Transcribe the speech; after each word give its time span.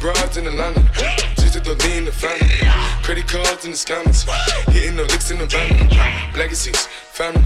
broads 0.00 0.36
in 0.38 0.46
Atlanta. 0.46 0.80
Just 1.36 1.54
to 1.54 1.60
throw 1.60 1.76
in 1.92 2.06
the 2.06 2.12
family. 2.12 2.48
Credit 3.04 3.28
cards 3.28 3.64
in 3.64 3.72
the 3.72 3.76
scammers. 3.76 4.24
Hitting 4.72 4.96
the 4.96 5.04
licks 5.04 5.30
in 5.30 5.38
the 5.38 5.46
van. 5.46 5.88
Legacies, 6.36 6.86
family. 7.12 7.44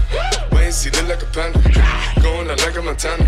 Wait 0.51 0.65
and 0.65 0.73
see, 0.73 0.89
look 0.91 1.07
like 1.09 1.21
a 1.21 1.25
panda. 1.35 1.59
Going 2.23 2.49
out 2.49 2.59
like 2.63 2.77
a 2.77 2.81
Montana. 2.81 3.25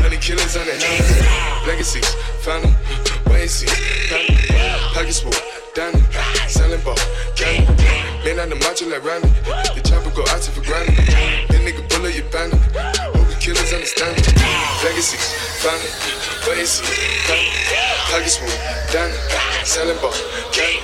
Honey 0.00 0.16
killers 0.16 0.56
on 0.56 0.64
the 0.64 0.74
hands. 0.78 1.66
Legacies, 1.66 2.08
family. 2.46 2.72
Wait 3.26 3.42
and 3.42 3.50
see, 3.50 3.66
family. 4.08 4.38
Pockets 4.94 5.20
full, 5.20 5.34
Danny. 5.74 6.00
Selling 6.48 6.80
ball, 6.82 6.96
candy. 7.34 7.74
Man 8.24 8.38
on 8.38 8.48
the 8.50 8.56
macho 8.56 8.86
like 8.88 9.04
Randy. 9.04 9.28
The 9.74 9.82
chopper 9.82 10.10
go 10.14 10.22
out 10.30 10.40
to 10.42 10.50
for 10.52 10.62
granted. 10.62 10.94
That 10.94 11.60
nigga 11.66 11.88
bullet 11.90 12.14
your 12.14 12.24
bandit. 12.30 12.89
Please 13.70 13.86
understand 13.86 14.18
me. 14.18 14.26
Legacies, 14.82 15.30
family, 15.62 15.86
legacy, 16.42 16.82
family. 17.22 17.54
Pockets 18.10 18.42
move, 18.42 18.50
down. 18.90 19.14
Selling 19.62 19.94
ball, 20.02 20.10
candy. 20.50 20.82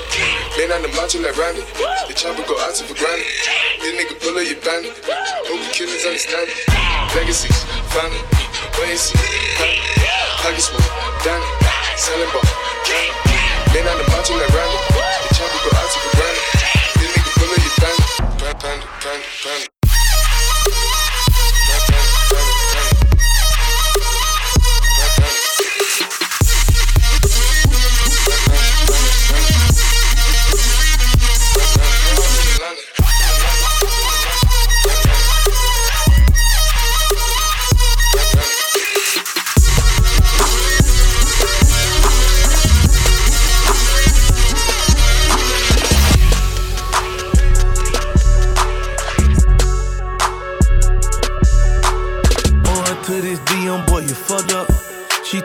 Lean 0.54 0.70
on 0.70 0.86
the 0.86 0.91
macho 0.94 1.18
like 1.18 1.34
Randy. 1.34 1.66
The 2.06 2.14
chopper 2.14 2.46
go 2.46 2.54
out 2.62 2.78
to 2.78 2.86
for 2.86 2.94
granted. 2.94 3.27
This 3.82 3.91
nigga 3.91 4.14
pull 4.22 4.38
up 4.38 4.46
your 4.46 4.62
bandit. 4.62 4.94
Movie 5.50 5.66
killers 5.74 6.06
understand 6.06 6.46
me. 6.46 6.54
Legacies, 7.18 7.58
family, 7.91 8.22
legacy, 8.78 9.18
family. 9.58 9.82
Pockets 10.46 10.70
move, 10.70 10.86
down. 11.27 11.42
Selling 11.98 12.30
ball, 12.30 12.46
candy. 12.86 13.34
Lean 13.74 13.82
on 13.82 13.98
the 13.98 14.06
macho 14.14 14.38
like 14.38 14.55
Randy. 14.55 14.78
The 14.94 15.30
chopper 15.34 15.58
go 15.58 15.70
out 15.74 15.91
to 15.91 15.98
for 16.06 16.12
granted. 16.22 16.46
This 17.02 17.10
nigga 17.18 17.30
pull 17.34 17.50
up 17.50 17.58
your 17.66 17.74
bandit. 17.82 18.14
Bandit, 18.39 18.86
bandit, 19.02 19.27
bandit. 19.42 19.75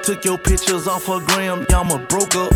Took 0.03 0.25
your 0.25 0.37
pictures 0.37 0.87
off 0.87 1.05
her 1.07 1.19
gram, 1.19 1.65
y'all 1.69 1.97
broke 2.07 2.35
up. 2.35 2.53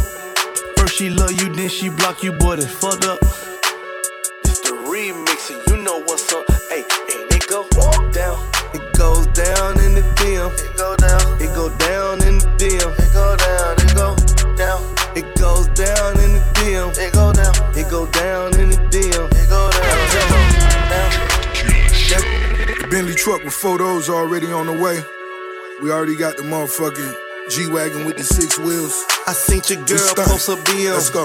First 0.78 0.96
she 0.96 1.10
love 1.10 1.32
you, 1.34 1.54
then 1.54 1.70
she 1.70 1.90
block 1.90 2.24
you, 2.24 2.32
boy, 2.32 2.56
that's 2.56 2.72
fucked 2.72 3.06
up. 3.06 3.20
It's 4.44 4.62
the 4.62 4.72
remix, 4.90 5.54
and 5.54 5.62
you 5.68 5.84
know 5.84 6.02
what's 6.06 6.32
up. 6.34 6.46
Hey, 6.70 6.82
and 6.82 7.32
it 7.32 7.48
go 7.48 7.64
down. 8.16 8.40
It 8.74 8.98
goes 8.98 9.28
down 9.28 9.80
in 9.82 9.94
the 9.94 10.02
DM. 10.16 10.52
It 10.58 10.78
go 10.78 10.96
down. 10.96 11.42
It 11.42 11.54
go 11.54 11.70
down 11.78 12.24
in 12.24 12.40
the 12.40 12.48
DM. 12.58 12.92
It 12.98 13.14
go 13.14 13.36
down. 13.36 13.76
It 13.78 13.94
go 13.94 14.16
down. 14.56 14.82
It 15.16 15.36
goes 15.38 15.68
down 15.70 16.20
in 16.24 16.34
the 16.34 16.42
DM. 16.56 16.98
It 16.98 17.14
go 17.14 17.34
down. 17.34 17.54
It 17.76 17.90
go 17.90 18.08
down 18.08 18.60
in 18.60 18.70
the 18.70 18.78
DM. 18.90 19.28
It 19.36 19.50
go 19.50 19.70
down. 19.70 19.98
down. 22.10 22.82
The 22.82 22.88
Bentley 22.90 23.14
truck 23.14 23.44
with 23.44 23.54
photos 23.54 24.10
already 24.10 24.52
on 24.52 24.66
the 24.66 24.74
way. 24.74 25.04
We 25.82 25.92
already 25.92 26.16
got 26.16 26.38
the 26.38 26.44
motherfucking 26.44 27.25
G 27.50 27.68
Wagon 27.68 28.06
with 28.06 28.18
the 28.18 28.24
six 28.24 28.58
wheels. 28.58 29.06
I 29.28 29.34
seen 29.34 29.62
your 29.70 29.86
girl 29.86 30.14
post 30.26 30.50
a 30.50 30.58
BM. 30.66 30.94
Let's 30.98 31.10
go. 31.10 31.24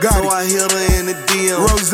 Got 0.00 0.22
So 0.22 0.22
it. 0.22 0.32
I 0.32 0.44
hit 0.46 0.70
her 0.70 0.84
in 0.98 1.06
the 1.06 1.16
DM. 1.26 1.58
Rose, 1.58 1.90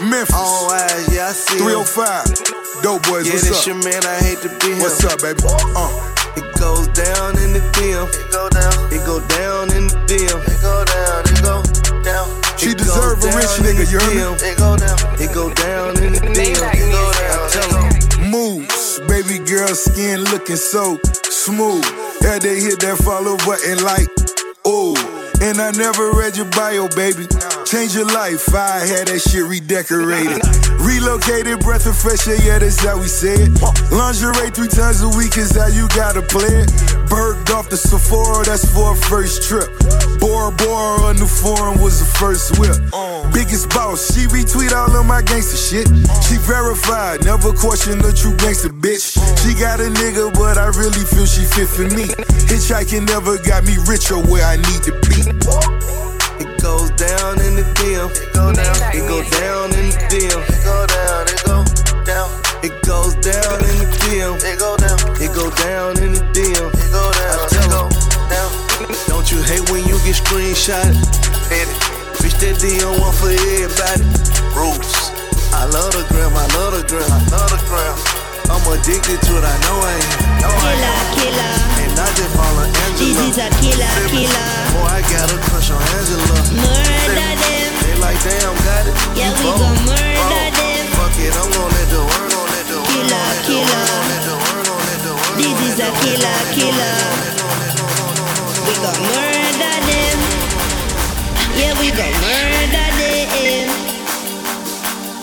Memphis, 0.00 0.34
All 0.34 0.70
eyes, 0.72 1.12
yeah, 1.12 1.28
I 1.28 1.32
see 1.32 1.60
305. 1.60 2.80
Dope 2.82 3.04
boys, 3.04 3.28
Yeah, 3.28 3.36
what's 3.36 3.48
this 3.52 3.66
your 3.66 3.76
man, 3.84 4.00
I 4.08 4.16
hate 4.24 4.40
to 4.40 4.48
be 4.64 4.72
him. 4.72 4.80
What's 4.80 5.04
up, 5.04 5.20
baby? 5.20 5.44
Uh, 5.44 5.92
It 6.40 6.48
goes 6.56 6.88
down 6.96 7.36
in 7.36 7.52
the 7.52 7.60
DM. 7.76 8.08
It 8.08 8.32
go 8.32 8.48
down. 8.48 8.72
It 8.88 9.04
go 9.04 9.20
down 9.36 9.68
in 9.76 9.92
the 9.92 10.00
DM. 10.08 10.40
It 10.40 10.60
go 10.64 10.80
down. 10.88 11.20
It 11.28 11.42
go 11.44 11.60
down. 12.00 12.24
She 12.56 12.72
deserve 12.72 13.20
a 13.20 13.28
rich 13.36 13.60
nigga, 13.60 13.84
you 13.92 14.00
heard 14.00 14.16
me? 14.16 14.48
It 14.48 14.56
go 14.56 14.76
down. 14.80 14.96
It 15.20 15.32
go 15.36 15.52
down 15.52 16.00
in 16.00 16.12
the 16.16 16.20
DM. 16.32 16.64
Baby 19.22 19.44
girl 19.44 19.68
skin 19.68 20.22
looking 20.24 20.56
so 20.56 20.98
smooth. 21.28 21.84
Yeah, 22.22 22.38
they 22.38 22.60
hit 22.60 22.80
that 22.80 22.96
follow 23.04 23.36
button 23.44 23.82
like, 23.84 24.08
ooh. 24.66 24.96
And 25.42 25.60
I 25.60 25.72
never 25.72 26.12
read 26.12 26.36
your 26.36 26.48
bio, 26.52 26.88
baby. 26.96 27.26
Change 27.64 27.96
your 27.96 28.06
life, 28.06 28.54
I 28.54 28.80
had 28.84 29.08
that 29.08 29.20
shit 29.20 29.44
redecorated. 29.44 30.40
Relocated, 30.80 31.60
breath 31.60 31.86
of 31.86 31.96
fresh 31.96 32.28
air, 32.28 32.40
yeah, 32.44 32.58
that's 32.58 32.80
how 32.84 32.98
we 32.98 33.08
say 33.08 33.34
it. 33.34 33.52
Lingerie 33.92 34.52
three 34.52 34.68
times 34.68 35.02
a 35.02 35.08
week 35.16 35.36
is 35.36 35.56
how 35.56 35.68
you 35.68 35.88
gotta 35.88 36.22
play 36.22 36.64
it. 36.64 36.99
Berged 37.10 37.50
off 37.50 37.68
the 37.68 37.76
Sephora, 37.76 38.44
that's 38.46 38.64
for 38.70 38.94
a 38.94 38.96
first 38.96 39.42
trip. 39.42 39.66
Bora 40.22 40.54
Bora, 40.54 41.10
a 41.10 41.14
new 41.14 41.26
foreign 41.26 41.82
was 41.82 41.98
the 41.98 42.06
first 42.06 42.56
whip. 42.62 42.78
Biggest 43.34 43.68
boss, 43.70 44.14
she 44.14 44.30
retweet 44.30 44.70
all 44.70 44.94
of 44.94 45.04
my 45.04 45.20
gangster 45.20 45.58
shit. 45.58 45.90
She 46.22 46.38
verified, 46.38 47.24
never 47.24 47.52
question 47.52 47.98
the 47.98 48.14
true 48.14 48.36
gangster 48.38 48.70
bitch. 48.70 49.18
She 49.42 49.58
got 49.58 49.80
a 49.80 49.90
nigga, 49.90 50.32
but 50.38 50.56
I 50.56 50.70
really 50.78 51.02
feel 51.02 51.26
she 51.26 51.42
fit 51.42 51.66
for 51.66 51.90
me. 51.90 52.06
Hitchhiking 52.46 53.10
never 53.10 53.38
got 53.42 53.66
me 53.66 53.74
rich 53.90 54.10
or 54.14 54.22
where 54.30 54.46
I 54.46 54.56
need 54.56 54.82
to 54.86 54.94
be. 55.10 55.26
It 56.38 56.62
goes 56.62 56.90
down 56.94 57.42
in 57.42 57.58
the 57.58 57.66
DM. 57.74 58.06
It 58.06 58.32
go 58.32 58.52
down. 58.54 58.76
It 58.94 59.04
go 59.10 59.18
down 59.34 59.74
in 59.74 59.90
the 59.90 59.98
DM. 60.08 60.40
It 60.46 60.62
go 60.62 60.86
down. 60.86 61.26
It 61.26 61.42
go 61.42 61.58
down. 62.06 62.28
It 62.62 62.74
goes 62.86 63.14
down 63.18 63.58
in 63.66 63.76
the 63.82 63.88
DM. 63.98 64.36
It 64.44 64.58
go 64.58 64.76
down. 64.76 64.98
It 65.20 65.34
go 65.34 65.50
down 65.50 65.98
in 66.02 66.12
the 66.14 66.22
DM. 66.32 66.79
Hate 69.50 69.66
when 69.70 69.82
you 69.90 69.98
get 70.06 70.14
screenshot? 70.14 70.94
Bitch, 72.22 72.36
that 72.38 72.54
DM 72.62 72.94
one 73.02 73.14
for 73.18 73.32
everybody. 73.34 74.06
Rules. 74.54 75.10
I 75.50 75.66
love 75.66 75.90
the 75.90 76.06
gram. 76.14 76.30
I 76.38 76.46
love 76.54 76.78
the 76.78 76.82
gram. 76.86 77.02
I 77.10 77.20
love 77.34 77.50
the 77.50 77.58
gram. 77.66 77.96
I'm 78.50 78.62
addicted 78.70 79.18
to 79.26 79.32
it. 79.38 79.44
I 79.46 79.54
know 79.66 79.76
I 79.82 79.94
am. 79.98 80.42
Know 80.42 80.52
I 80.54 80.60
Killer, 80.62 80.94
am. 80.94 81.06
killer. 81.18 81.54
And 81.82 81.94
I 81.98 82.06
just 82.14 82.32
follow 82.38 82.66
Angela. 82.66 82.98
This 82.98 83.18
is 83.18 83.38
a 83.42 83.48
killer, 83.58 83.94
killer. 84.10 84.50
Boy, 84.74 84.90
I 84.90 85.00
got 85.10 85.26
a 85.34 85.38
crush 85.50 85.70
on 85.74 85.80
Angela. 85.98 86.38
Murder 86.54 87.34
them. 87.40 87.70
They 87.82 87.94
like, 87.98 88.18
damn, 88.22 88.54
got 88.66 88.84
it. 88.86 88.94
Yeah, 89.18 89.32
we 89.40 89.50
gon' 89.50 89.78
murder 89.86 90.18
Bold. 90.18 90.54
them. 90.54 90.84
Fuck 90.98 91.16
it, 91.18 91.32
I'm 91.34 91.48
gon' 91.54 91.70
let 91.70 91.88
the 91.90 92.00
word, 92.04 92.28
gon' 92.34 92.48
let 92.50 92.66
the 92.70 92.78
word, 92.78 92.90
Killer, 92.90 93.06
gon' 93.06 93.30
let 93.30 93.40
the 93.40 93.54
killer. 93.54 93.70
word, 93.70 93.86
gon' 93.90 94.06
let 94.10 94.22
the 94.26 94.34
word, 94.34 94.62
gon' 94.66 94.82
let 94.90 95.00
the 95.06 95.12
word, 95.14 95.36
This 95.40 95.58
is 95.70 95.78
a 95.78 95.90
killer, 96.02 96.38
killer. 96.58 97.49
We 98.70 98.76
gon' 98.76 99.02
murder 99.02 99.78
them. 99.90 100.18
Yeah, 101.58 101.74
we 101.80 101.90
gon' 101.90 102.14
murder 102.22 102.88
them. 103.00 103.68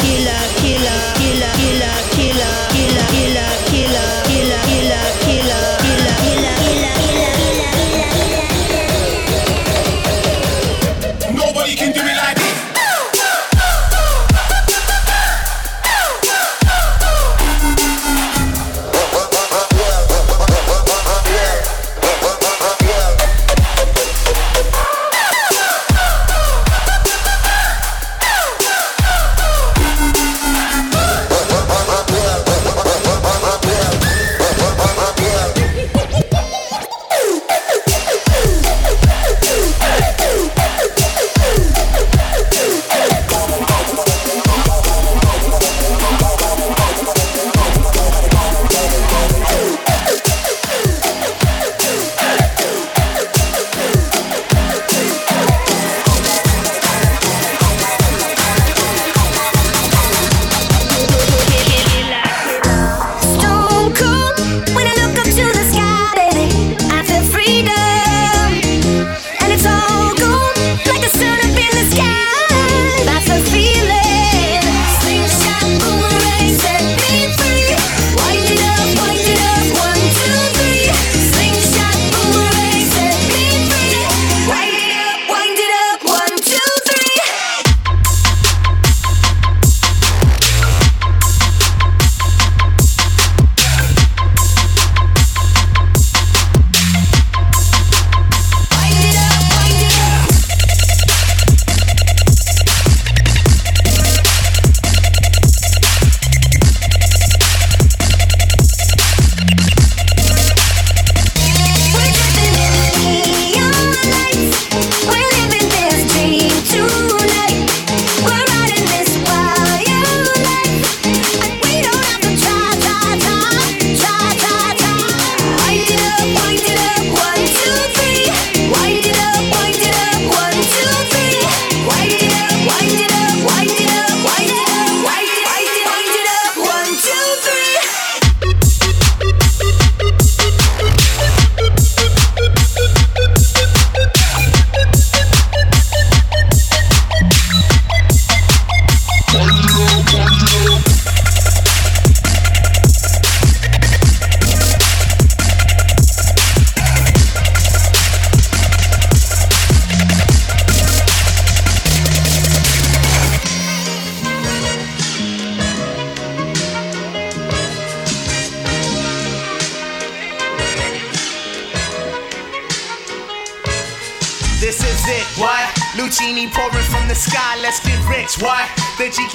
Killer, 0.04 0.44
killer, 0.60 1.00
killer, 1.16 1.54
killer, 1.56 1.96
killer, 2.12 2.56
killer, 2.76 3.08
killer, 3.16 3.52
killer, 3.72 4.12
killer, 4.28 4.60
killer, 4.68 5.08
killer, 5.24 5.77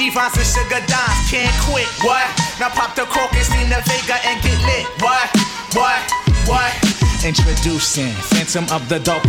The 0.03 0.11
and 0.11 0.43
Sugar 0.43 0.83
Dimes 0.91 1.31
can't 1.31 1.55
quit. 1.63 1.87
What? 2.03 2.27
Now 2.59 2.71
pop 2.71 2.97
the 2.97 3.07
cork 3.07 3.31
and 3.39 3.49
Nina 3.51 3.79
Vega 3.87 4.19
and 4.27 4.43
get 4.43 4.59
lit. 4.67 4.85
What? 5.01 5.31
What? 5.79 6.03
What? 6.45 6.75
Introducing 7.25 8.11
Phantom 8.35 8.67
of 8.75 8.89
the 8.89 8.99
Dark. 8.99 9.23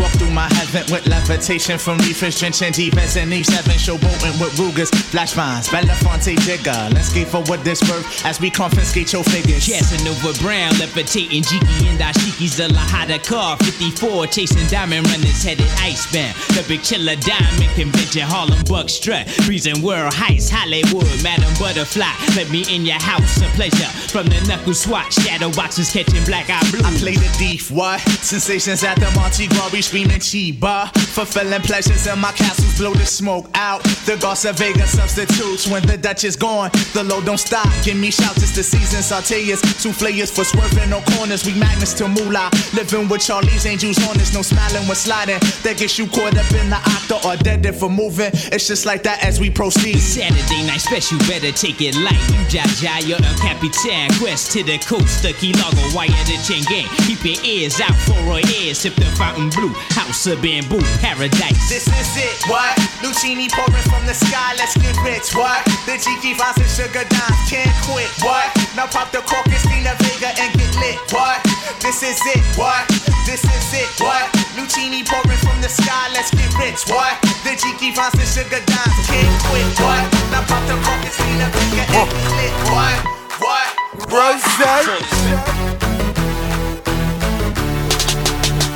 With 1.44 1.50
levitation 1.50 1.78
from 1.78 1.98
reefers, 2.00 2.40
drenching 2.40 2.72
deep 2.72 2.96
as 2.98 3.16
an 3.18 3.34
Eve 3.34 3.46
7. 3.46 3.74
Showboating 3.74 4.40
with 4.40 4.58
Rugers, 4.60 4.90
flash 4.90 5.34
vines, 5.34 5.68
Belafonte 5.68 6.38
Jigger. 6.40 6.94
Let's 6.94 7.10
skate 7.10 7.28
for 7.28 7.44
what 7.44 7.64
this 7.64 7.82
birth 7.82 8.26
as 8.26 8.40
we 8.40 8.50
confiscate 8.50 9.12
your 9.14 9.24
figures. 9.24 9.68
Casanova 9.68 10.38
Brown, 10.42 10.72
levitating 10.80 11.44
Jiki 11.44 11.90
and 11.90 12.00
Ashiki's 12.00 12.58
the 12.58 12.68
Lahada 12.70 13.20
car. 13.26 13.58
54, 13.58 14.28
chasing 14.28 14.68
diamond 14.68 15.08
runners 15.08 15.44
headed 15.44 15.68
icebound. 15.80 16.36
The 16.56 16.64
big 16.68 16.84
chiller 16.84 17.16
diamond 17.16 17.72
convention, 17.76 18.24
Harlem 18.24 18.64
Buck 18.66 18.90
strut. 18.90 19.30
Freezing 19.46 19.82
world 19.82 20.14
heights, 20.14 20.50
Hollywood, 20.50 21.08
Madam 21.24 21.52
Butterfly. 21.60 22.14
Let 22.36 22.50
me 22.52 22.64
in 22.70 22.86
your 22.86 23.02
house, 23.02 23.42
a 23.42 23.48
pleasure. 23.56 23.92
From 24.12 24.28
the 24.28 24.40
knuckle 24.48 24.74
swatch, 24.74 25.14
shadow 25.14 25.52
boxes 25.52 25.92
catching 25.92 26.24
black 26.26 26.50
eye 26.50 26.64
blue. 26.72 26.86
I 26.86 26.92
play 26.98 27.16
the 27.16 27.30
thief, 27.36 27.72
what? 27.72 28.00
Sensations 28.24 28.84
at 28.84 28.96
the 28.96 29.12
Monte 29.16 29.48
Glory 29.48 29.82
screaming 29.82 30.20
Chiba. 30.20 30.88
Fulfilling 31.34 31.62
pleasures 31.64 32.06
in 32.06 32.20
my 32.20 32.32
castles, 32.34 32.78
blow 32.78 32.94
the 32.94 33.08
smoke 33.08 33.50
out. 33.56 33.82
The 34.06 34.18
Garza 34.22 34.54
Vega 34.54 34.86
substitutes 34.86 35.68
when 35.68 35.82
the 35.88 35.98
Dutch 35.98 36.26
is 36.26 36.36
gone. 36.36 36.70
The 36.94 37.04
load 37.04 37.26
don't 37.26 37.40
stop. 37.40 37.66
Give 37.84 37.98
me 37.98 38.12
shouts, 38.12 38.44
it's 38.44 38.54
the 38.56 38.62
season. 38.62 39.02
Sauteas, 39.02 39.66
souffleurs 39.82 40.30
for 40.30 40.44
swerving 40.44 40.92
no 40.92 41.02
corners. 41.18 41.44
We 41.44 41.58
magnets 41.58 41.96
to 41.96 42.08
moolah. 42.08 42.52
Living 42.76 43.10
with 43.10 43.26
Charlie's 43.26 43.66
Angels 43.66 43.98
on 44.08 44.14
this, 44.14 44.32
no 44.32 44.44
smiling 44.44 44.86
when 44.86 44.96
sliding. 44.96 45.40
That 45.66 45.78
gets 45.82 45.98
you 45.98 46.06
caught 46.06 46.38
up 46.38 46.52
in 46.54 46.70
the 46.70 46.78
octa 46.78 47.18
or 47.26 47.36
dead 47.42 47.66
for 47.74 47.90
moving. 47.90 48.30
It's 48.54 48.68
just 48.68 48.86
like 48.86 49.02
that 49.02 49.26
as 49.26 49.40
we 49.40 49.50
proceed. 49.50 49.98
Saturday 49.98 50.68
night 50.68 50.86
special, 50.86 51.18
better 51.26 51.52
take 51.52 51.82
it 51.82 51.98
light. 51.98 52.22
You 52.30 52.46
Jaja, 52.46 53.10
you're 53.10 53.18
the 53.18 53.34
Capitan. 53.42 54.14
Quest 54.22 54.52
to 54.54 54.62
the 54.62 54.78
coast, 54.86 55.24
the 55.24 55.34
Key 55.34 55.54
Largo, 55.58 55.82
wire 55.98 56.14
the 56.30 56.38
chain 56.46 56.62
gang. 56.70 56.86
Keep 57.10 57.26
your 57.26 57.42
ears 57.42 57.82
out 57.82 57.98
for 58.06 58.22
a 58.38 58.46
ear, 58.62 58.78
sip 58.78 58.94
the 59.02 59.10
fountain 59.18 59.50
blue. 59.50 59.74
House 59.98 60.28
of 60.28 60.38
bamboo, 60.44 60.78
paradise. 61.14 61.70
This 61.70 61.86
is 61.86 62.12
it, 62.18 62.38
what? 62.50 62.74
Lucini 63.06 63.46
pouring 63.50 63.86
from 63.90 64.06
the 64.06 64.14
sky, 64.14 64.58
let's 64.58 64.74
get 64.78 64.98
rich, 65.06 65.34
what? 65.38 65.62
The 65.86 66.02
Jiki 66.02 66.34
Vines 66.34 66.58
and 66.58 66.70
Sugar 66.70 67.06
Dimes 67.06 67.42
can't 67.50 67.70
quit, 67.86 68.10
what? 68.26 68.50
Now 68.76 68.88
pop 68.90 69.12
the 69.14 69.22
cork 69.22 69.46
and 69.46 69.62
Stina 69.62 69.94
Vega 70.02 70.34
and 70.34 70.50
get 70.58 70.74
lit, 70.82 70.98
what? 71.14 71.38
This 71.82 72.02
is 72.02 72.18
it, 72.34 72.42
what? 72.58 72.88
This 73.30 73.46
is 73.46 73.68
it, 73.78 73.90
what? 74.02 74.26
Lucini 74.58 75.06
pouring 75.06 75.38
from 75.46 75.62
the 75.62 75.70
sky, 75.70 76.10
let's 76.14 76.34
get 76.34 76.50
rich, 76.58 76.82
what? 76.90 77.14
The 77.46 77.54
Jiki 77.62 77.94
Vines 77.94 78.18
and 78.18 78.30
Sugar 78.30 78.62
Dimes 78.66 78.98
can't 79.06 79.38
quit, 79.54 79.70
what? 79.86 80.04
Now 80.34 80.42
pop 80.50 80.66
the 80.66 80.78
cork 80.82 81.02
and 81.06 81.14
Stina 81.14 81.48
Vega 81.54 81.84
and 81.94 82.10
get 82.10 82.30
lit, 82.42 82.54
what? 82.74 82.98
What? 83.38 83.70
Rose. 84.10 84.42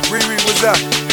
Riri, 0.08 0.38
what's 0.46 0.64
up? 0.64 1.07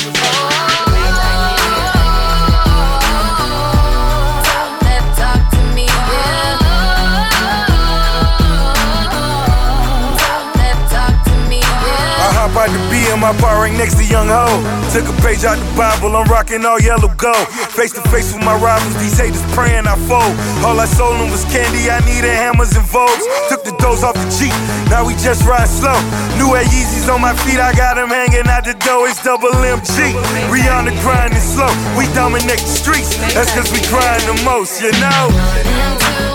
My 13.25 13.33
bar 13.41 13.65
right 13.65 13.73
next 13.73 13.97
to 13.97 14.05
Young 14.05 14.29
Ho. 14.29 14.45
Took 14.93 15.09
a 15.09 15.15
page 15.25 15.41
out 15.49 15.57
the 15.57 15.65
Bible, 15.73 16.13
I'm 16.13 16.29
rocking 16.29 16.61
all 16.61 16.77
yellow 16.77 17.09
gold. 17.17 17.47
Face 17.73 17.89
to 17.97 18.01
face 18.13 18.29
with 18.29 18.45
my 18.45 18.53
rivals, 18.53 18.93
these 19.01 19.17
haters 19.17 19.41
praying 19.57 19.89
I 19.89 19.97
fold. 20.05 20.37
All 20.61 20.77
I 20.77 20.85
sold 20.85 21.17
them 21.17 21.33
was 21.33 21.41
candy, 21.49 21.89
I 21.89 22.05
needed 22.05 22.29
hammers 22.29 22.77
and 22.77 22.85
vogues. 22.85 23.25
Took 23.49 23.65
the 23.65 23.73
dose 23.81 24.05
off 24.05 24.13
the 24.13 24.29
Jeep, 24.29 24.53
now 24.93 25.01
we 25.01 25.17
just 25.25 25.41
ride 25.41 25.65
slow. 25.65 25.97
New 26.37 26.53
Air 26.53 26.69
Yeezys 26.69 27.09
on 27.09 27.19
my 27.19 27.33
feet, 27.41 27.57
I 27.57 27.73
got 27.73 27.97
them 27.97 28.13
hanging 28.13 28.45
out 28.45 28.63
the 28.63 28.77
door, 28.85 29.09
it's 29.09 29.17
double 29.23 29.49
MG. 29.49 30.13
Rihanna 30.53 30.93
grinding 31.01 31.41
slow, 31.41 31.73
we 31.97 32.05
dominate 32.13 32.61
the 32.61 32.75
streets, 32.77 33.17
that's 33.33 33.49
cause 33.57 33.73
we 33.73 33.81
grind 33.89 34.21
the 34.29 34.37
most, 34.45 34.77
you 34.85 34.93
know. 35.01 36.34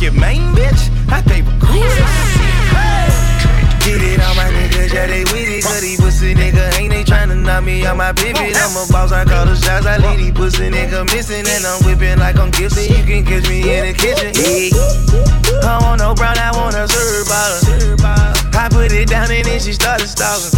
Your 0.00 0.12
main 0.12 0.54
bitch, 0.54 0.90
I 1.10 1.22
pay 1.22 1.42
for 1.42 1.54
cool. 1.58 1.82
Get 3.82 4.04
it 4.04 4.20
on 4.20 4.36
my 4.36 4.46
niggas, 4.52 4.92
yeah, 4.92 5.06
they 5.06 5.24
with 5.24 5.48
it. 5.48 5.64
Cause 5.64 5.80
these 5.80 6.00
pussy 6.00 6.34
nigga 6.34 6.78
ain't 6.78 6.92
they 6.92 7.02
tryna 7.02 7.42
knock 7.42 7.64
me 7.64 7.84
out 7.86 7.96
my 7.96 8.12
pivot. 8.12 8.54
I'm 8.54 8.76
a 8.76 8.86
boss, 8.92 9.12
I 9.12 9.24
call 9.24 9.46
the 9.46 9.56
shots, 9.56 9.86
I 9.86 9.96
lead 9.98 10.18
these 10.18 10.32
pussy 10.32 10.70
nigga 10.70 11.04
missing. 11.06 11.46
And 11.46 11.64
I'm 11.66 11.82
whipping 11.84 12.18
like 12.18 12.36
I'm 12.36 12.50
gifted. 12.50 12.90
You 12.90 13.02
can 13.02 13.24
catch 13.24 13.48
me 13.48 13.64
in 13.64 13.86
the 13.86 13.94
kitchen. 13.96 14.36
Yeah. 14.36 14.76
I 15.66 15.80
want 15.82 16.00
no 16.00 16.14
brown, 16.14 16.38
I 16.38 16.52
want 16.54 16.76
a 16.76 16.86
serve 16.86 17.26
bottle. 17.26 17.58
I 18.54 18.68
put 18.70 18.92
it 18.92 19.08
down 19.08 19.30
and 19.30 19.44
then 19.44 19.60
she 19.60 19.72
started 19.72 20.06
stalking. 20.06 20.52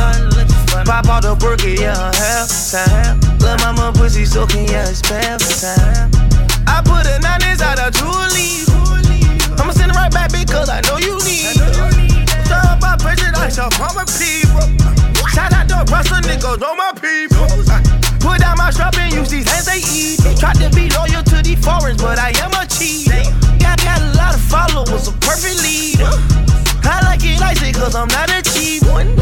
Pop 0.85 1.07
out 1.09 1.23
the 1.23 1.37
burger, 1.39 1.69
yeah, 1.69 2.13
half 2.13 2.51
time. 2.71 3.21
Lil' 3.39 3.57
mama 3.59 3.93
pussy 3.97 4.25
soaking, 4.25 4.67
yeah, 4.69 4.89
it's 4.89 5.03
bath 5.03 5.41
time. 5.61 6.11
I 6.67 6.83
put 6.85 7.07
a 7.07 7.19
nine 7.21 7.43
inside 7.49 7.79
a 7.79 7.91
Julie. 7.91 8.70
I'ma 9.61 9.73
send 9.73 9.93
it 9.93 9.95
right 9.95 10.11
back 10.11 10.33
because 10.33 10.69
I 10.69 10.81
know 10.89 10.97
you 10.97 11.21
need 11.21 11.53
it. 11.53 11.61
Stir 12.49 12.65
up 12.65 12.81
my 12.81 12.97
prejudice 12.97 13.59
up 13.59 13.77
on 13.77 13.93
my 13.95 14.09
people. 14.09 14.65
Shout 15.29 15.53
out 15.53 15.69
to 15.69 15.85
Russell 15.93 16.25
niggas, 16.25 16.59
know 16.61 16.75
my 16.75 16.97
people. 16.97 17.45
Put 18.25 18.41
down 18.41 18.57
my 18.57 18.71
strap 18.71 18.97
and 18.97 19.13
use 19.13 19.29
these 19.29 19.49
hands 19.49 19.67
they 19.67 19.85
eat. 19.85 20.21
Tried 20.41 20.57
to 20.65 20.71
be 20.75 20.89
loyal 20.97 21.23
to 21.23 21.43
these 21.43 21.61
foreigns, 21.61 22.01
but 22.01 22.19
I 22.19 22.33
am 22.41 22.53
a 22.57 22.65
cheater. 22.67 23.21
Got, 23.61 23.79
got 23.85 24.01
a 24.01 24.11
lot 24.17 24.35
of 24.35 24.41
followers, 24.41 25.09
a 25.09 25.13
perfect 25.21 25.61
leader. 25.63 26.09
I 26.83 27.05
like 27.05 27.21
it 27.23 27.37
it 27.37 27.75
cause 27.75 27.95
I'm 27.95 28.09
not 28.09 28.31
a 28.31 28.43
cheap 28.43 28.83
one. 28.85 29.15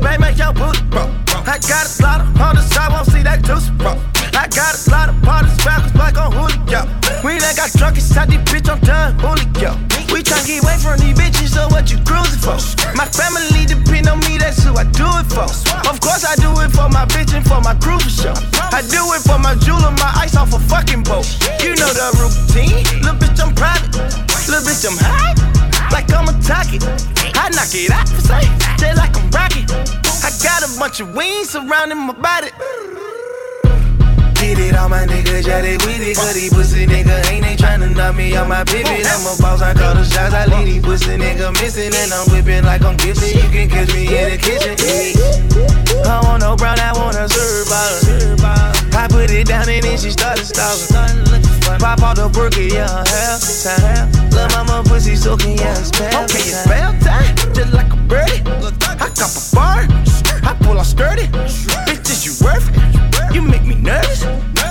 May 0.00 0.16
make 0.18 0.38
your 0.38 0.52
booty 0.52 0.82
bro. 0.86 1.10
I 1.50 1.58
got 1.66 1.90
a 1.90 2.02
lot 2.02 2.20
on 2.38 2.54
the 2.54 2.62
side, 2.62 2.92
won't 2.92 3.06
see 3.06 3.22
that 3.22 3.42
juice, 3.42 3.70
bro. 3.70 3.98
I 4.34 4.46
got 4.48 4.74
a 4.74 4.90
lot 4.90 5.08
of 5.08 5.16
parties 5.22 5.56
backwards 5.64 5.94
like 5.94 6.16
on 6.16 6.32
Julio. 6.32 6.86
We 7.24 7.38
done 7.38 7.56
got 7.56 7.70
drunk 7.72 7.96
inside 7.96 8.30
this 8.30 8.42
bitch, 8.48 8.68
I'm 8.70 8.80
done, 8.80 9.18
Julio. 9.18 9.76
We 10.12 10.22
tryna 10.22 10.46
get 10.46 10.62
away 10.64 10.76
from 10.78 10.98
these 10.98 11.14
bitches, 11.14 11.54
so 11.54 11.68
what 11.68 11.90
you 11.90 11.98
cruising 12.02 12.40
for? 12.42 12.58
My 12.96 13.06
family 13.06 13.66
depend 13.66 14.08
on 14.08 14.18
me, 14.26 14.38
that's 14.38 14.62
who 14.62 14.74
I 14.74 14.84
do 14.84 15.06
it 15.20 15.26
for. 15.30 15.46
Of 15.88 16.00
course 16.00 16.24
I 16.24 16.34
do 16.36 16.50
it 16.62 16.70
for 16.74 16.88
my 16.88 17.06
bitch 17.06 17.34
and 17.34 17.46
for 17.46 17.60
my 17.60 17.74
for 18.10 18.10
sure. 18.10 18.34
I 18.72 18.82
do 18.82 19.02
it 19.14 19.22
for 19.22 19.38
my 19.38 19.54
jeweler, 19.54 19.90
my 19.92 20.10
ice 20.16 20.36
off 20.36 20.52
a 20.52 20.58
fucking 20.58 21.02
boat. 21.02 21.26
You 21.62 21.76
know 21.76 21.90
the 21.92 22.10
routine, 22.18 22.82
little 23.02 23.18
bitch 23.18 23.38
I'm 23.38 23.54
private, 23.54 23.94
little 24.48 24.64
bitch 24.66 24.84
I'm 24.86 24.96
high, 24.98 25.34
like 25.92 26.10
I'm 26.12 26.28
a 26.28 26.34
target. 26.42 26.82
I 27.36 27.50
knock 27.50 27.74
it 27.74 27.90
out 27.90 28.08
for 28.08 28.20
sight, 28.20 28.50
just 28.78 28.96
like 28.96 29.14
I'm 29.16 29.30
rocket. 29.30 29.70
I 30.24 30.30
got 30.42 30.62
a 30.66 30.78
bunch 30.78 31.00
of 31.00 31.14
wings 31.14 31.50
surrounding 31.50 31.98
my 31.98 32.14
body. 32.14 32.50
Get 34.50 34.58
it 34.58 34.74
all 34.74 34.88
my 34.88 35.06
niggas, 35.06 35.46
yeah, 35.46 35.62
they 35.62 35.78
with 35.86 36.02
it. 36.02 36.16
Cause 36.16 36.34
these 36.34 36.50
pussy 36.52 36.84
nigga 36.84 37.22
ain't 37.30 37.46
they 37.46 37.54
tryna 37.54 37.94
knock 37.94 38.16
me 38.16 38.34
out 38.34 38.48
my 38.48 38.64
pivot. 38.64 39.06
I'm 39.06 39.22
a 39.22 39.38
boss, 39.38 39.62
I 39.62 39.74
call 39.74 39.94
the 39.94 40.02
shots, 40.02 40.34
I 40.34 40.44
leave 40.50 40.66
these 40.66 40.82
pussy 40.82 41.14
nigga 41.14 41.54
missing. 41.62 41.94
And 41.94 42.10
I'm 42.10 42.26
whipping 42.34 42.64
like 42.64 42.82
I'm 42.82 42.96
gifted. 42.96 43.30
You 43.30 43.46
can 43.46 43.70
catch 43.70 43.94
me 43.94 44.10
in 44.10 44.34
the 44.34 44.38
kitchen. 44.42 44.74
Yeah. 44.74 46.02
I 46.02 46.18
want 46.26 46.42
no 46.42 46.56
brown, 46.56 46.80
I 46.82 46.90
want 46.98 47.14
a 47.14 47.30
serve 47.30 47.70
bottle. 47.70 48.98
I 48.98 49.06
put 49.06 49.30
it 49.30 49.46
down 49.46 49.68
and 49.68 49.84
then 49.84 49.96
she 49.96 50.10
started 50.10 50.42
stalking. 50.42 50.98
Pop 51.78 52.02
out 52.02 52.16
the 52.18 52.26
burger, 52.34 52.66
yeah, 52.66 52.90
half 53.06 53.46
time. 53.62 54.10
Lil' 54.34 54.50
mama 54.50 54.82
pussy 54.82 55.14
soaking, 55.14 55.62
yeah, 55.62 55.78
it's 55.78 55.94
bad. 55.94 56.26
Okay, 56.26 56.42
it's 56.42 56.66
bell 56.66 56.90
time, 57.06 57.54
just 57.54 57.72
like 57.72 57.92
a 57.92 57.96
birdie. 58.10 58.42
I 58.98 59.14
cop 59.14 59.30
a 59.30 59.42
bar, 59.54 59.86
I 60.42 60.58
pull 60.58 60.74
out 60.74 60.90
skirty. 60.90 61.30
Bitches, 61.86 62.26
you 62.26 62.34
worth 62.44 62.66
it. 62.66 63.09
You 63.32 63.42
make 63.42 63.64
me 63.64 63.76
nervous. 63.76 64.22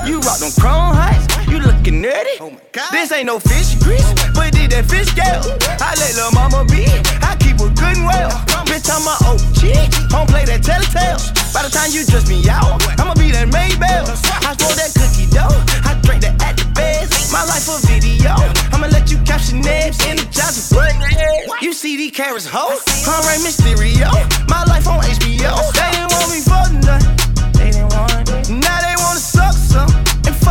You 0.06 0.20
rock 0.22 0.40
them 0.40 0.52
chrome 0.60 0.96
heights, 0.96 1.28
you 1.48 1.60
looking 1.60 2.04
nerdy. 2.04 2.40
Oh 2.42 2.52
this 2.92 3.12
ain't 3.12 3.28
no 3.28 3.40
fish 3.40 3.76
grease, 3.80 4.08
but 4.34 4.52
did 4.52 4.72
that 4.72 4.86
fish 4.90 5.08
scale. 5.08 5.44
I 5.80 5.96
let 5.96 6.16
lil' 6.16 6.32
mama 6.32 6.66
be, 6.66 6.88
I 7.24 7.38
keep 7.40 7.60
her 7.60 7.72
good 7.72 7.96
and 7.96 8.06
well. 8.06 8.32
Bitch, 8.68 8.90
I'm 8.92 9.06
a 9.08 9.16
OG, 9.28 10.10
don't 10.10 10.28
play 10.28 10.44
that 10.46 10.64
telltale. 10.64 11.20
By 11.54 11.64
the 11.64 11.72
time 11.72 11.92
you 11.92 12.04
dress 12.06 12.28
me 12.28 12.42
out, 12.50 12.82
I'ma 13.00 13.14
be 13.16 13.32
that 13.32 13.48
Maybell. 13.48 14.08
I 14.44 14.56
throw 14.56 14.72
that 14.76 14.92
cookie 14.98 15.30
dough, 15.32 15.56
I 15.88 15.96
drink 16.02 16.24
that 16.28 16.36
at 16.42 16.58
the 16.58 16.68
best. 16.76 17.32
My 17.32 17.44
life 17.46 17.70
a 17.70 17.80
video, 17.88 18.36
I'ma 18.76 18.88
let 18.88 19.12
you 19.12 19.18
caption 19.24 19.62
names, 19.62 20.00
energize 20.04 20.58
with 20.58 20.74
butt 20.74 21.62
You 21.62 21.72
see 21.74 21.98
these 21.98 22.12
carrots, 22.12 22.46
ho. 22.46 22.76
Rey 23.24 23.38
Mysterio. 23.40 24.10
My 24.50 24.64
life 24.66 24.88
on 24.88 25.00
HBO. 25.02 25.54
They 25.74 25.92
didn't 25.92 26.12
want 26.12 26.30
me 26.32 26.42
for 26.42 26.66
nothing. 26.82 27.19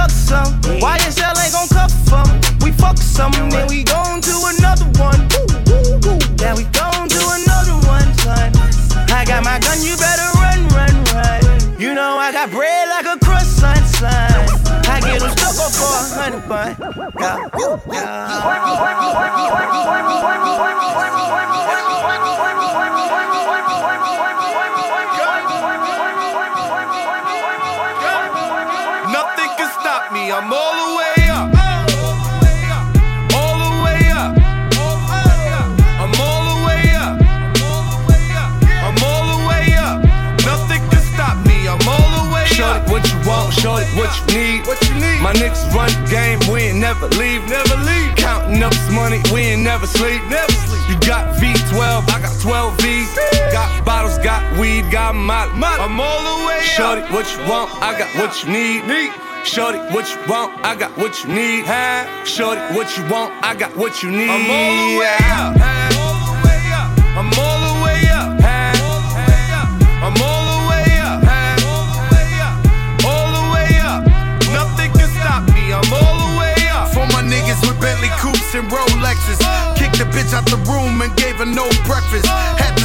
Fuck 0.08 0.44
some. 0.44 0.60
YSL 0.80 1.36
ain't 1.42 1.52
gon' 1.52 1.68
cover 1.68 1.94
for 2.08 2.24
me. 2.32 2.40
We 2.64 2.72
fuck 2.72 2.96
some, 2.96 3.32
then 3.50 3.66
we 3.68 3.84
gon' 3.84 4.20
do 4.20 4.36
another 4.56 4.86
one. 4.98 5.20
Yeah, 6.40 6.54
we 6.56 6.64
gon' 6.64 7.08
do 7.08 7.20
another 7.20 7.76
one, 7.86 8.08
son. 8.18 8.52
I 9.10 9.24
got 9.26 9.44
my 9.44 9.58
gun, 9.58 9.82
you 9.82 9.96
better 9.96 10.28
run, 10.38 10.68
run, 10.68 11.04
run. 11.12 11.80
You 11.80 11.94
know 11.94 12.16
I 12.16 12.32
got 12.32 12.50
bread 12.50 12.88
like 12.88 13.06
a 13.06 13.18
croissant, 13.24 13.84
son. 13.86 14.32
I 14.88 15.00
get 15.00 15.20
them 15.20 15.30
stuck 15.30 15.56
up 15.58 15.72
for 15.72 15.84
a 15.84 16.02
hundred 16.16 16.48
bun. 16.48 16.76
Yeah, 17.20 18.18
Nothing 20.98 21.27
me. 30.28 30.34
I'm 30.34 30.52
all 30.52 30.74
the 30.74 30.88
way 30.96 31.28
up. 31.28 31.48
All 33.34 33.56
the 33.64 33.72
way 33.84 34.10
up. 34.12 34.32
I'm 35.98 36.12
all 36.20 36.42
the 36.50 36.66
way 36.66 36.82
up. 36.94 37.16
I'm 38.84 38.96
all 39.04 39.24
the 39.32 39.48
way 39.48 39.74
up. 39.76 40.04
Nothing 40.44 40.82
can 40.90 41.02
stop 41.14 41.36
me. 41.46 41.68
I'm 41.68 41.80
all 41.88 42.10
the 42.18 42.34
way 42.34 42.44
Shorty, 42.46 42.80
up. 42.80 42.90
what 42.90 43.04
you 43.08 43.18
want, 43.26 43.54
shorty, 43.54 43.86
what 43.96 44.10
you 44.18 44.38
need. 44.38 44.66
What 44.66 44.78
you 44.88 44.94
need? 44.94 45.20
My 45.20 45.32
niggas 45.32 45.72
run 45.74 45.90
the 45.90 46.10
game, 46.10 46.38
we 46.52 46.68
ain't 46.68 46.78
never 46.78 47.08
leave. 47.20 47.48
Never 47.48 47.76
leave. 47.84 48.14
Counting 48.16 48.62
up 48.62 48.72
this 48.72 48.90
money, 48.90 49.20
we 49.32 49.40
ain't 49.52 49.62
never 49.62 49.86
sleep. 49.86 50.22
Never 50.28 50.52
sleep. 50.52 50.82
You 50.88 50.96
got 51.06 51.36
V12, 51.36 52.08
I 52.08 52.20
got 52.20 52.40
12 52.40 52.80
V's. 52.80 53.08
Got 53.52 53.84
bottles, 53.84 54.18
got 54.18 54.42
weed, 54.58 54.90
got 54.90 55.14
molly. 55.14 55.52
I'm 55.62 56.00
all 56.00 56.22
the 56.22 56.46
way 56.46 56.60
Shorty, 56.62 57.02
up. 57.02 57.12
what 57.12 57.26
you 57.32 57.40
want, 57.48 57.70
I 57.82 57.98
got 57.98 58.08
what 58.16 58.42
you 58.42 58.52
need. 58.52 58.86
Need. 58.86 59.27
Shorty, 59.44 59.78
what 59.94 60.06
you 60.10 60.18
want, 60.28 60.52
I 60.64 60.74
got 60.76 60.96
what 60.98 61.24
you 61.24 61.30
need. 61.34 61.64
Huh? 61.66 62.04
Shorty, 62.24 62.60
what 62.76 62.96
you 62.96 63.02
want, 63.08 63.32
I 63.42 63.54
got 63.54 63.74
what 63.76 64.02
you 64.02 64.10
need. 64.10 64.28
I'm 64.30 64.50
all 64.50 64.74
the 64.92 64.98
way 64.98 65.16
Yeah. 65.18 65.48
up. 65.48 65.56
I'm 67.18 67.32
all 67.34 67.58
the 67.66 67.74
way 67.82 68.00
up. 68.12 68.28
I'm 70.04 70.14
all 70.22 70.44
the 70.46 70.60
way 70.70 70.86
up. 71.02 71.20
All 73.04 73.28
the 73.34 73.44
way 73.52 73.70
up. 73.82 74.02
Nothing 74.54 74.92
can 74.92 75.08
stop 75.18 75.42
me. 75.54 75.72
I'm 75.72 75.92
all 75.92 76.16
the 76.22 76.38
way 76.38 76.54
up. 76.70 76.92
For 76.94 77.06
my 77.10 77.22
niggas 77.22 77.60
with 77.66 77.80
Bentley 77.80 78.08
coupes 78.22 78.54
and 78.54 78.68
Rolexes. 78.70 79.40
Kicked 79.76 79.98
the 79.98 80.04
bitch 80.14 80.32
out 80.34 80.46
the 80.46 80.58
room 80.70 81.00
and 81.02 81.10
gave 81.16 81.36
her 81.36 81.46
no 81.46 81.66
breakfast. 81.88 82.26
Had 82.26 82.76
to 82.76 82.84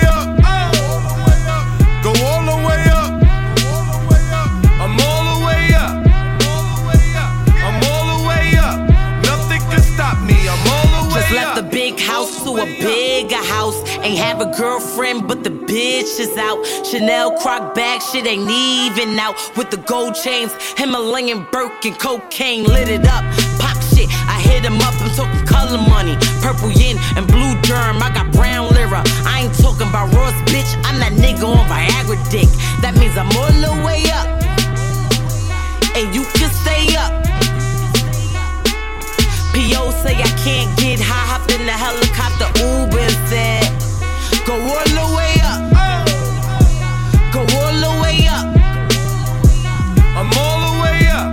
to 12.55 12.63
a 12.63 12.65
bigger 12.65 13.35
house. 13.35 13.77
Ain't 13.99 14.17
have 14.17 14.41
a 14.41 14.51
girlfriend, 14.57 15.27
but 15.27 15.43
the 15.43 15.49
bitch 15.49 16.19
is 16.19 16.37
out. 16.37 16.63
Chanel 16.85 17.37
croc 17.39 17.73
bag, 17.73 18.01
shit 18.01 18.27
ain't 18.27 18.49
even 18.49 19.17
out. 19.19 19.35
With 19.55 19.69
the 19.71 19.77
gold 19.77 20.15
chains, 20.15 20.51
Himalayan 20.77 21.47
Birkin, 21.51 21.93
cocaine 21.95 22.63
lit 22.63 22.89
it 22.89 23.05
up. 23.05 23.23
Pop 23.59 23.77
shit, 23.93 24.09
I 24.27 24.41
hit 24.41 24.63
him 24.63 24.79
up, 24.81 24.95
I'm 25.01 25.09
talking 25.15 25.45
color 25.45 25.77
money. 25.89 26.15
Purple 26.41 26.71
yin 26.71 26.97
and 27.15 27.27
blue 27.27 27.53
germ, 27.61 28.01
I 28.01 28.11
got 28.13 28.31
brown 28.31 28.69
lira. 28.73 29.03
I 29.25 29.43
ain't 29.43 29.55
talking 29.57 29.87
about 29.87 30.13
Ross, 30.13 30.33
bitch, 30.51 30.71
I'm 30.85 30.99
that 30.99 31.13
nigga 31.13 31.45
on 31.45 31.65
Viagra 31.67 32.17
dick. 32.31 32.49
That 32.81 32.95
means 32.97 33.15
I'm 33.17 33.31
all 33.37 33.53
the 33.65 33.73
way 33.85 34.03
up. 34.11 34.27
And 35.95 36.15
you 36.15 36.23
can 36.33 36.49
stay 36.63 36.95
up. 36.95 37.21
P.O. 39.53 39.91
say 40.01 40.15
I 40.15 40.31
can't 40.47 40.71
get 40.79 40.97
high, 40.97 41.10
hopped 41.41 41.53
in 41.53 41.65
the 41.65 41.71
helicopter, 41.71 42.47
Uber 42.59 43.09
said, 43.27 43.63
Go 44.45 44.53
all 44.53 44.85
the 44.85 45.07
way 45.15 45.35
up. 45.43 45.61
Go 47.31 47.41
all 47.41 47.73
the 47.73 47.93
way 48.01 48.27
up. 48.27 48.45
I'm 50.17 50.29
all 50.37 50.59
the 50.67 50.73
way 50.81 50.99
up. 51.09 51.31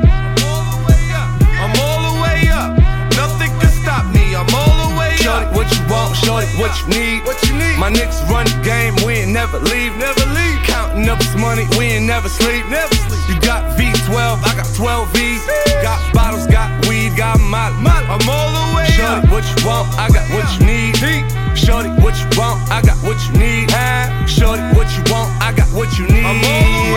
I'm 1.59 1.75
all 1.81 2.01
the 2.09 2.15
way 2.23 2.49
up. 2.49 2.79
Nothing 3.17 3.51
can 3.61 3.73
stop 3.83 4.05
me. 4.15 4.35
I'm 4.37 4.49
all 4.55 4.89
the 4.89 4.99
way 4.99 5.17
Shorty, 5.17 5.47
what 5.57 5.67
you 5.73 5.83
want, 5.91 6.17
shorty, 6.17 6.47
what 6.61 6.73
you 6.81 6.89
need. 6.89 7.25
What 7.25 7.43
you 7.45 7.55
need? 7.55 7.79
My 7.79 7.91
niggas 7.91 8.29
run 8.29 8.47
the 8.47 8.61
game, 8.63 8.95
we 9.05 9.25
ain't 9.25 9.33
never 9.33 9.59
leave. 9.59 9.97
Never 9.97 10.25
leave. 10.31 10.59
Counting 10.65 11.09
up 11.09 11.19
this 11.19 11.35
money, 11.35 11.67
we 11.79 11.97
ain't 11.97 12.07
never 12.07 12.29
sleep. 12.29 12.67
Never 12.69 12.95
sleep. 12.95 13.29
You 13.29 13.41
got 13.41 13.77
V12, 13.77 14.45
I 14.45 14.55
got 14.55 14.69
12 14.75 15.13
V's. 15.13 15.47
Got 15.83 16.15
bottles, 16.15 16.47
got 16.47 16.87
weed, 16.87 17.17
got 17.17 17.41
molly. 17.41 17.75
I'm 17.85 18.29
all 18.29 18.51
the 18.53 18.77
way 18.77 18.78
Shorty, 18.99 19.29
what 19.29 19.45
you 19.47 19.67
want, 19.67 19.87
I 19.97 20.11
got 20.11 20.27
what 20.35 20.45
you 20.59 20.67
need. 20.67 20.97
Shorty, 21.57 21.89
what 22.03 22.19
you 22.19 22.27
want, 22.37 22.59
I 22.69 22.83
got 22.83 22.97
what 23.07 23.17
you 23.27 23.39
need. 23.39 23.71
Shorty, 24.29 24.63
what 24.75 24.91
you 24.91 25.03
want, 25.13 25.31
I 25.41 25.53
got 25.55 25.69
what 25.73 25.97
you 25.97 26.07
need. 26.09 26.88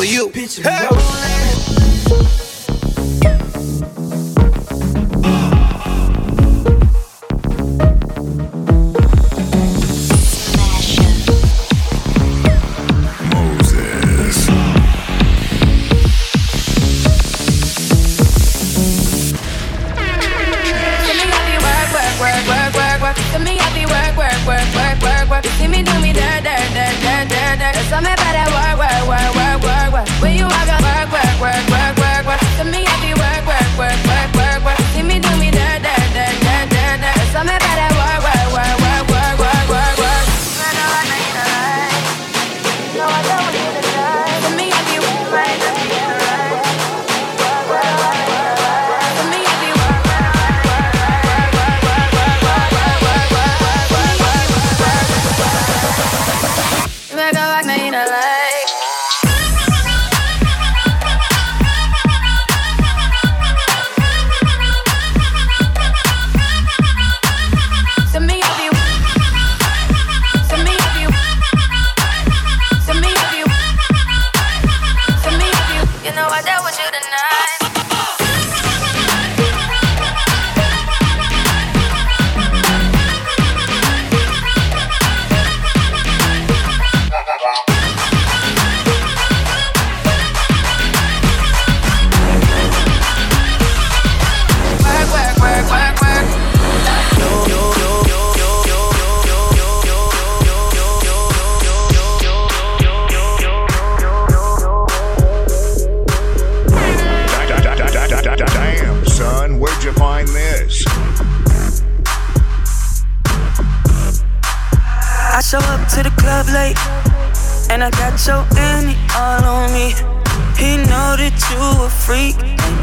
For 0.00 0.06
you? 0.06 0.30
Hey. 0.30 0.79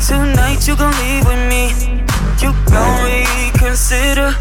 Tonight 0.02 0.68
you 0.68 0.76
gon' 0.76 0.94
leave 1.00 1.26
with 1.26 1.42
me. 1.50 1.72
You 2.42 2.54
gon' 2.70 3.04
reconsider, 3.04 4.36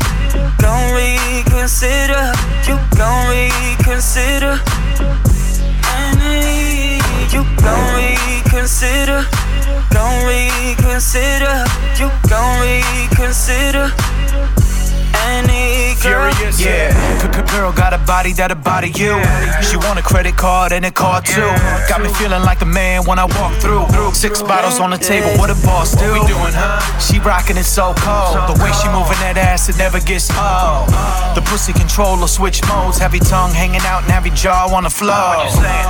gon' 0.60 0.94
reconsider, 0.94 2.32
you 2.66 2.78
gon' 2.96 3.28
reconsider. 3.30 4.60
Annie, 5.96 7.00
you 7.32 7.42
gon' 7.62 7.86
reconsider, 7.96 9.24
gon' 9.92 10.26
reconsider, 10.26 11.64
you 11.98 12.10
gon' 12.28 12.60
reconsider. 12.60 13.92
Girl, 16.06 16.30
Furious, 16.30 16.60
yeah. 16.60 16.94
C- 17.18 17.26
girl 17.56 17.72
got 17.72 17.92
a 17.92 17.98
body 18.06 18.32
that'll 18.32 18.56
body 18.58 18.92
you. 18.94 19.18
She 19.58 19.76
want 19.76 19.98
a 19.98 20.02
credit 20.02 20.36
card 20.36 20.70
and 20.70 20.84
a 20.84 20.92
car 20.92 21.20
too. 21.20 21.50
Got 21.88 22.00
me 22.00 22.08
feeling 22.14 22.42
like 22.42 22.60
the 22.60 22.66
man 22.66 23.02
when 23.04 23.18
I 23.18 23.24
walk 23.24 23.54
through. 23.58 23.86
Six 24.14 24.40
bottles 24.40 24.78
on 24.78 24.90
the 24.90 24.98
table, 24.98 25.30
what 25.38 25.50
a 25.50 25.58
boss 25.66 25.96
do? 25.96 26.12
we 26.12 26.20
doing, 26.28 26.54
huh? 26.54 26.78
She 27.00 27.18
rocking 27.18 27.56
it 27.56 27.64
so 27.64 27.92
cold. 27.98 28.38
The 28.46 28.54
way 28.62 28.70
she 28.78 28.86
moving 28.94 29.18
that 29.18 29.34
ass, 29.36 29.68
it 29.68 29.78
never 29.78 29.98
gets 29.98 30.30
old. 30.30 30.86
The 31.34 31.42
pussy 31.50 31.72
controller 31.72 32.28
switch 32.28 32.62
modes. 32.68 32.98
Heavy 32.98 33.18
tongue 33.18 33.50
hanging 33.50 33.82
out 33.82 34.04
and 34.04 34.12
heavy 34.12 34.30
jaw 34.30 34.70
on 34.70 34.84
the 34.84 34.90
floor. 34.90 35.42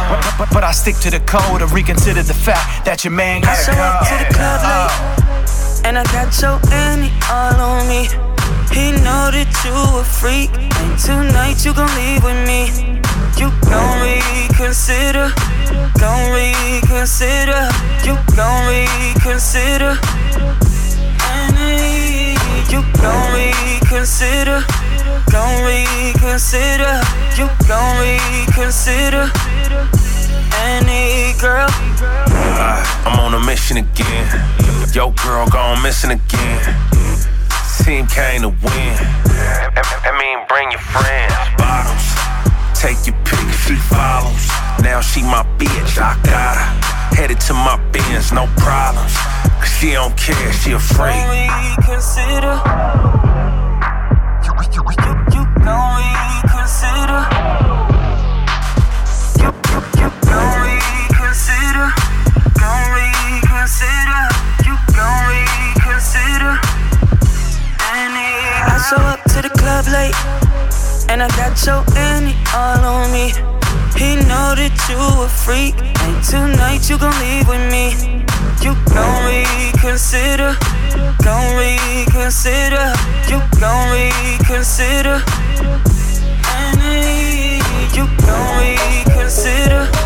But, 0.08 0.34
but, 0.38 0.48
but 0.50 0.64
I 0.64 0.72
stick 0.72 0.96
to 1.04 1.10
the 1.10 1.20
code 1.20 1.60
and 1.60 1.70
reconsider 1.72 2.22
the 2.22 2.34
fact 2.34 2.86
that 2.86 3.04
your 3.04 3.12
man 3.12 3.44
I 3.44 3.52
gotta 3.52 3.64
show 3.64 3.76
up 3.76 4.00
to 4.08 4.16
the 4.16 4.28
club 4.32 4.60
late, 4.64 5.84
and 5.84 5.98
I 5.98 6.04
got 6.08 6.32
your 6.40 6.56
Annie 6.72 7.12
all 7.28 7.60
on 7.60 7.88
me. 7.88 8.35
He 8.72 8.92
know 8.92 9.30
that 9.30 9.50
you 9.64 9.72
a 9.72 10.04
freak, 10.04 10.50
tonight 11.00 11.64
you 11.64 11.72
gon' 11.72 11.90
leave 11.96 12.22
with 12.22 12.40
me. 12.46 12.70
You 13.36 13.52
gon' 13.68 14.00
reconsider, 14.02 15.32
gon' 15.98 16.32
reconsider, 16.32 17.68
you 18.04 18.16
gon' 18.36 18.66
reconsider. 18.68 19.96
You 22.68 22.82
gon' 23.00 23.32
reconsider, 23.32 24.64
gon' 25.30 25.64
reconsider, 25.64 27.00
you 27.36 27.48
gon' 27.68 27.96
reconsider. 28.00 29.30
Any 30.58 31.32
girl. 31.40 31.68
Uh, 31.68 33.04
I'm 33.06 33.20
on 33.20 33.34
a 33.34 33.46
mission 33.46 33.76
again. 33.76 34.26
Yo, 34.92 35.10
girl, 35.10 35.46
gone 35.48 35.82
missing 35.82 36.10
again 36.10 36.85
team 37.84 38.06
came 38.06 38.42
to 38.42 38.48
win. 38.48 38.96
I 40.06 40.12
mean, 40.16 40.46
bring 40.48 40.70
your 40.70 40.80
friends. 40.80 41.34
Bottles, 41.58 42.06
take 42.74 42.98
your 43.06 43.16
pick, 43.24 43.48
she 43.64 43.76
follows. 43.90 44.46
Now 44.82 45.00
she 45.00 45.22
my 45.22 45.42
bitch, 45.58 45.98
I 45.98 46.14
got 46.22 46.56
her. 46.56 47.16
Headed 47.16 47.40
to 47.48 47.54
my 47.54 47.76
bins, 47.92 48.32
no 48.32 48.46
problems. 48.56 49.14
Cause 49.60 49.72
she 49.78 49.92
don't 49.92 50.16
care, 50.16 50.52
she 50.52 50.72
afraid. 50.72 51.12
Can 51.12 51.28
we 51.32 51.46
consider? 51.84 52.54
You, 54.44 54.52
you, 54.74 54.82
you, 54.84 55.14
you, 55.34 55.44
can 55.64 55.80
we 55.96 56.08
consider? 56.48 57.20
You, 59.40 59.50
you, 59.68 59.78
you, 60.00 60.10
consider? 61.26 61.86
You, 64.64 64.76
gon' 64.94 65.26
reconsider. 65.28 66.65
I 68.08 68.86
show 68.88 69.02
up 69.02 69.22
to 69.34 69.42
the 69.42 69.48
club 69.48 69.86
late, 69.90 70.14
and 71.10 71.22
I 71.22 71.28
got 71.34 71.58
your 71.66 71.82
Annie 71.98 72.36
all 72.54 72.78
on 72.84 73.10
me. 73.10 73.32
He 73.98 74.14
know 74.28 74.54
that 74.54 74.70
you 74.88 74.98
a 74.98 75.28
freak, 75.28 75.74
and 75.74 76.22
tonight 76.22 76.88
you 76.88 76.98
gon' 76.98 77.18
leave 77.18 77.48
with 77.48 77.66
me. 77.66 78.22
You 78.62 78.78
gon' 78.94 79.26
reconsider, 79.26 80.54
gon' 81.24 81.56
reconsider, 81.58 82.94
you 83.26 83.42
gon' 83.58 83.90
reconsider. 83.90 85.20
Annie, 86.54 87.58
you 87.90 88.06
gon' 88.22 88.54
reconsider. 88.62 90.05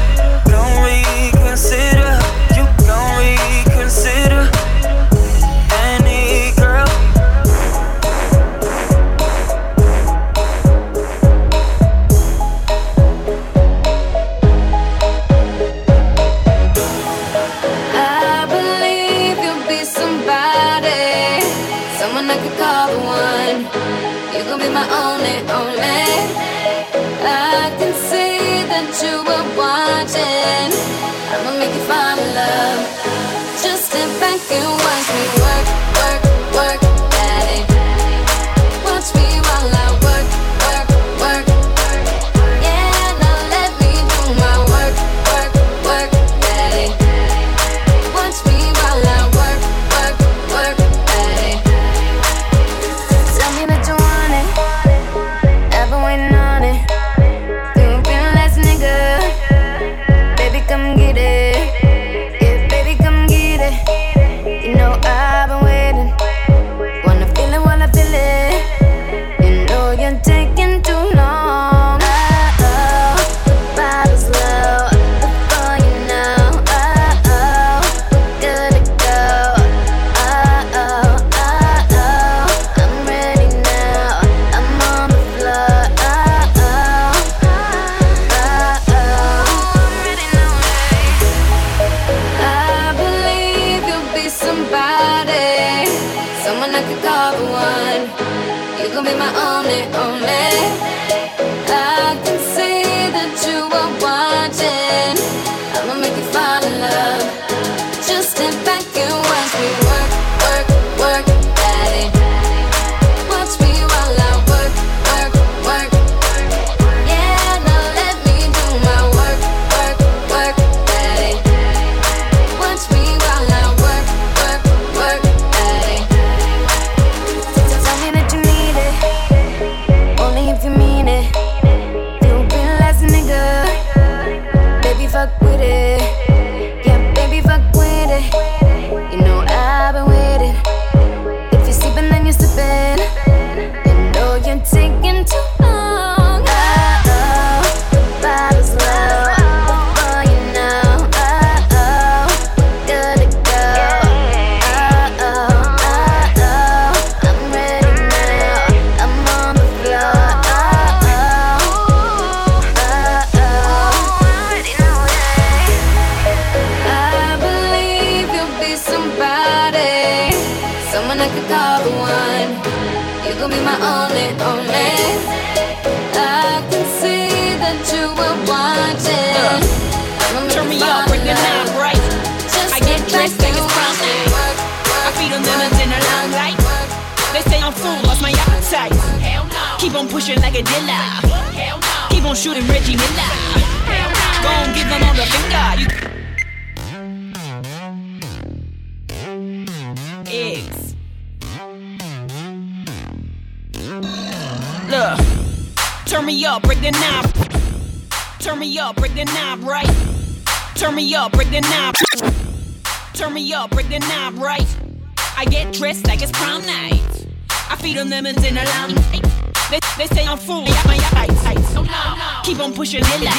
Keep 222.43 222.61
on 222.61 222.73
pushing 222.73 223.01
it 223.05 223.25
like 223.25 223.35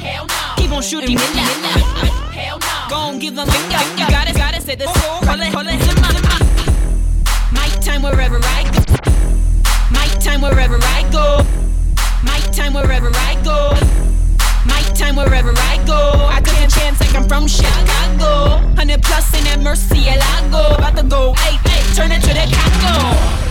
Hell 0.00 0.26
no. 0.26 0.34
Keep 0.56 0.72
on 0.72 0.82
shooting 0.82 1.18
it 1.18 1.34
like 1.36 2.12
Hell 2.32 2.58
no. 2.58 2.86
Go 2.88 2.96
on, 2.96 3.18
give 3.18 3.34
them 3.34 3.48
finger. 3.48 3.78
You 3.98 4.08
Gotta, 4.08 4.32
gotta 4.32 4.60
Say 4.62 4.76
this. 4.76 4.92
Call 4.92 5.40
it, 5.40 5.52
call 5.52 5.66
it. 5.66 5.80
My 7.50 7.68
time 7.80 8.02
wherever 8.02 8.38
I 8.40 8.62
go. 8.70 9.02
My 9.90 10.06
time 10.20 10.40
wherever 10.40 10.78
I 10.80 11.02
go. 11.10 11.44
My 12.22 12.38
time 12.52 12.74
wherever 12.74 13.10
I 13.10 13.40
go. 13.42 13.74
My 14.64 14.82
time 14.94 15.16
wherever 15.16 15.52
I 15.52 15.82
go. 15.84 16.28
I 16.30 16.40
took 16.40 16.56
a 16.58 16.68
chance 16.68 17.00
like 17.00 17.14
I'm 17.16 17.28
from 17.28 17.48
Chicago. 17.48 18.58
Hundred 18.76 19.02
plus 19.02 19.36
in 19.36 19.44
that 19.44 19.58
Murcielago. 19.58 20.78
About 20.78 20.96
to 20.96 21.02
go, 21.02 21.32
hey, 21.34 21.58
hey, 21.68 21.94
turn 21.94 22.12
it 22.12 22.20
to 22.22 22.28
the 22.28 22.46
Congo. 22.54 23.41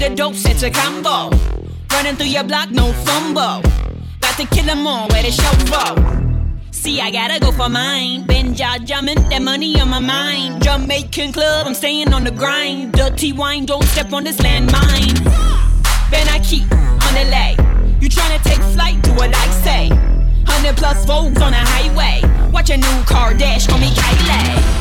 with 0.00 0.12
a 0.12 0.14
dope, 0.14 0.34
it's 0.34 0.62
a 0.62 0.70
combo. 0.70 1.36
Running 1.92 2.16
through 2.16 2.26
your 2.26 2.44
block, 2.44 2.70
no 2.70 2.92
fumble. 3.04 3.62
Got 4.20 4.36
to 4.36 4.46
kill 4.46 4.64
them 4.64 4.86
all, 4.86 5.08
where 5.08 5.22
the 5.22 5.30
shovel. 5.30 6.70
See, 6.70 7.00
I 7.00 7.10
gotta 7.10 7.38
go 7.40 7.52
for 7.52 7.68
mine. 7.68 8.24
Been 8.24 8.54
jaw 8.54 8.78
jamming, 8.78 9.28
that 9.28 9.42
money 9.42 9.78
on 9.80 9.88
my 9.88 9.98
mind. 9.98 10.62
Jamaican 10.62 11.32
club, 11.32 11.66
I'm 11.66 11.74
staying 11.74 12.12
on 12.14 12.24
the 12.24 12.30
grind. 12.30 12.92
Dirty 12.92 13.32
wine, 13.32 13.66
don't 13.66 13.84
step 13.84 14.12
on 14.12 14.24
this 14.24 14.38
landmine. 14.38 15.18
Then 16.10 16.28
I 16.28 16.40
keep 16.42 16.70
on 16.72 17.12
the 17.14 17.24
lay. 17.30 17.56
You 18.00 18.08
tryna 18.08 18.42
take 18.42 18.62
flight, 18.74 19.02
do 19.02 19.12
what 19.14 19.34
I 19.34 19.50
say. 19.62 19.88
100 19.90 20.76
plus 20.76 21.04
volts 21.04 21.40
on 21.40 21.52
the 21.52 21.58
highway. 21.58 22.22
Watch 22.50 22.70
a 22.70 22.76
new 22.76 23.04
car 23.04 23.34
dash, 23.34 23.66
call 23.66 23.78
me 23.78 23.88
Kylie. 23.88 24.79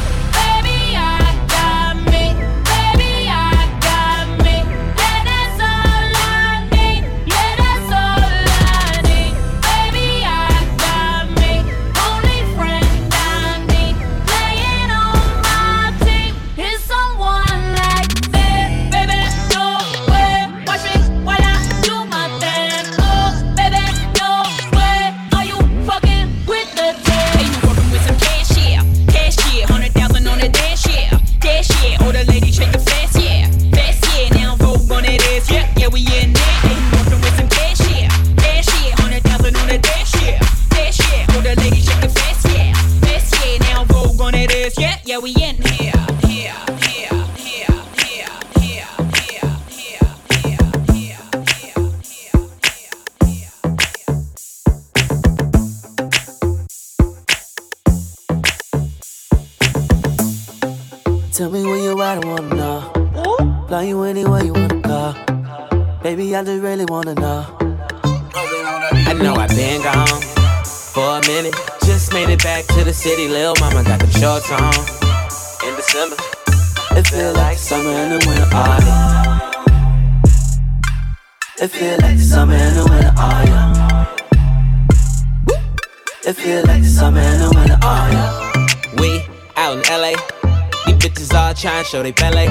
Trying 91.59 91.83
to 91.83 91.89
show 91.89 92.01
they 92.01 92.13
belly. 92.13 92.45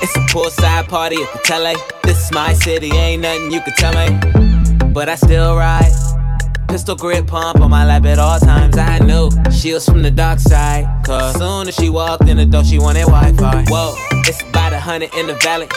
It's 0.00 0.14
a 0.16 0.20
poolside 0.30 0.86
party 0.86 1.16
at 1.16 1.32
the 1.32 1.40
tele. 1.44 1.74
This 2.04 2.26
is 2.26 2.32
my 2.32 2.52
city, 2.52 2.90
ain't 2.92 3.22
nothing 3.22 3.50
you 3.50 3.60
can 3.60 3.74
tell 3.74 3.92
me. 3.94 4.92
But 4.92 5.08
I 5.08 5.16
still 5.16 5.56
ride. 5.56 5.90
Pistol 6.68 6.94
grip 6.94 7.26
pump 7.26 7.60
on 7.60 7.70
my 7.70 7.84
lap 7.84 8.04
at 8.04 8.18
all 8.18 8.38
times. 8.38 8.78
I 8.78 9.00
knew 9.00 9.30
she 9.50 9.72
was 9.72 9.84
from 9.84 10.02
the 10.02 10.10
dark 10.10 10.38
side. 10.38 10.86
Cause 11.04 11.36
soon 11.36 11.68
as 11.68 11.74
she 11.74 11.90
walked 11.90 12.28
in 12.28 12.36
the 12.36 12.46
door, 12.46 12.64
she 12.64 12.78
wanted 12.78 13.06
Wi 13.06 13.32
Fi. 13.32 13.64
Whoa, 13.68 13.94
it's 14.20 14.40
about 14.42 14.72
a 14.72 14.78
hundred 14.78 15.12
in 15.14 15.26
the 15.26 15.34
valley. 15.34 15.68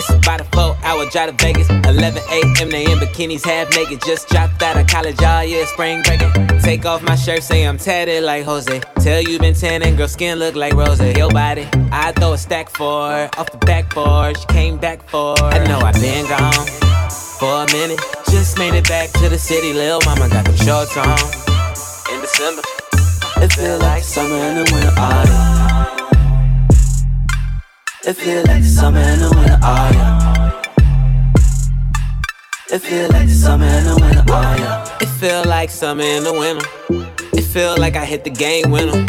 It's 0.00 0.08
about 0.08 0.40
a 0.40 0.44
four 0.44 0.78
hour 0.82 1.04
drive 1.10 1.36
to 1.36 1.44
Vegas. 1.44 1.68
11 1.68 2.22
a.m. 2.30 2.70
they 2.70 2.84
in 2.90 2.98
bikinis, 2.98 3.44
half 3.44 3.68
naked. 3.76 4.00
Just 4.00 4.30
dropped 4.30 4.62
out 4.62 4.78
of 4.78 4.86
college 4.86 5.16
oh 5.20 5.26
all 5.26 5.44
year, 5.44 5.66
spring 5.66 6.00
breaking. 6.00 6.32
Take 6.60 6.86
off 6.86 7.02
my 7.02 7.16
shirt, 7.16 7.42
say 7.42 7.66
I'm 7.66 7.76
tatted 7.76 8.24
like 8.24 8.46
Jose. 8.46 8.80
Tell 9.00 9.20
you 9.20 9.38
been 9.38 9.52
tanning, 9.52 9.96
girl, 9.96 10.08
skin 10.08 10.38
look 10.38 10.54
like 10.54 10.72
Rosa. 10.72 11.12
Your 11.12 11.30
body, 11.30 11.68
I 11.92 12.12
throw 12.12 12.32
a 12.32 12.38
stack 12.38 12.70
for. 12.70 13.28
Off 13.36 13.52
the 13.52 13.58
backboard, 13.58 14.38
she 14.38 14.46
came 14.46 14.78
back 14.78 15.06
for. 15.06 15.38
I 15.38 15.66
know 15.66 15.80
I've 15.80 16.00
been 16.00 16.26
gone 16.26 16.66
for 17.38 17.64
a 17.64 17.66
minute. 17.70 18.00
Just 18.30 18.56
made 18.58 18.72
it 18.72 18.88
back 18.88 19.10
to 19.20 19.28
the 19.28 19.38
city, 19.38 19.74
lil' 19.74 20.00
mama 20.06 20.30
got 20.30 20.46
the 20.46 20.56
shorts 20.56 20.96
on. 20.96 22.14
In 22.14 22.22
December, 22.22 22.62
it 23.44 23.52
feel 23.52 23.78
like 23.80 24.02
summer 24.02 24.36
in 24.48 24.64
the 24.64 24.72
winter 24.72 24.94
autumn. 24.96 25.59
It 28.10 28.16
feel 28.16 28.42
like 28.42 28.62
the 28.64 28.68
summer 28.68 28.98
in 28.98 29.20
the 29.20 29.30
winter, 29.36 29.58
oh 29.62 29.90
yeah. 29.94 30.62
It 32.72 32.80
feel 32.80 33.08
like 33.08 33.28
the 33.28 33.34
summer 33.34 33.66
in 33.66 33.84
the 33.84 33.98
winter, 34.00 34.24
oh 34.26 34.56
yeah. 34.58 34.98
It 35.00 35.06
feel 35.06 35.44
like 35.44 35.70
summer 35.70 36.02
in 36.02 36.24
the 36.24 36.32
winter. 36.32 36.66
It 37.38 37.42
feel 37.42 37.76
like 37.78 37.94
I 37.94 38.04
hit 38.04 38.24
the 38.24 38.30
game 38.30 38.72
winner. 38.72 39.06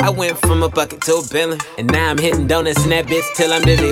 I 0.00 0.10
went 0.10 0.36
from 0.40 0.62
a 0.62 0.68
bucket 0.68 1.00
to 1.04 1.14
a 1.14 1.22
billion, 1.32 1.58
and 1.78 1.90
now 1.90 2.10
I'm 2.10 2.18
hitting 2.18 2.46
donuts 2.46 2.84
in 2.84 2.90
that 2.90 3.06
bitch 3.06 3.24
till 3.34 3.50
I'm 3.50 3.62
dizzy. 3.62 3.90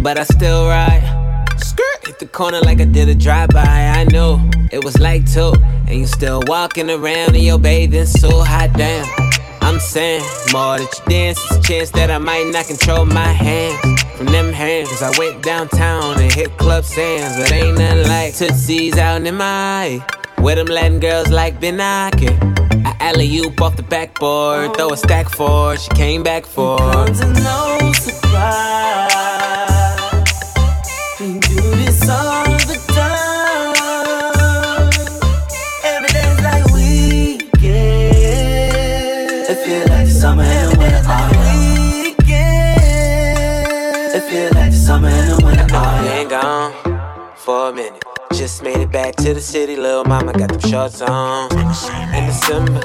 But 0.00 0.16
I 0.16 0.22
still 0.22 0.68
ride. 0.68 1.02
Skirt 1.58 2.06
hit 2.06 2.20
the 2.20 2.26
corner 2.26 2.60
like 2.60 2.80
I 2.80 2.84
did 2.84 3.08
a 3.08 3.16
drive-by. 3.16 3.64
I 3.64 4.04
knew 4.04 4.38
it 4.70 4.84
was 4.84 5.00
like 5.00 5.28
two, 5.28 5.54
and 5.88 5.98
you 5.98 6.06
still 6.06 6.40
walking 6.46 6.88
around 6.88 7.34
in 7.34 7.42
your 7.42 7.58
bathing 7.58 8.06
suit. 8.06 8.30
Hot 8.30 8.72
damn. 8.74 9.25
I'm 9.66 9.80
saying 9.80 10.22
more 10.52 10.78
that 10.78 10.88
you 10.96 11.04
dance, 11.10 11.44
it's 11.44 11.56
a 11.56 11.60
chance 11.60 11.90
that 11.90 12.08
I 12.08 12.18
might 12.18 12.46
not 12.52 12.66
control 12.66 13.04
my 13.04 13.26
hands 13.26 14.00
from 14.12 14.26
them 14.26 14.52
hands. 14.52 14.88
Cause 14.90 15.02
I 15.02 15.10
went 15.18 15.42
downtown 15.42 16.20
and 16.20 16.32
hit 16.32 16.56
Club 16.56 16.84
Sands, 16.84 17.36
but 17.36 17.50
ain't 17.50 17.76
nothing 17.76 18.06
like 18.06 18.32
Tootsie's 18.34 18.96
out 18.96 19.26
in 19.26 19.34
my 19.34 20.00
where 20.38 20.54
them 20.54 20.68
Latin 20.68 21.00
girls 21.00 21.30
like 21.30 21.60
Ben 21.60 21.80
Aki. 21.80 22.28
I 22.28 22.96
alley 23.00 23.38
oop 23.38 23.60
off 23.60 23.76
the 23.76 23.82
backboard, 23.82 24.76
throw 24.76 24.92
a 24.92 24.96
stack 24.96 25.28
for 25.28 25.76
she 25.76 25.90
came 25.90 26.22
back 26.22 26.46
for. 26.46 26.78
No 26.78 27.92
surprise. 27.92 29.25
Summer 40.26 40.42
in 40.42 40.70
the 40.70 40.76
winter, 40.78 41.02
oh 41.06 41.30
It 44.16 44.22
feel 44.28 44.50
like 44.58 44.72
the 44.72 44.76
summer 44.76 45.08
in 45.08 45.28
the 45.28 45.36
winter, 45.44 45.66
oh 45.70 46.02
Been 46.02 46.28
gone 46.28 46.72
for 47.36 47.68
a 47.68 47.72
minute. 47.72 48.02
Just 48.32 48.64
made 48.64 48.78
it 48.78 48.90
back 48.90 49.14
to 49.16 49.34
the 49.34 49.40
city, 49.40 49.76
little 49.76 50.04
mama 50.04 50.32
got 50.32 50.48
them 50.48 50.58
shorts 50.68 51.00
on. 51.00 51.52
In 52.12 52.26
December, 52.26 52.82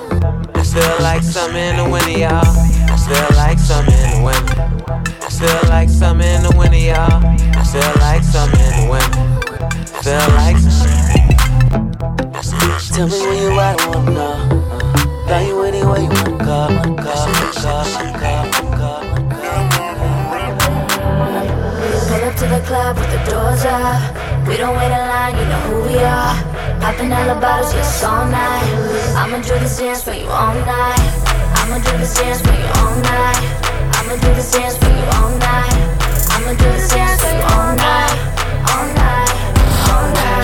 I 0.54 0.63
feel 0.63 0.95
like 1.01 1.23
summer 1.23 1.58
in 1.58 1.77
the 1.77 1.89
winter, 1.89 2.12
y'all. 2.12 2.45
I 2.45 2.97
feel 3.08 3.30
like 3.36 3.58
summer 3.58 3.89
in 3.89 4.10
the 4.15 4.21
winter. 4.23 4.62
I 5.25 5.30
feel 5.39 5.62
like 5.69 5.89
summer 5.89 6.23
in 6.23 6.43
the 6.43 6.54
winter, 6.56 6.77
y'all. 6.77 7.25
I 7.58 7.63
feel 7.73 7.91
like 8.06 8.23
summer 8.23 8.62
in 8.67 8.73
the 8.77 8.88
winter. 8.93 9.21
I 9.97 10.01
feel 10.06 10.27
like. 10.38 10.58
Tell 12.93 13.08
me 13.08 13.19
where 13.19 13.34
you 13.41 13.60
at, 13.60 13.82
I 13.82 13.88
wanna 13.89 14.12
know. 14.12 14.61
Fly 15.32 15.48
you 15.48 15.63
anywhere 15.63 15.98
you 15.98 16.10
wanna 16.10 16.44
go, 16.44 16.67
go, 16.91 17.08
go, 17.08 17.15
go, 17.63 17.76
Pull 22.10 22.24
up 22.28 22.36
to 22.36 22.46
the 22.52 22.62
club 22.67 22.98
with 23.00 23.12
the 23.15 23.32
doors 23.32 23.63
up. 23.63 24.46
We 24.46 24.58
don't 24.58 24.76
wait 24.76 24.91
in 24.91 25.08
line, 25.08 25.38
you 25.39 25.46
know 25.46 25.62
who 25.72 25.88
we 25.88 25.96
are. 26.00 26.36
Popping 26.82 27.13
all 27.13 27.34
the 27.34 27.39
bottles, 27.39 27.74
yes, 27.74 28.04
all 28.04 28.26
night. 28.28 28.67
I'ma 29.15 29.38
do 29.38 29.58
this 29.60 29.80
dance 29.80 30.04
for 30.04 30.12
you 30.12 30.28
all 30.28 30.54
night. 30.54 31.00
I'ma 31.63 31.78
do 31.78 31.98
this 31.98 32.13
dance 32.13 32.41
for 32.41 32.52
you 32.52 32.67
all 32.84 32.96
night. 33.00 33.39
I'ma 33.96 34.15
do 34.20 34.36
this 34.36 34.52
dance 34.52 34.76
for 34.80 34.89
you 34.89 35.06
all 35.15 35.32
night. 35.39 35.80
I'ma 36.36 36.52
do 36.60 36.65
this 36.76 36.89
dance 36.89 37.22
for 37.22 37.32
you 37.32 37.44
all 37.56 37.74
night. 37.78 38.31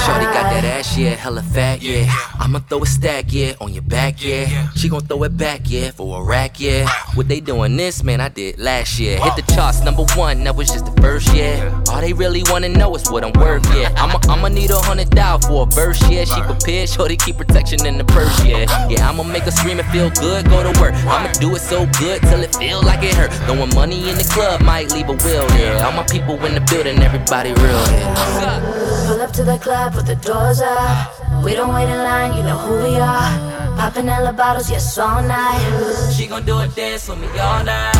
Shorty 0.05 0.25
got 0.25 0.51
that 0.53 0.63
ass, 0.63 0.97
yeah, 0.97 1.09
hella 1.11 1.41
fat, 1.41 1.81
yeah. 1.81 2.11
I'ma 2.39 2.59
throw 2.59 2.83
a 2.83 2.85
stack, 2.85 3.25
yeah, 3.29 3.53
on 3.59 3.73
your 3.73 3.83
back, 3.83 4.23
yeah. 4.23 4.69
She 4.71 4.89
gon' 4.89 5.01
throw 5.01 5.23
it 5.23 5.35
back, 5.35 5.61
yeah, 5.65 5.91
for 5.91 6.21
a 6.21 6.23
rack, 6.23 6.59
yeah. 6.59 6.87
What 7.15 7.27
they 7.27 7.39
doing 7.39 7.75
this, 7.75 8.03
man, 8.03 8.21
I 8.21 8.29
did 8.29 8.59
last 8.59 8.99
year. 8.99 9.19
Hit 9.19 9.35
the 9.35 9.53
charts, 9.53 9.81
number 9.83 10.05
one, 10.15 10.43
that 10.43 10.55
was 10.55 10.69
just 10.69 10.85
the 10.85 11.01
first 11.01 11.33
year. 11.33 11.73
All 11.89 12.01
they 12.01 12.13
really 12.13 12.43
wanna 12.45 12.69
know 12.69 12.95
is 12.95 13.09
what 13.09 13.23
I'm 13.23 13.33
worth, 13.33 13.65
yeah. 13.75 13.91
I'ma, 13.97 14.19
I'ma 14.29 14.47
need 14.49 14.69
a 14.71 14.79
hundred 14.79 15.09
dollars 15.09 15.45
for 15.45 15.63
a 15.63 15.65
verse, 15.65 16.01
yeah. 16.09 16.25
She 16.25 16.41
prepared, 16.41 16.89
they 16.89 17.15
keep 17.15 17.37
protection 17.37 17.85
in 17.85 17.97
the 17.97 18.05
purse, 18.05 18.45
yeah. 18.45 18.87
Yeah, 18.89 19.09
I'ma 19.09 19.23
make 19.23 19.43
her 19.43 19.51
scream 19.51 19.79
and 19.79 19.87
feel 19.89 20.09
good, 20.11 20.47
go 20.49 20.61
to 20.61 20.79
work. 20.79 20.93
I'ma 21.05 21.31
do 21.33 21.55
it 21.55 21.61
so 21.61 21.85
good 21.99 22.21
till 22.21 22.41
it 22.43 22.55
feel 22.55 22.81
like 22.81 23.03
it 23.03 23.13
hurt. 23.15 23.31
Throwing 23.45 23.73
money 23.73 24.09
in 24.09 24.17
the 24.17 24.23
club 24.23 24.61
might 24.61 24.91
leave 24.93 25.09
a 25.09 25.13
will 25.13 25.47
yeah. 25.57 25.85
All 25.85 25.91
my 25.91 26.03
people 26.03 26.35
in 26.45 26.53
the 26.53 26.61
building, 26.61 26.99
everybody 26.99 27.53
real, 27.53 27.85
yeah. 27.91 29.07
Pull 29.07 29.21
up 29.21 29.31
to 29.31 29.43
the 29.43 29.57
club 29.57 29.86
with 29.95 30.07
the 30.07 30.15
doors 30.15 30.61
up. 30.61 31.43
We 31.43 31.53
don't 31.53 31.73
wait 31.73 31.89
in 31.89 31.97
line, 31.97 32.35
you 32.35 32.43
know 32.43 32.57
who 32.57 32.83
we 32.83 32.95
are. 32.97 33.29
Popping 33.77 34.07
hella 34.07 34.33
bottles, 34.33 34.69
yes, 34.69 34.97
all 34.97 35.21
night. 35.21 36.13
She 36.15 36.27
gon' 36.27 36.45
do 36.45 36.57
a 36.57 36.67
dance 36.67 37.07
with 37.07 37.19
me 37.19 37.27
all 37.39 37.63
night. 37.63 37.95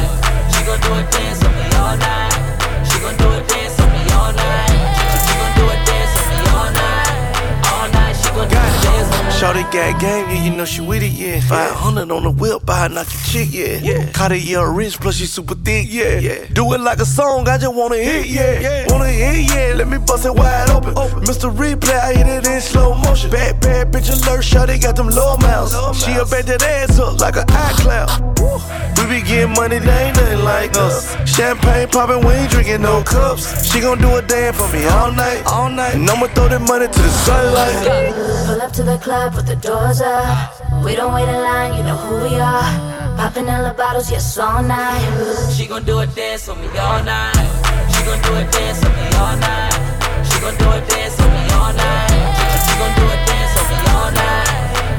She 0.54 0.66
gon' 0.66 0.80
do 0.82 0.92
a 0.94 1.04
dance 1.12 1.40
with 1.44 1.56
me 1.56 1.68
all 1.78 1.98
night. 1.98 2.88
She 2.90 3.00
gon' 3.00 3.18
do 3.18 3.28
a 3.30 3.42
dance 3.48 3.78
with 3.80 3.92
me 3.94 4.14
all 4.14 4.34
night. 4.34 4.97
Shorty 8.38 9.62
got 9.64 10.00
game, 10.02 10.30
yeah, 10.30 10.44
you 10.44 10.50
know 10.50 10.66
she 10.66 10.82
with 10.82 11.04
it, 11.04 11.12
yeah. 11.12 11.40
500 11.42 12.12
on 12.12 12.24
the 12.24 12.32
whip, 12.32 12.66
buy 12.66 12.88
knock 12.88 13.08
your 13.12 13.22
chick, 13.22 13.50
yeah. 13.52 13.78
yeah. 13.78 14.12
Cartier 14.12 14.72
rich, 14.72 15.00
plus 15.00 15.16
she 15.16 15.26
super 15.28 15.54
thick, 15.54 15.88
yeah. 15.90 16.18
yeah. 16.18 16.46
Do 16.54 16.74
it 16.74 16.82
like 16.82 17.00
a 17.00 17.06
song, 17.06 17.48
I 17.48 17.60
just 17.60 17.74
wanna 17.74 17.98
hit, 17.98 18.28
yeah. 18.28 18.60
yeah. 18.60 18.86
Wanna 18.90 19.10
hit, 19.10 19.50
yeah. 19.54 19.74
Let 19.76 19.88
me 19.88 20.00
bust 20.00 20.26
it 20.26 20.34
wide 20.34 20.72
open. 20.72 20.98
open. 20.98 21.24
Mr. 21.24 21.56
Replay, 21.56 22.00
I 22.00 22.14
hit 22.14 22.28
it 22.28 22.48
in 22.48 22.62
slow 22.62 22.96
motion. 22.96 23.30
Bad, 23.30 23.60
bad 23.62 23.92
bitch 23.92 24.10
alert, 24.10 24.44
Shorty 24.44 24.80
got 24.80 24.96
them 24.96 25.10
low 25.10 25.38
mouths. 25.38 25.74
She 26.04 26.14
a 26.14 26.26
bet 26.26 26.48
that 26.48 26.64
ass 26.64 27.00
up 27.00 27.20
like 27.20 27.36
an 27.36 27.46
iCloud. 27.46 28.97
We 29.08 29.22
be 29.22 29.28
getting 29.28 29.54
money, 29.54 29.80
they 29.80 30.08
ain't 30.08 30.18
nothing 30.18 30.44
like 30.44 30.76
us. 30.76 31.16
Champagne 31.24 31.88
popping, 31.88 32.28
we 32.28 32.34
ain't 32.34 32.52
drinking 32.52 32.82
no 32.82 33.04
cups. 33.04 33.72
She 33.72 33.80
gon' 33.80 34.00
do 34.00 34.16
a 34.18 34.22
dance 34.22 34.58
for 34.58 34.68
me 34.76 34.84
all 34.86 35.14
night, 35.14 35.44
all 35.46 35.70
night. 35.70 35.96
And 35.96 36.10
I'ma 36.10 36.28
throw 36.28 36.50
that 36.50 36.60
money 36.60 36.88
to 36.88 37.02
the 37.02 37.14
sunlight. 37.24 37.88
Pull 38.48 38.62
up 38.62 38.74
to 38.74 38.84
the 38.84 38.98
club 38.98 39.36
with 39.36 39.48
the 39.48 39.56
doors 39.56 40.02
up. 40.02 40.84
We 40.84 40.96
don't 40.96 41.14
wait 41.14 41.30
in 41.30 41.40
line, 41.40 41.78
you 41.78 41.84
know 41.84 41.96
who 41.96 42.20
we 42.20 42.36
are. 42.36 42.68
Popping 43.16 43.48
hella 43.48 43.74
bottles, 43.74 44.12
yes, 44.12 44.38
all 44.38 44.62
night. 44.62 45.00
She 45.56 45.68
gon' 45.68 45.86
do 45.86 46.00
a 46.00 46.08
dance 46.08 46.46
with 46.50 46.60
me 46.60 46.68
all 46.78 47.02
night. 47.02 47.48
She 47.96 48.04
gon' 48.04 48.20
do 48.28 48.36
a 48.36 48.44
dance 48.52 48.84
with 48.84 48.92
me 48.92 49.08
all 49.24 49.38
night. 49.40 49.72
She 50.28 50.36
gon' 50.44 50.58
do 50.60 50.68
a 50.68 50.82
dance 50.84 51.16
with 51.16 51.32
me 51.32 51.44
all 51.56 51.72
night. 51.72 52.12
She, 52.36 52.60
she 52.60 52.74
gon' 52.76 52.92
do 53.00 53.06
a 53.08 53.18
dance 53.24 53.56
with 53.56 53.70
me 53.72 53.80
all 53.88 54.12
night. 54.12 54.52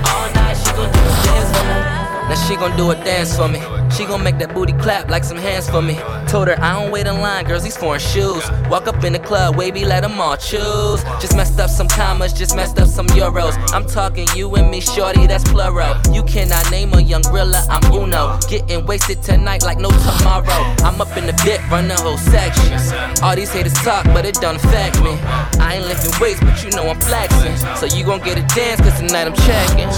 All 0.08 0.28
night, 0.32 0.56
she 0.56 0.70
gon' 0.72 0.88
do 0.96 0.96
a 0.96 1.12
dance 1.28 1.50
with 1.52 1.68
me. 1.68 1.76
Now 2.24 2.38
she 2.48 2.56
gon' 2.56 2.76
do 2.78 2.90
a 2.90 2.94
dance 3.04 3.36
for 3.36 3.48
me. 3.48 3.77
She 3.98 4.04
gon' 4.04 4.22
make 4.22 4.38
that 4.38 4.54
booty 4.54 4.74
clap 4.74 5.10
like 5.10 5.24
some 5.24 5.38
hands 5.38 5.68
for 5.68 5.82
me. 5.82 5.96
Told 6.28 6.46
her 6.46 6.54
I 6.62 6.80
don't 6.80 6.92
wait 6.92 7.08
in 7.08 7.20
line, 7.20 7.44
girls, 7.44 7.64
these 7.64 7.76
foreign 7.76 7.98
shoes. 7.98 8.48
Walk 8.70 8.86
up 8.86 9.02
in 9.02 9.12
the 9.12 9.18
club, 9.18 9.56
wavy, 9.56 9.84
let 9.84 10.04
them 10.04 10.20
all 10.20 10.36
choose. 10.36 11.02
Just 11.20 11.34
messed 11.34 11.58
up 11.58 11.68
some 11.68 11.88
commas, 11.88 12.32
just 12.32 12.54
messed 12.54 12.78
up 12.78 12.86
some 12.86 13.08
euros. 13.08 13.58
I'm 13.74 13.84
talking 13.84 14.28
you 14.36 14.54
and 14.54 14.70
me, 14.70 14.80
shorty, 14.80 15.26
that's 15.26 15.42
plural. 15.50 15.96
You 16.12 16.22
cannot 16.22 16.70
name 16.70 16.94
a 16.94 17.00
young 17.00 17.22
gorilla, 17.22 17.66
I'm 17.68 17.92
Uno. 17.92 18.38
Getting 18.48 18.86
wasted 18.86 19.20
tonight 19.20 19.64
like 19.64 19.78
no 19.78 19.90
tomorrow. 19.90 20.46
I'm 20.86 21.00
up 21.00 21.16
in 21.16 21.26
the 21.26 21.32
bit, 21.44 21.60
run 21.68 21.88
the 21.88 21.96
whole 21.96 22.18
section. 22.18 22.78
All 23.20 23.34
these 23.34 23.52
haters 23.52 23.74
talk, 23.82 24.04
but 24.14 24.24
it 24.24 24.36
don't 24.36 24.62
affect 24.62 25.02
me. 25.02 25.18
I 25.58 25.74
ain't 25.74 25.88
lifting 25.88 26.12
weights, 26.20 26.38
but 26.38 26.62
you 26.62 26.70
know 26.70 26.88
I'm 26.88 27.00
flexing. 27.00 27.56
So 27.74 27.86
you 27.86 28.04
gon' 28.04 28.20
get 28.20 28.38
a 28.38 28.46
dance, 28.54 28.80
cause 28.80 28.96
tonight 29.00 29.26
I'm 29.26 29.34
checking. 29.34 29.88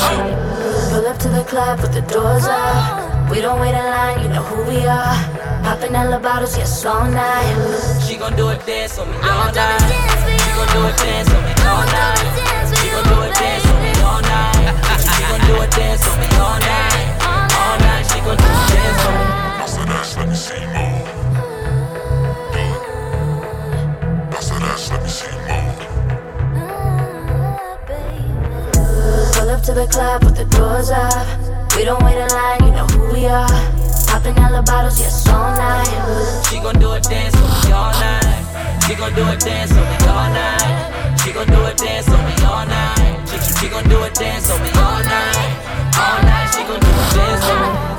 Pull 0.88 1.06
up 1.06 1.18
to 1.18 1.28
the 1.28 1.44
club 1.44 1.80
with 1.80 1.92
the 1.92 2.00
doors 2.00 2.46
up. 2.46 3.09
We 3.30 3.40
don't 3.40 3.60
wait 3.60 3.74
in 3.74 3.84
line, 3.84 4.22
you 4.22 4.28
know 4.28 4.42
who 4.42 4.64
we 4.68 4.84
are. 4.86 5.14
Popping 5.62 5.94
hella 5.94 6.18
bottles, 6.18 6.56
yes, 6.58 6.84
all 6.84 7.06
night. 7.06 8.02
She 8.04 8.16
gon' 8.16 8.34
do 8.34 8.48
a 8.48 8.56
dance 8.66 8.98
on 8.98 9.08
me 9.08 9.16
all 9.18 9.52
night. 9.54 9.80
She 10.26 10.50
gon' 10.58 10.66
do 10.74 10.82
a 10.84 10.92
dance 10.98 11.30
on 11.30 11.44
me 11.46 11.54
all 11.62 11.86
night. 11.86 12.18
She 12.74 12.90
gon' 12.90 13.04
do 13.06 13.22
a 13.22 13.30
dance 13.30 13.66
on 13.70 13.78
me 13.82 13.92
all 14.02 14.20
night. 14.20 14.74
She, 14.98 15.14
she 15.14 15.22
gon' 15.22 15.40
do 15.46 15.54
a 15.62 15.66
dance 15.68 16.08
on 16.08 16.18
me 16.18 16.26
all 16.42 16.58
night. 16.58 17.22
All 17.54 17.78
night, 17.78 18.04
she 18.10 18.18
gon' 18.18 18.36
do 18.36 18.50
a 18.50 18.66
dance 18.66 19.04
on 19.06 19.14
me. 19.14 19.24
That's 19.62 19.74
the 19.78 19.82
ass, 19.94 20.10
let 20.16 20.26
me 20.28 20.34
see 20.34 20.60
you 20.60 20.66
move. 20.66 21.06
That's 24.30 24.48
the 24.50 24.56
ass, 24.56 24.90
let 24.90 25.00
me 25.02 25.08
see 25.08 25.30
you 25.30 25.38
move. 25.38 25.78
Pull 29.34 29.50
up 29.50 29.62
to 29.62 29.72
the 29.72 29.86
club 29.86 30.24
with 30.24 30.36
the 30.36 30.44
doors 30.46 30.90
up. 30.90 31.49
We 31.80 31.86
don't 31.86 32.04
wait 32.04 32.18
in 32.18 32.28
line, 32.28 32.62
you 32.62 32.72
know 32.72 32.84
who 32.88 33.10
we 33.10 33.24
are. 33.24 33.48
Popping 34.06 34.34
hella 34.34 34.62
bottles, 34.62 35.00
yes, 35.00 35.26
all 35.28 35.56
night. 35.56 35.88
She 36.46 36.58
gon' 36.60 36.78
do 36.78 36.92
a 36.92 37.00
dance 37.00 37.34
on 37.34 37.64
me 37.64 37.72
all 37.72 37.90
night. 37.92 38.82
She 38.86 38.94
gon' 38.94 39.14
do 39.14 39.22
a 39.22 39.34
dance 39.34 39.72
on 39.72 39.88
me 39.88 40.06
all 40.06 40.28
night. 40.28 41.16
She 41.24 41.32
gon' 41.32 41.46
do 41.46 41.64
a 41.64 41.72
dance 41.72 42.06
on 42.10 42.22
me 42.26 42.44
all 42.44 42.66
night. 42.66 43.28
She, 43.30 43.38
she, 43.38 43.52
she 43.60 43.68
gon' 43.70 43.88
do 43.88 43.96
a 44.02 44.10
dance 44.10 44.50
on 44.50 44.62
me 44.62 44.68
all 44.76 45.00
night. 45.00 45.96
All 45.96 46.22
night, 46.22 46.50
she 46.52 46.62
gon' 46.64 46.80
do 46.80 46.86
a 46.86 47.14
dance 47.14 47.44
on 47.44 47.84
me. 47.84 47.89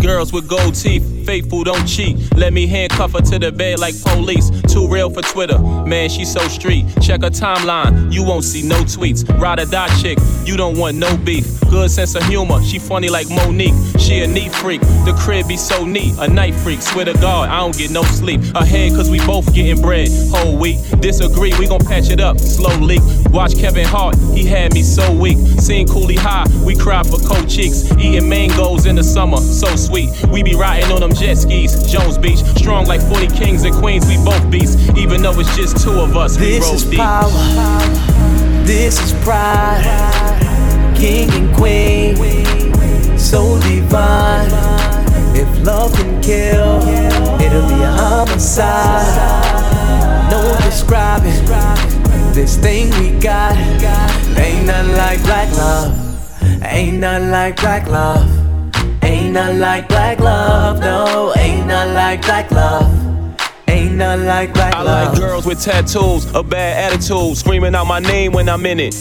Girls 0.00 0.32
with 0.32 0.48
gold 0.48 0.74
teeth, 0.74 1.17
faithful, 1.28 1.62
don't 1.62 1.86
cheat. 1.86 2.16
Let 2.36 2.54
me 2.54 2.66
handcuff 2.66 3.12
her 3.12 3.20
to 3.20 3.38
the 3.38 3.52
bed 3.52 3.80
like 3.80 3.94
police. 4.02 4.48
Too 4.62 4.88
real 4.88 5.10
for 5.10 5.20
Twitter, 5.20 5.58
man, 5.58 6.08
she 6.08 6.24
so 6.24 6.40
street. 6.48 6.86
Check 7.02 7.20
her 7.20 7.28
timeline, 7.28 8.10
you 8.10 8.24
won't 8.24 8.44
see 8.44 8.66
no 8.66 8.76
tweets. 8.84 9.28
Ride 9.38 9.60
or 9.60 9.66
die 9.66 9.94
chick, 10.00 10.16
you 10.46 10.56
don't 10.56 10.78
want 10.78 10.96
no 10.96 11.14
beef. 11.18 11.44
Good 11.68 11.90
sense 11.90 12.14
of 12.14 12.22
humor, 12.24 12.62
she 12.62 12.78
funny 12.78 13.10
like 13.10 13.28
Monique. 13.28 13.74
She 13.98 14.22
a 14.22 14.26
neat 14.26 14.54
freak, 14.54 14.80
the 14.80 15.14
crib 15.18 15.48
be 15.48 15.58
so 15.58 15.84
neat. 15.84 16.14
A 16.18 16.26
night 16.26 16.54
freak, 16.54 16.80
swear 16.80 17.04
to 17.04 17.12
God, 17.12 17.50
I 17.50 17.58
don't 17.58 17.76
get 17.76 17.90
no 17.90 18.04
sleep. 18.04 18.40
Ahead, 18.54 18.92
cause 18.92 19.10
we 19.10 19.18
both 19.26 19.52
getting 19.54 19.82
bread. 19.82 20.08
Whole 20.30 20.56
week, 20.56 20.78
disagree, 21.00 21.52
we 21.58 21.68
gon' 21.68 21.84
patch 21.84 22.08
it 22.08 22.20
up 22.20 22.38
slowly. 22.38 23.00
Watch 23.30 23.54
Kevin 23.58 23.84
Hart, 23.84 24.16
he 24.32 24.46
had 24.46 24.72
me 24.72 24.82
so 24.82 25.12
weak. 25.12 25.36
Seen 25.60 25.86
Cooley 25.86 26.16
High, 26.16 26.46
we 26.64 26.74
cried 26.74 27.06
for 27.06 27.18
cold 27.18 27.50
cheeks. 27.50 27.84
Eating 27.98 28.26
mangoes 28.26 28.86
in 28.86 28.96
the 28.96 29.04
summer, 29.04 29.36
so 29.36 29.76
sweet. 29.76 30.08
We 30.28 30.42
be 30.42 30.54
riding 30.54 30.90
on 30.90 31.00
them 31.00 31.17
jet 31.18 31.36
skis, 31.36 31.82
Jones 31.90 32.16
Beach. 32.18 32.38
Strong 32.56 32.86
like 32.86 33.00
40 33.00 33.26
kings 33.28 33.64
and 33.64 33.74
queens, 33.74 34.06
we 34.06 34.16
both 34.24 34.50
beasts. 34.50 34.76
Even 34.96 35.22
though 35.22 35.38
it's 35.38 35.54
just 35.56 35.82
two 35.82 35.92
of 35.92 36.16
us, 36.16 36.38
we 36.38 36.52
This 36.52 36.64
roll 36.64 36.74
is 36.74 36.84
deep. 36.84 36.98
power. 37.00 37.30
This 38.64 39.00
is 39.02 39.12
pride. 39.24 39.82
King 40.96 41.30
and 41.32 41.56
queen. 41.56 42.16
So 43.18 43.58
divine. 43.60 44.48
If 45.34 45.48
love 45.64 45.92
can 45.94 46.20
kill, 46.22 46.78
it'll 47.40 47.68
be 47.68 47.82
a 47.82 47.92
homicide. 47.92 49.06
No 50.30 50.56
describing 50.62 51.32
this 52.32 52.56
thing 52.56 52.90
we 53.00 53.18
got. 53.20 53.56
Ain't 53.56 54.66
nothing 54.66 54.92
like 54.96 55.22
black 55.22 55.50
love. 55.56 56.62
Ain't 56.62 56.98
nothing 56.98 57.30
like 57.30 57.56
black 57.56 57.88
love. 57.88 58.37
Ain't 59.28 59.34
not 59.34 59.56
like 59.56 59.88
black 59.88 60.20
love. 60.20 60.80
No, 60.80 61.34
ain't 61.36 61.66
nothing 61.66 61.92
like 61.92 62.22
black 62.22 62.50
love. 62.50 63.07
Ain't 63.68 63.94
nothing 63.96 64.26
like 64.26 64.54
black 64.54 64.74
I 64.74 64.82
love. 64.82 65.12
like 65.12 65.20
girls 65.20 65.46
with 65.46 65.62
tattoos, 65.62 66.24
a 66.34 66.42
bad 66.42 66.92
attitude, 66.92 67.36
screaming 67.36 67.74
out 67.74 67.86
my 67.86 67.98
name 68.00 68.32
when 68.32 68.48
I'm 68.48 68.64
in 68.66 68.80
it. 68.80 68.94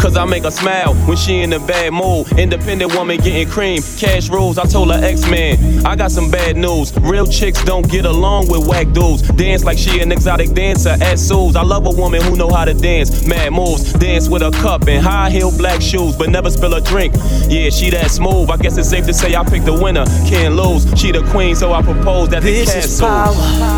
Cause 0.00 0.16
I 0.16 0.24
make 0.24 0.44
her 0.44 0.50
smile 0.50 0.94
when 1.06 1.16
she 1.16 1.40
in 1.40 1.52
a 1.52 1.58
bad 1.58 1.92
mood. 1.92 2.30
Independent 2.38 2.94
woman 2.94 3.18
getting 3.18 3.48
cream, 3.48 3.82
cash 3.98 4.28
rules. 4.28 4.58
I 4.58 4.64
told 4.66 4.92
her 4.92 5.02
X-Man, 5.02 5.84
I 5.86 5.96
got 5.96 6.10
some 6.12 6.30
bad 6.30 6.56
news. 6.56 6.96
Real 7.00 7.26
chicks 7.26 7.64
don't 7.64 7.88
get 7.90 8.04
along 8.04 8.48
with 8.50 8.66
whack 8.68 8.92
dudes. 8.92 9.22
Dance 9.22 9.64
like 9.64 9.78
she 9.78 10.00
an 10.00 10.12
exotic 10.12 10.52
dancer 10.52 10.96
at 11.00 11.18
Sue's. 11.18 11.56
I 11.56 11.62
love 11.62 11.86
a 11.86 11.90
woman 11.90 12.20
who 12.22 12.36
know 12.36 12.50
how 12.50 12.64
to 12.64 12.74
dance, 12.74 13.26
mad 13.26 13.52
moves. 13.52 13.92
Dance 13.94 14.28
with 14.28 14.42
a 14.42 14.50
cup 14.50 14.86
and 14.86 15.02
high 15.04 15.30
heel 15.30 15.50
black 15.56 15.80
shoes, 15.80 16.14
but 16.16 16.28
never 16.30 16.50
spill 16.50 16.74
a 16.74 16.80
drink. 16.80 17.14
Yeah, 17.48 17.70
she 17.70 17.90
that 17.90 18.10
smooth. 18.10 18.50
I 18.50 18.56
guess 18.58 18.76
it's 18.76 18.88
safe 18.90 19.06
to 19.06 19.14
say 19.14 19.34
I 19.34 19.42
picked 19.44 19.64
the 19.66 19.72
winner, 19.74 20.04
can't 20.28 20.54
lose. 20.54 20.86
She 21.00 21.10
the 21.12 21.22
queen, 21.30 21.56
so 21.56 21.72
I 21.72 21.82
propose 21.82 22.28
that 22.30 22.42
This 22.42 22.72
the 22.72 22.78
is 22.78 23.00
castle. 23.00 23.08
power. 23.08 23.77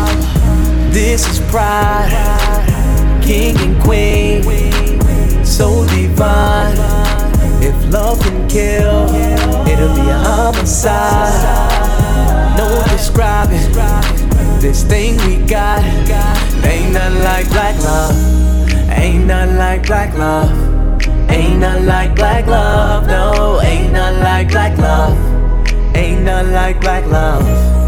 This 0.91 1.27
is 1.27 1.39
pride. 1.51 2.11
King 3.23 3.57
and 3.59 3.81
queen. 3.81 4.43
So 5.45 5.85
divine. 5.87 6.77
If 7.63 7.93
love 7.93 8.19
can 8.21 8.47
kill, 8.49 9.05
it'll 9.67 9.93
be 9.95 10.09
a 10.09 10.17
homicide. 10.17 11.71
No 12.57 12.83
describing 12.89 13.71
This 14.59 14.83
thing 14.83 15.17
we 15.27 15.45
got, 15.45 15.83
ain't 16.65 16.93
nothing 16.93 17.23
like 17.23 17.47
black 17.49 17.77
love. 17.83 18.15
Ain't 18.89 19.25
nothing 19.25 19.57
like 19.57 19.85
black 19.85 20.17
love. 20.17 20.49
Ain't 21.29 21.59
nothing 21.59 21.85
like 21.85 22.15
black 22.15 22.47
love. 22.47 23.07
No, 23.07 23.61
ain't 23.61 23.93
nothing 23.93 24.23
like 24.23 24.49
black 24.49 24.77
love. 24.77 25.17
Ain't 25.95 26.23
nothing 26.23 26.53
like 26.53 26.81
black 26.81 27.05
love. 27.05 27.80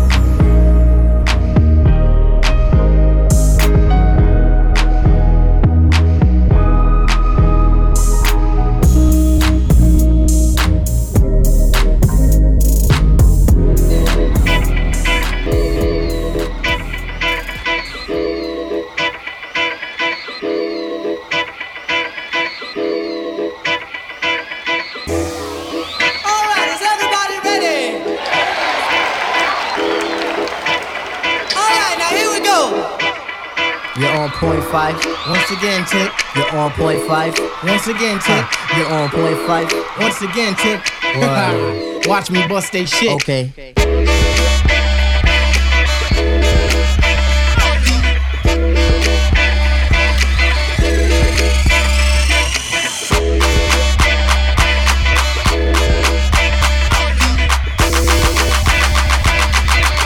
Point 34.44 34.62
Phife. 34.64 35.30
Once 35.30 35.52
again, 35.52 35.86
tip. 35.86 36.12
You're 36.36 36.58
on 36.58 36.72
point 36.72 37.00
Phife. 37.04 37.40
Once 37.64 37.88
again, 37.88 38.20
tip. 38.20 38.46
You're 38.76 38.92
on 38.92 39.10
point 39.10 39.38
Phife. 39.48 39.98
Once 39.98 40.22
again, 40.22 40.54
tip. 40.56 42.06
Watch 42.10 42.30
me 42.30 42.46
bust 42.46 42.74
they 42.74 42.84
shit. 42.86 43.14
Okay. 43.14 43.54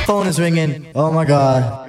Phone 0.06 0.28
is 0.28 0.40
ringing. 0.40 0.86
Oh 0.94 1.12
my 1.12 1.26
god. 1.26 1.87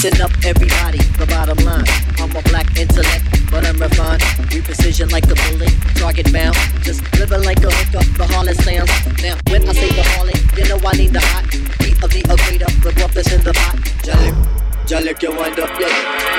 Listen 0.00 0.22
up, 0.22 0.32
everybody, 0.46 0.96
the 1.20 1.28
bottom 1.28 1.60
line. 1.60 1.84
I'm 2.16 2.32
a 2.32 2.40
black 2.48 2.64
intellect, 2.72 3.20
but 3.52 3.68
I'm 3.68 3.76
refined. 3.76 4.24
We 4.48 4.64
precision 4.64 5.10
like 5.10 5.28
a 5.28 5.36
bullet, 5.36 5.76
target 5.92 6.32
bound. 6.32 6.56
Just 6.80 7.04
living 7.20 7.44
like 7.44 7.60
a 7.60 7.68
hookup, 7.68 8.08
the 8.16 8.24
harlot 8.24 8.56
sounds. 8.64 8.88
Now, 9.20 9.36
when 9.52 9.68
I 9.68 9.76
say 9.76 9.92
the 9.92 10.00
harlot, 10.16 10.40
you 10.56 10.64
know 10.72 10.80
I 10.80 10.96
need 10.96 11.12
the 11.12 11.20
hot 11.20 11.44
beat 11.84 12.00
of 12.00 12.08
the 12.16 12.24
equator, 12.24 12.72
the 12.80 12.96
rough 12.96 13.12
that's 13.12 13.28
in 13.28 13.44
the 13.44 13.52
pot. 13.52 13.76
Jalik, 14.00 14.32
Jalik, 14.88 15.20
you 15.20 15.36
wind 15.36 15.60
up, 15.60 15.68
yeah. 15.76 15.92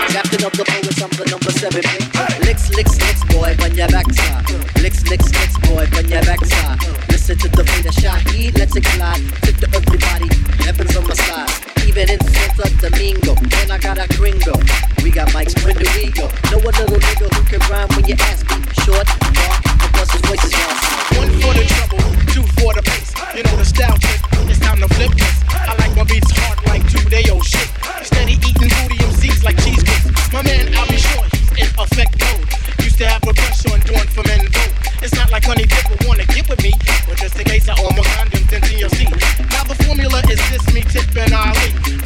Captain 0.09 0.41
of 0.41 0.53
the 0.57 0.66
poets, 0.66 0.97
I'm 0.97 1.14
the 1.14 1.26
number 1.30 1.53
seven 1.53 1.86
pick. 1.86 2.01
Licks, 2.41 2.74
licks, 2.74 2.97
licks, 2.97 3.22
boy, 3.30 3.53
when 3.62 3.78
your 3.78 3.93
backside. 3.93 4.41
Licks, 4.82 5.05
licks, 5.05 5.30
licks, 5.38 5.57
boy, 5.70 5.86
when 5.93 6.09
your 6.09 6.26
backside. 6.26 6.82
Listen 7.14 7.38
to 7.38 7.47
the 7.53 7.62
beat 7.62 7.86
of 7.86 7.93
Shaheed, 7.93 8.57
let's 8.57 8.74
it 8.74 8.89
collide. 8.89 9.22
Tip 9.45 9.62
to 9.62 9.70
everybody, 9.70 10.34
heaven's 10.66 10.97
on 10.97 11.05
my 11.05 11.14
side 11.14 11.70
even 11.91 12.15
in 12.15 12.19
Santo 12.23 12.63
Domingo. 12.79 13.35
And 13.35 13.71
I 13.71 13.77
got 13.77 13.99
a 13.99 14.07
gringo. 14.15 14.55
We 15.03 15.11
got 15.11 15.27
when 15.35 15.43
do? 15.43 16.23
Know 16.47 16.63
a 16.63 16.71
little 16.71 16.99
nigga 17.03 17.27
who 17.27 17.41
can 17.43 17.59
rhyme 17.67 17.89
when 17.95 18.05
you 18.07 18.15
ask 18.31 18.47
me. 18.47 18.63
Short, 18.87 19.07
dark, 19.35 19.59
and 19.67 19.91
plus 19.91 20.11
his 20.11 20.21
voice 20.23 20.43
is 20.47 20.55
awesome. 20.55 21.19
One 21.19 21.31
for 21.43 21.51
the 21.51 21.65
trouble, 21.67 22.03
two 22.31 22.45
for 22.55 22.71
the 22.71 22.83
bass. 22.87 23.11
You 23.35 23.43
know 23.43 23.55
the 23.59 23.65
style 23.65 23.97
trick, 23.99 24.21
it's 24.47 24.59
time 24.59 24.79
to 24.79 24.87
flip 24.95 25.11
this. 25.19 25.35
I 25.51 25.75
like 25.83 25.93
my 25.97 26.03
beats 26.07 26.31
hard 26.31 26.63
like 26.71 26.83
two 26.87 27.03
day 27.09 27.27
old 27.27 27.43
shit. 27.43 27.67
Steady 28.07 28.39
eating 28.39 28.71
booty 28.71 28.95
MCs 29.11 29.43
like 29.43 29.59
cheese 29.59 29.83
grits. 29.83 30.31
My 30.31 30.43
man, 30.43 30.71
I'll 30.79 30.87
be 30.87 30.95
sure 30.95 31.27
he's 31.35 31.51
in 31.59 31.69
effect 31.75 32.15
mode. 32.23 32.47
Used 32.79 32.99
to 33.03 33.07
have 33.07 33.23
a 33.27 33.33
crush 33.35 33.67
on 33.67 33.79
doing 33.83 34.07
for 34.15 34.23
men 34.31 34.47
vote. 34.47 34.73
It's 35.03 35.15
not 35.15 35.29
like 35.31 35.43
honey 35.43 35.67
will 35.91 36.07
wanna 36.07 36.25
get 36.31 36.47
with 36.47 36.63
me, 36.63 36.71
but 37.03 37.17
just 37.17 37.35
in 37.35 37.43
case 37.43 37.67
I 37.67 37.75
own 37.83 37.90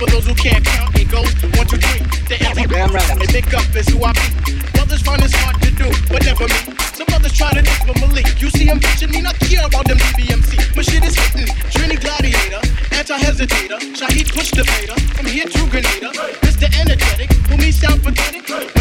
For 0.05 0.11
those 0.11 0.27
who 0.27 0.35
can't 0.35 0.63
count, 0.63 0.93
it 0.93 1.09
goes 1.09 1.33
one, 1.57 1.65
two, 1.65 1.81
three. 1.81 2.05
The 2.29 2.37
empty 2.45 2.67
Damn 2.67 2.93
right. 2.93 3.09
and 3.09 3.25
big 3.33 3.49
up 3.55 3.65
is 3.75 3.89
who 3.89 4.03
I 4.03 4.13
be. 4.13 4.53
Brothers 4.77 5.01
find 5.01 5.19
this 5.19 5.33
hard 5.33 5.59
to 5.63 5.71
do, 5.73 5.89
but 6.13 6.21
never 6.23 6.45
me. 6.45 6.77
Some 6.93 7.07
brothers 7.07 7.33
try 7.33 7.49
to 7.49 7.61
diss 7.63 7.81
with 7.87 7.99
Malik. 7.99 8.39
You 8.39 8.51
see 8.51 8.65
him 8.65 8.79
bitching 8.79 9.09
me, 9.09 9.21
not 9.21 9.39
care 9.39 9.65
about 9.65 9.87
them 9.87 9.97
DBMC. 9.97 10.75
My 10.75 10.83
shit 10.83 11.03
is 11.03 11.17
hitting. 11.17 11.49
Trini 11.73 11.97
Gladiator, 11.97 12.61
anti-hesitator. 12.93 13.81
Shaheed 13.97 14.29
push 14.29 14.51
debater. 14.51 14.93
From 15.17 15.25
here 15.25 15.45
to 15.45 15.69
Grenada. 15.73 16.13
Mr. 16.45 16.69
Energetic, 16.79 17.33
who 17.49 17.57
me 17.57 17.71
sound 17.71 18.03
pathetic. 18.03 18.74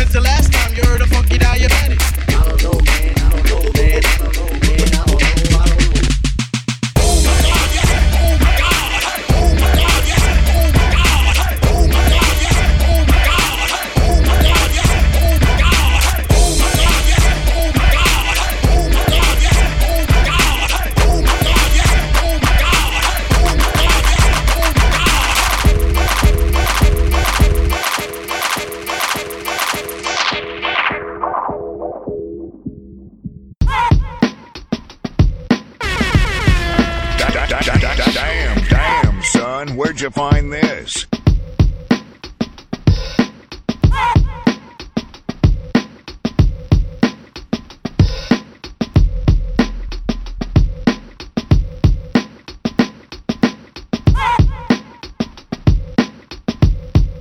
You 40.04 40.10
find 40.10 40.52
this? 40.52 41.06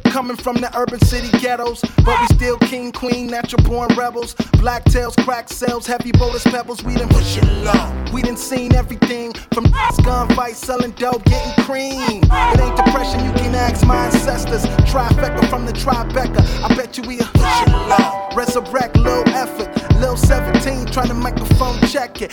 Coming 0.03 0.35
from 0.35 0.57
the 0.57 0.69
urban 0.75 0.99
city 0.99 1.29
ghettos, 1.39 1.79
but 2.03 2.19
we 2.19 2.35
still 2.35 2.57
king, 2.57 2.91
queen, 2.91 3.27
natural 3.27 3.63
born 3.63 3.95
rebels. 3.95 4.35
Black 4.63 4.85
tails, 4.85 5.13
crack 5.17 5.49
cells, 5.49 5.85
heavy 5.85 6.13
boulders, 6.13 6.43
pebbles. 6.43 6.81
We 6.85 6.95
done 6.95 7.09
push 7.09 7.35
it 7.35 7.43
low. 7.65 8.05
We 8.13 8.21
done 8.21 8.37
seen 8.37 8.73
everything 8.73 9.33
from 9.53 9.65
gunfights, 9.65 10.55
selling 10.55 10.91
dope, 10.91 11.25
getting 11.25 11.65
cream. 11.65 12.21
It 12.23 12.59
ain't 12.61 12.77
depression, 12.77 13.25
you 13.25 13.33
can 13.33 13.53
ask 13.55 13.85
my 13.85 14.05
ancestors. 14.05 14.63
Trifecta 14.89 15.49
from 15.49 15.65
the 15.65 15.73
Tribeca. 15.73 16.39
I 16.63 16.73
bet 16.77 16.97
you 16.97 17.03
we 17.03 17.19
a 17.19 17.23
push 17.23 17.61
it 17.63 17.71
low. 17.89 18.29
Resurrect, 18.37 18.95
little 18.95 19.27
effort. 19.35 19.67
Lil 19.95 20.15
17 20.15 20.85
trying 20.85 21.09
to 21.09 21.13
microphone 21.13 21.77
check 21.89 22.21
it. 22.21 22.31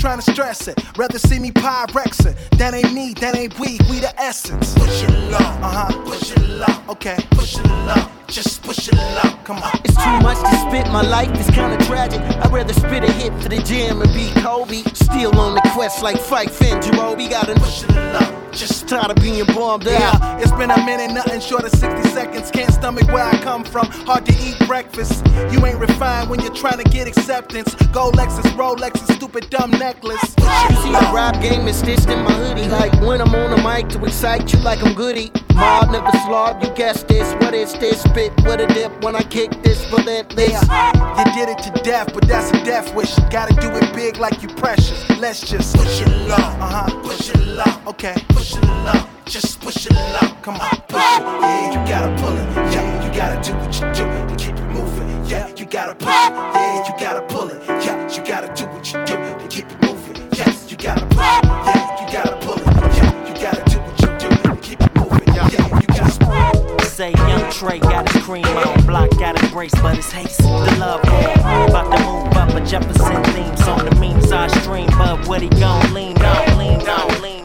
Trying 0.00 0.20
to 0.20 0.32
stress 0.32 0.68
it. 0.68 0.78
Rather 0.98 1.18
see 1.18 1.38
me 1.38 1.50
pyrexing. 1.50 2.36
That 2.58 2.74
ain't 2.74 2.92
me, 2.92 3.14
that 3.14 3.34
ain't 3.34 3.58
we, 3.58 3.78
we 3.88 4.00
the 4.00 4.12
essence. 4.20 4.74
Push 4.74 5.04
it 5.04 5.30
low, 5.30 5.38
uh 5.38 5.88
huh. 5.88 6.02
Push 6.04 6.32
it 6.32 6.46
low, 6.46 6.90
okay. 6.90 7.16
Push 7.30 7.58
it 7.58 7.66
low, 7.66 8.06
just 8.30 8.62
push 8.62 8.88
it 8.88 8.94
low. 8.94 9.30
Come 9.44 9.58
on. 9.58 9.80
It's 9.84 9.96
too 9.96 10.18
much 10.20 10.38
to 10.38 10.56
spit, 10.68 10.86
my 10.92 11.02
life 11.02 11.32
is 11.38 11.50
kinda 11.50 11.76
tragic. 11.84 12.20
I'd 12.20 12.52
rather 12.52 12.72
spit 12.72 13.02
a 13.02 13.12
hit 13.12 13.32
for 13.42 13.48
the 13.48 13.58
jam 13.62 14.02
and 14.02 14.12
be 14.14 14.30
Kobe. 14.40 14.82
Still 14.94 15.38
on 15.38 15.54
the 15.54 15.62
quest 15.74 16.02
like 16.02 16.18
Fight 16.18 16.50
Finn, 16.50 16.80
Jarobi. 16.80 17.28
Gotta 17.28 17.54
push 17.54 17.82
it 17.82 17.90
low. 17.90 18.49
Just 18.52 18.88
tired 18.88 19.10
of 19.10 19.16
being 19.22 19.44
bombed 19.46 19.86
out. 19.88 20.00
Yeah, 20.00 20.38
it's 20.38 20.52
been 20.52 20.70
a 20.70 20.84
minute, 20.84 21.12
nothing 21.12 21.40
short 21.40 21.64
of 21.64 21.70
60 21.70 22.08
seconds. 22.10 22.50
Can't 22.50 22.72
stomach 22.72 23.06
where 23.08 23.24
I 23.24 23.36
come 23.42 23.64
from. 23.64 23.86
Hard 23.86 24.26
to 24.26 24.32
eat 24.44 24.58
breakfast. 24.66 25.24
You 25.50 25.64
ain't 25.64 25.78
refined 25.78 26.28
when 26.28 26.40
you're 26.40 26.54
trying 26.54 26.82
to 26.82 26.90
get 26.90 27.06
acceptance. 27.06 27.74
Gold 27.92 28.16
Lexus, 28.16 28.50
Rolex, 28.56 28.98
and 29.08 29.16
stupid 29.16 29.48
dumb 29.50 29.70
necklace. 29.70 30.34
You 30.38 30.76
see 30.82 30.92
the 30.92 31.10
rap 31.14 31.40
game 31.40 31.68
is 31.68 31.76
stitched 31.76 32.08
in 32.08 32.24
my 32.24 32.32
hoodie. 32.32 32.68
Like 32.68 32.92
when 33.00 33.20
I'm 33.20 33.34
on 33.34 33.50
the 33.50 33.62
mic 33.62 33.88
to 33.90 34.04
excite 34.04 34.52
you 34.52 34.58
like 34.60 34.82
I'm 34.82 34.94
goody. 34.94 35.30
Mob 35.54 35.90
never 35.90 36.10
slob, 36.24 36.62
you 36.62 36.70
guess 36.74 37.02
this. 37.04 37.32
What 37.34 37.54
is 37.54 37.72
this? 37.74 38.02
Spit 38.02 38.32
with 38.44 38.60
a 38.60 38.66
dip 38.66 39.04
when 39.04 39.14
I 39.14 39.22
kick 39.22 39.50
this 39.62 39.80
relentless. 39.92 40.60
You 40.62 41.24
did 41.34 41.48
it 41.48 41.58
to 41.64 41.82
death, 41.82 42.12
but 42.12 42.26
that's 42.26 42.50
a 42.50 42.64
death 42.64 42.94
wish. 42.94 43.16
You 43.16 43.24
gotta 43.30 43.54
do 43.60 43.68
it 43.76 43.94
big 43.94 44.16
like 44.18 44.42
you 44.42 44.48
precious. 44.48 45.08
Let's 45.18 45.40
just 45.40 45.76
push 45.76 46.00
it 46.00 46.08
low. 46.28 46.34
Uh 46.36 46.86
huh. 46.88 47.00
Push 47.02 47.30
it 47.30 47.46
low. 47.46 47.64
Okay. 47.86 48.14
Push 48.40 48.56
it 48.56 48.64
low. 48.64 49.04
Just 49.26 49.60
push 49.60 49.84
it 49.84 49.92
low. 49.92 50.32
Come 50.40 50.54
on, 50.54 50.70
push 50.88 50.96
it. 50.96 51.20
Yeah, 51.20 51.72
you 51.72 51.86
gotta 51.86 52.22
pull 52.22 52.34
it. 52.34 52.72
Yeah, 52.72 53.04
you 53.04 53.14
gotta 53.14 53.36
do 53.44 53.54
what 53.58 53.74
you 53.74 53.86
do 53.92 54.04
to 54.28 54.34
keep 54.38 54.56
it 54.56 54.68
moving. 54.72 55.26
Yeah, 55.26 55.48
you 55.58 55.66
gotta 55.66 55.94
push 55.94 56.08
it. 56.08 56.32
Yeah, 56.32 56.86
you 56.88 56.94
gotta 56.98 57.20
pull 57.26 57.50
it. 57.50 57.62
Yeah, 57.68 58.08
you 58.08 58.24
gotta 58.24 58.48
do 58.54 58.64
what 58.68 58.86
you 58.90 59.04
do 59.04 59.16
to 59.16 59.46
keep 59.50 59.66
it 59.70 59.82
moving. 59.82 60.16
Yes, 60.32 60.70
you 60.70 60.78
gotta 60.78 61.04
push 61.04 61.18
it. 61.18 61.44
Yeah, 61.44 62.00
you 62.00 62.12
gotta 62.14 62.36
pull 62.40 62.54
it. 62.56 62.96
Yeah, 62.96 63.28
you 63.28 63.34
gotta 63.42 63.62
do 63.70 63.78
what 63.78 64.00
you 64.00 64.08
do 64.18 64.28
to 64.48 64.56
keep 64.62 64.80
it 64.80 64.94
moving. 64.96 65.28
Yeah, 65.34 65.78
you 65.78 65.86
gotta. 65.88 66.86
Say 66.86 67.12
young 67.12 67.50
Trey 67.50 67.78
got 67.78 68.10
his 68.10 68.22
cream 68.22 68.46
on, 68.46 68.86
block 68.86 69.10
got 69.18 69.38
his 69.38 69.50
brace, 69.50 69.74
but 69.82 69.98
it's 69.98 70.10
haste. 70.10 70.38
The 70.38 70.76
love 70.80 71.04
on, 71.04 71.68
about 71.68 71.94
to 71.94 72.04
move 72.06 72.32
up 72.38 72.54
a 72.54 72.64
Jefferson 72.64 73.22
theme 73.34 73.56
song. 73.58 73.84
The 73.84 73.94
memes 73.96 74.32
I 74.32 74.46
stream, 74.62 74.88
but 74.96 75.28
what 75.28 75.42
he 75.42 75.50
gon' 75.50 75.92
lean 75.92 76.16
on, 76.22 76.56
lean 76.56 76.88
on, 76.88 77.20
lean 77.20 77.39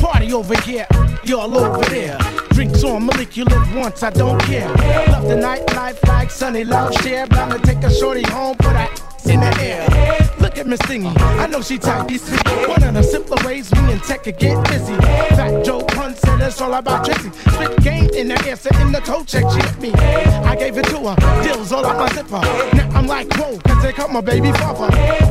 Party 0.00 0.32
over 0.32 0.60
here, 0.62 0.86
y'all 1.22 1.56
over 1.56 1.84
there. 1.88 2.18
Drinks 2.50 2.82
on 2.82 3.06
Malik, 3.06 3.36
you 3.36 3.44
live 3.44 3.76
once, 3.76 4.02
I 4.02 4.10
don't 4.10 4.40
care. 4.40 4.68
Love 4.68 5.28
the 5.28 5.36
nightlife 5.36 6.04
like 6.08 6.30
Sunny 6.30 6.64
Love 6.64 6.92
Share. 7.02 7.26
To 7.26 7.60
take 7.62 7.84
a 7.84 7.94
shorty 7.94 8.22
home, 8.22 8.56
put 8.56 8.74
her 8.74 8.88
in 9.26 9.40
the 9.40 9.60
air. 9.60 10.30
Look 10.40 10.56
at 10.58 10.66
Miss 10.66 10.80
Thingy, 10.80 11.12
I 11.38 11.46
know 11.46 11.60
she 11.60 11.78
tight, 11.78 12.08
these 12.08 12.28
One 12.66 12.82
of 12.82 12.94
the 12.94 13.02
simpler 13.02 13.36
ways 13.44 13.70
we 13.72 13.92
and 13.92 14.02
tech 14.02 14.24
could 14.24 14.38
get 14.38 14.62
busy. 14.68 14.94
Fat 15.36 15.64
Joe 15.64 15.82
Pun 15.82 16.14
said 16.14 16.40
it's 16.40 16.60
all 16.60 16.74
about 16.74 17.04
Trixie. 17.04 17.30
Spit 17.30 17.82
game 17.82 18.10
in 18.14 18.28
the 18.28 18.34
air, 18.46 18.58
in 18.80 18.92
the 18.92 19.00
toe 19.00 19.22
check, 19.24 19.44
she 19.52 19.60
hit 19.60 19.80
me. 19.80 19.92
I 19.92 20.56
gave 20.56 20.78
it 20.78 20.86
to 20.86 20.98
her, 20.98 21.42
deals 21.42 21.72
all 21.72 21.84
up 21.84 21.96
my 21.98 22.08
zipper. 22.14 22.40
Now 22.76 22.90
I'm 22.94 23.06
like, 23.06 23.32
whoa, 23.34 23.58
cause 23.58 23.82
they 23.82 23.92
call 23.92 24.08
my 24.08 24.20
baby 24.20 24.50
father. 24.52 24.88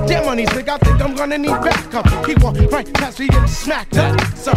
Damn 0.08 0.28
on 0.28 0.38
these 0.38 0.50
niggas, 0.50 0.70
I 0.70 0.78
think 0.78 1.02
I'm 1.02 1.16
gonna 1.16 1.38
need 1.38 1.60
backup. 1.62 2.06
He 2.26 2.36
walked 2.36 2.60
right 2.72 2.94
past 2.94 3.20
me 3.20 3.28
and 3.32 3.50
smacked 3.50 3.98
up. 3.98 4.20
So 4.36 4.52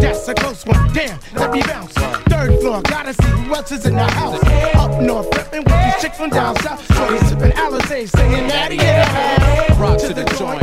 that's 0.00 0.28
a 0.28 0.34
close 0.34 0.64
one, 0.66 0.92
damn, 0.92 1.18
let 1.34 1.50
me 1.50 1.62
bounce. 1.62 1.92
Third 2.28 2.60
floor, 2.60 2.82
gotta 2.82 3.14
see 3.14 3.30
who 3.30 3.54
else 3.54 3.72
is 3.72 3.86
in 3.86 3.94
the 3.94 4.04
house. 4.04 4.42
Up 4.74 5.00
north, 5.00 5.32
flipping 5.34 5.64
with 5.64 5.84
these 5.84 6.02
chicks 6.02 6.18
from 6.18 6.30
down 6.30 6.56
south. 6.56 6.86
So 6.94 7.12
he's 7.12 7.28
sipping 7.28 7.52
Alizé, 7.52 8.08
singing 8.08 8.46
Natty 8.46 8.73
the 8.76 9.04
house. 9.04 9.78
Rock 9.78 9.98
to 9.98 10.14
the 10.14 10.24
joint, 10.38 10.62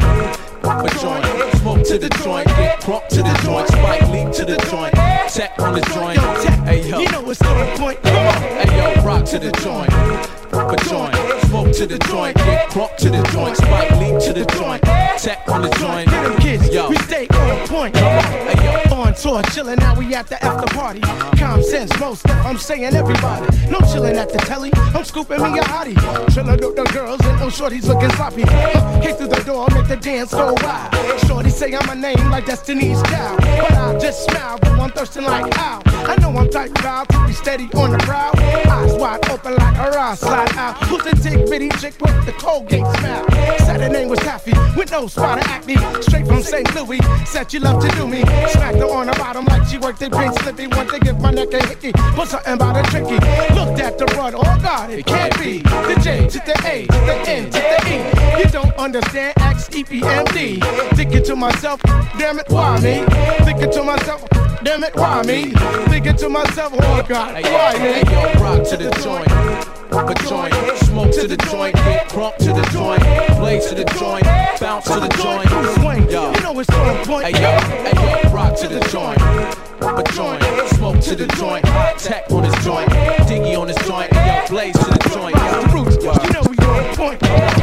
pop 0.62 0.86
a 0.86 0.90
joint, 1.00 1.26
smoke 1.58 1.84
to 1.86 1.98
the 1.98 2.10
joint, 2.24 2.48
get 2.48 2.80
crunk 2.82 3.08
to 3.10 3.18
the 3.18 3.34
joint, 3.44 3.68
spike 3.68 4.08
leap 4.10 4.32
to 4.34 4.46
the 4.46 4.58
joint, 4.70 4.94
tech 5.30 5.60
on 5.60 5.74
the 5.74 5.82
joint. 5.94 6.20
Hey 6.68 6.90
yo, 6.90 7.00
you 7.00 7.12
know 7.12 7.22
what's 7.22 7.42
on 7.42 7.78
point. 7.78 8.00
Hey 8.06 8.78
yo, 8.78 9.04
rock 9.04 9.26
to 9.26 9.40
the 9.40 9.52
joint, 9.64 9.90
a 10.54 10.76
joint, 10.90 11.16
smoke 11.46 11.72
to 11.74 11.86
the 11.86 11.98
joint, 12.08 12.36
get 12.38 12.70
crunk 12.70 12.96
to 12.98 13.10
the 13.10 13.24
joint, 13.32 13.58
spike 13.58 13.92
leap 13.92 14.20
to 14.22 14.34
the 14.34 14.46
joint, 14.58 14.84
tech 15.18 15.48
on 15.48 15.62
the 15.62 15.70
joint. 15.80 16.10
Get 16.10 16.26
'em 16.26 16.38
kids, 16.38 16.70
Yo, 16.70 16.90
we 16.90 16.96
stay 16.98 17.28
on 17.28 17.68
point. 17.68 17.96
Hey 17.96 18.88
yo. 18.90 18.96
On 18.96 19.14
tour, 19.14 19.42
chillin', 19.54 19.80
now 19.80 19.96
we 19.96 20.14
at 20.14 20.28
the 20.28 20.44
after 20.44 20.68
party. 20.76 21.02
Calm 21.38 21.64
sense, 21.64 21.92
most 22.00 22.28
I'm 22.30 22.58
saying 22.58 22.96
everybody. 22.96 23.46
No 23.70 23.80
chillin' 23.80 24.16
at 24.16 24.32
the 24.32 24.40
telly, 24.40 24.72
I'm 24.76 25.04
scooping 25.04 25.42
me 25.42 25.60
a 25.60 25.64
hottie. 25.64 25.96
Chillin' 26.34 26.60
with 26.64 26.76
the 26.76 26.84
girls 26.94 27.20
and 27.26 27.40
no 27.40 27.48
shorties 27.48 27.86
looking 27.88 28.12
sloppy. 28.12 28.44
Kick 29.02 29.18
through 29.18 29.28
the 29.30 29.44
door, 29.46 29.68
make 29.74 29.88
the 29.88 29.98
dance 29.98 30.32
go 30.32 30.54
wild. 30.62 30.94
Shorty 31.28 31.50
say 31.50 31.74
I'm 31.74 31.90
a 31.90 31.96
name 31.96 32.30
like 32.30 32.46
Destiny's 32.46 33.02
Child. 33.04 33.40
But 33.42 33.72
I 33.74 34.00
just 34.00 34.26
smile, 34.26 34.60
but 34.62 34.72
I'm 34.72 34.92
thirsting 34.92 35.24
like 35.24 35.54
how. 35.54 35.82
I 35.86 36.16
know 36.20 36.36
I'm 36.38 36.50
tight 36.50 36.74
proud 36.76 37.08
to 37.10 37.28
be 37.28 37.34
steady 37.34 37.70
on 37.76 37.92
the 37.92 37.98
prowl. 38.00 38.34
Eyes 38.38 38.94
wide 38.94 39.30
open 39.30 39.56
like 39.56 39.78
a 39.78 40.16
slide 40.16 40.41
out. 40.58 40.78
Who's 40.86 41.04
the 41.04 41.12
tick 41.12 41.50
bitty 41.50 41.70
chick 41.80 41.94
with 42.02 42.26
the 42.26 42.32
Colgate 42.34 42.86
smile? 42.98 43.26
Said 43.60 43.82
her 43.82 43.90
name 43.90 44.10
was 44.10 44.20
Taffy 44.20 44.54
with 44.76 44.92
no 44.92 45.08
spot 45.08 45.40
of 45.40 45.48
acne. 45.48 45.78
Straight 46.02 46.28
from 46.28 46.42
St. 46.42 46.76
Louis, 46.76 47.00
said 47.26 47.52
you 47.54 47.60
love 47.60 47.82
to 47.84 47.90
do 47.96 48.08
me. 48.08 48.22
Smacked 48.50 48.78
her 48.78 48.90
on 48.90 49.08
the 49.08 49.14
bottom 49.14 49.46
like 49.46 49.68
she 49.68 49.78
worked 49.78 50.02
at 50.02 50.12
Pink 50.12 50.34
Slippy. 50.40 50.68
Want 50.68 50.90
to 50.90 51.00
give 51.00 51.20
my 51.20 51.32
neck 51.32 51.54
a 51.54 51.66
hickey, 51.68 51.92
but 52.16 52.28
something 52.28 52.54
about 52.54 52.78
a 52.78 52.84
tricky. 52.90 53.20
Looked 53.56 53.80
at 53.80 53.98
the 53.98 54.06
run, 54.18 54.34
oh 54.36 54.60
God, 54.62 54.90
it 54.90 55.06
can't 55.06 55.38
be. 55.40 55.60
The 55.60 56.00
J 56.04 56.28
to 56.28 56.40
the 56.40 56.62
A 56.66 56.86
to 56.86 57.00
the 57.06 57.16
N 57.30 57.46
to 57.46 57.52
the 57.52 57.80
E. 57.88 58.42
You 58.44 58.50
don't 58.50 58.76
understand, 58.76 59.34
X 59.38 59.70
E 59.76 59.84
P 59.84 60.02
M 60.04 60.26
D. 60.26 60.60
Thinking 60.96 61.24
to 61.24 61.36
myself, 61.36 61.82
damn 62.18 62.40
it, 62.40 62.50
why 62.50 62.80
me? 62.80 63.06
Thinking 63.46 63.72
to 63.72 63.84
myself, 63.84 64.24
damn 64.64 64.84
it, 64.84 64.96
why 64.96 65.22
me? 65.24 65.52
Thinking 65.90 66.16
to 66.18 66.30
myself, 66.30 66.74
oh 66.76 67.04
God, 67.08 67.34
why 67.34 67.74
yo, 67.74 67.80
hey, 67.80 68.04
yo, 68.12 68.42
rock 68.42 68.68
to 68.70 68.78
the 68.78 68.90
joint. 69.04 69.72
A 69.92 70.14
joint, 70.28 70.54
smoke 70.86 71.12
to 71.12 71.28
the 71.28 71.38
joint, 71.38 71.76
get 71.76 72.08
crunk 72.10 72.38
to 72.38 72.54
the 72.54 72.62
joint, 72.72 73.02
blaze 73.38 73.66
to 73.68 73.76
the 73.76 73.84
joint, 74.00 74.24
bounce 74.60 74.86
to 74.86 75.00
the 75.00 75.10
joint. 75.22 75.50
Swing, 75.80 76.10
Yo, 76.10 76.32
you 76.32 76.42
know 76.42 76.60
it's 76.60 76.70
on 76.70 77.06
point. 77.06 77.26
hey 77.26 77.42
yo, 77.42 77.60
hey 77.60 78.24
yo, 78.24 78.30
rock 78.32 78.56
to 78.58 78.68
the 78.68 78.80
joint. 78.90 79.20
A 79.82 80.04
joint, 80.14 80.70
smoke 80.76 81.00
to 81.02 81.16
the 81.16 81.28
joint, 81.38 81.66
tech 82.00 82.32
on 82.32 82.44
his 82.44 82.56
joint, 82.64 82.90
diggy 83.28 83.60
on 83.60 83.68
his 83.68 83.78
joint, 83.88 84.12
hey 84.14 84.42
yo, 84.42 84.48
blaze 84.48 84.78
to 84.78 84.86
the 84.86 85.10
joint. 85.10 85.36
Yo, 85.36 85.62
Roots, 85.74 85.98
you 85.98 86.34
know 86.34 86.44
we 86.50 86.58
on 86.58 86.96
point. 86.96 87.61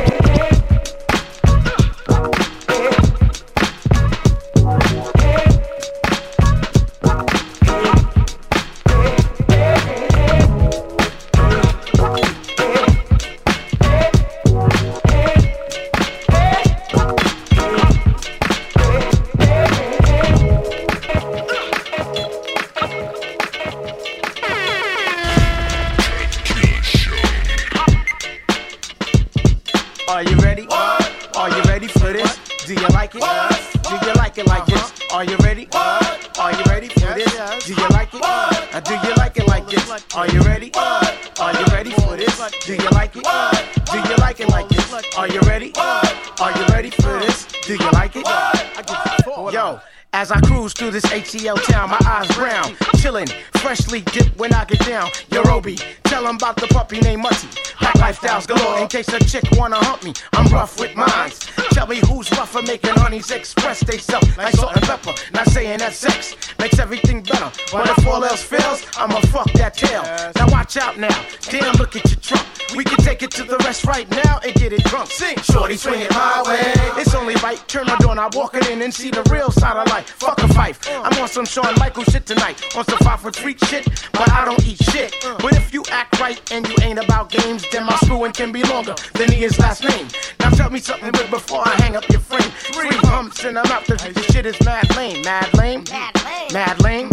This 50.90 51.04
ATL 51.06 51.62
town, 51.64 51.90
my 51.90 51.98
eyes 52.06 52.28
brown, 52.36 52.74
chillin', 52.96 53.28
freshly 53.58 54.00
dipped 54.00 54.38
when 54.38 54.52
I 54.52 54.64
get 54.64 54.84
down. 54.86 55.10
Yo, 55.30 55.42
Roby, 55.42 55.76
tell 56.04 56.26
'em 56.26 56.36
about 56.36 56.56
the 56.56 56.66
puppy 56.68 57.00
named 57.00 57.22
Mutty. 57.22 57.48
Black 57.80 57.94
lifestyles 57.94 58.46
galore, 58.46 58.78
in 58.80 58.88
case 58.88 59.08
a 59.08 59.18
chick 59.24 59.44
wanna 59.52 59.76
hump 59.76 60.02
me. 60.04 60.12
I'm 60.34 60.46
rough 60.48 60.78
with 60.80 60.94
mines. 60.96 61.40
Tell 61.72 61.86
me 61.86 62.00
who's 62.08 62.30
rougher, 62.32 62.62
making 62.62 62.94
honeys 62.96 63.30
express 63.30 63.80
they 63.80 63.98
self 63.98 64.24
like 64.36 64.54
salt 64.54 64.74
and 64.74 64.84
pepper. 64.84 65.14
Not 65.32 65.48
saying 65.50 65.78
that 65.78 65.94
sex 65.94 66.36
makes 66.58 66.78
everything 66.78 67.22
better, 67.22 67.50
but 67.72 67.88
if 67.88 68.06
all 68.06 68.24
else 68.24 68.42
fails, 68.42 68.82
I'ma 68.96 69.20
fuck 69.32 69.50
that 69.54 69.74
tail. 69.74 70.02
Now 70.36 70.48
watch 70.48 70.76
out 70.76 70.98
now, 70.98 71.18
damn, 71.50 71.74
look 71.76 71.96
at 71.96 72.04
your 72.10 72.20
trunk. 72.20 72.46
We 72.76 72.84
can 72.84 72.98
take 72.98 73.22
it 73.22 73.30
to 73.32 73.44
the 73.44 73.56
rest 73.58 73.84
right 73.84 74.08
now 74.10 74.40
and 74.44 74.52
get 74.54 74.72
it 74.72 74.84
drunk. 74.84 75.10
Sing, 75.10 75.38
shorty, 75.40 75.76
swing 75.76 76.00
it 76.00 76.10
my 76.12 76.42
way. 76.46 76.72
It's 77.00 77.14
only 77.14 77.34
right, 77.36 77.60
turn 77.68 77.86
the 77.86 77.96
door, 77.96 78.14
now 78.14 78.28
walk 78.34 78.54
it 78.56 78.68
in 78.68 78.82
and 78.82 78.92
see 78.92 79.10
the 79.10 79.22
real 79.30 79.50
side 79.50 79.76
of 79.76 79.88
life. 79.88 80.10
Fuck 80.10 80.42
a 80.42 80.48
fife. 80.48 80.78
I'm 80.90 81.18
on 81.22 81.28
some 81.28 81.46
Shawn 81.46 81.74
Michaels 81.78 82.08
shit 82.08 82.26
tonight. 82.26 82.62
On 82.76 82.84
some 82.84 82.98
five 82.98 83.20
for 83.20 83.30
three 83.30 83.47
shit, 83.56 83.86
but 84.12 84.30
I 84.30 84.44
don't 84.44 84.62
eat 84.66 84.82
shit. 84.84 85.14
But 85.38 85.54
if 85.54 85.72
you 85.72 85.84
act 85.90 86.20
right 86.20 86.40
and 86.52 86.68
you 86.68 86.74
ain't 86.82 86.98
about 86.98 87.30
games, 87.30 87.64
then 87.70 87.84
my 87.86 87.96
screwing 87.96 88.32
can 88.32 88.52
be 88.52 88.62
longer 88.64 88.94
than 89.14 89.30
his 89.30 89.58
last 89.58 89.84
name. 89.84 90.08
Now 90.40 90.50
tell 90.50 90.70
me 90.70 90.80
something 90.80 91.10
good 91.12 91.30
before 91.30 91.62
I 91.64 91.70
hang 91.82 91.96
up 91.96 92.08
your 92.08 92.20
frame. 92.20 92.50
Three 92.72 92.90
humps 93.08 93.44
in 93.44 93.54
the 93.54 93.64
mouth, 93.64 93.86
this 93.86 94.02
this 94.02 94.26
shit 94.26 94.46
is 94.46 94.60
mad 94.64 94.94
lame. 94.96 95.22
Mad 95.22 95.54
lame? 95.54 95.84
Mad 96.52 96.82
lame? 96.82 97.10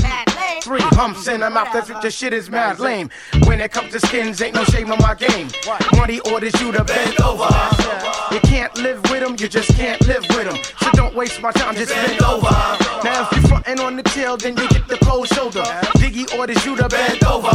Three 0.62 0.82
humps 0.82 1.28
in 1.28 1.42
the 1.42 1.50
mouth, 1.50 1.72
this 1.72 1.92
this 2.02 2.16
shit 2.16 2.34
is 2.34 2.50
mad 2.50 2.80
lame. 2.80 3.10
When 3.46 3.62
it 3.62 3.72
comes 3.72 3.92
to 3.94 4.00
skins, 4.00 4.42
ain't 4.42 4.56
no 4.56 4.64
shame 4.64 4.92
on 4.92 4.98
my 5.00 5.14
game. 5.14 5.50
Money 5.96 6.20
orders 6.32 6.60
you 6.60 6.72
to 6.72 6.84
bend 6.84 7.22
over. 7.22 7.48
You 8.32 8.40
can't 8.42 8.76
live 8.78 9.02
with 9.12 9.22
them, 9.22 9.36
you 9.40 9.48
just 9.48 9.70
can't 9.76 10.02
live 10.08 10.26
with 10.30 10.46
them. 10.46 10.58
So 10.82 10.92
don't 10.94 11.16
waste 11.16 11.42
my 11.42 11.52
time, 11.52 11.76
just 11.76 11.94
bend 11.94 12.22
over. 12.24 12.50
Now 13.04 13.28
if 13.30 13.38
you 13.38 13.48
frontin' 13.48 13.80
on 13.80 13.96
the 13.96 14.04
tail, 14.04 14.38
then 14.38 14.58
you 14.58 14.68
get 14.70 14.88
the 14.88 14.98
cold 14.98 15.28
shoulder. 15.28 15.64
Diggy 16.02 16.25
orders 16.34 16.66
you 16.66 16.76
to 16.76 16.88
bend 16.88 17.24
over. 17.24 17.50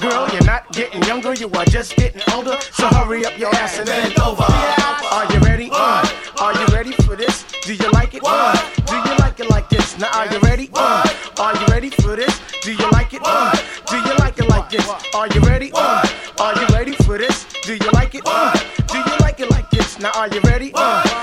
Girl, 0.00 0.28
you're 0.32 0.44
not 0.44 0.70
getting 0.72 1.02
younger, 1.04 1.34
you 1.34 1.50
are 1.50 1.64
just 1.64 1.96
getting 1.96 2.22
older. 2.34 2.56
So 2.72 2.86
hurry 2.88 3.24
up 3.24 3.38
your 3.38 3.54
ass 3.54 3.78
and 3.78 3.86
bend 3.86 4.18
over. 4.18 4.42
Are 4.42 5.32
you 5.32 5.38
ready? 5.40 5.68
Uh, 5.72 6.06
are 6.40 6.54
you 6.58 6.66
ready 6.66 6.92
for 6.92 7.16
this? 7.16 7.44
Do 7.62 7.74
you 7.74 7.90
like 7.92 8.14
it? 8.14 8.22
Uh, 8.24 8.54
do 8.86 8.96
you 8.96 9.16
like 9.18 9.38
it 9.40 9.50
like 9.50 9.68
this? 9.68 9.98
Now 9.98 10.10
are 10.14 10.26
you 10.32 10.38
ready? 10.40 10.70
Uh, 10.74 11.04
are 11.38 11.54
you 11.54 11.66
ready 11.66 11.90
for 11.90 12.16
this? 12.16 12.40
Do 12.62 12.72
you 12.72 12.90
like 12.90 13.12
it? 13.14 13.22
Uh, 13.24 13.52
do 13.88 13.96
you 13.96 14.14
like 14.18 14.38
it 14.38 14.48
like 14.48 14.70
this? 14.70 14.88
Are 15.14 15.26
you 15.28 15.40
ready? 15.40 15.70
Uh, 15.74 16.06
are 16.38 16.54
you 16.60 16.66
ready 16.74 16.92
for 16.92 17.18
this? 17.18 17.46
Do 17.62 17.74
you 17.74 17.90
like 17.92 18.14
it? 18.14 18.22
Uh, 18.24 18.52
do 18.86 18.98
you 18.98 19.16
like 19.20 19.40
it 19.40 19.50
like 19.50 19.70
this? 19.70 19.98
Now 19.98 20.10
are 20.14 20.28
you 20.28 20.40
ready? 20.40 20.72
Uh, 20.74 21.19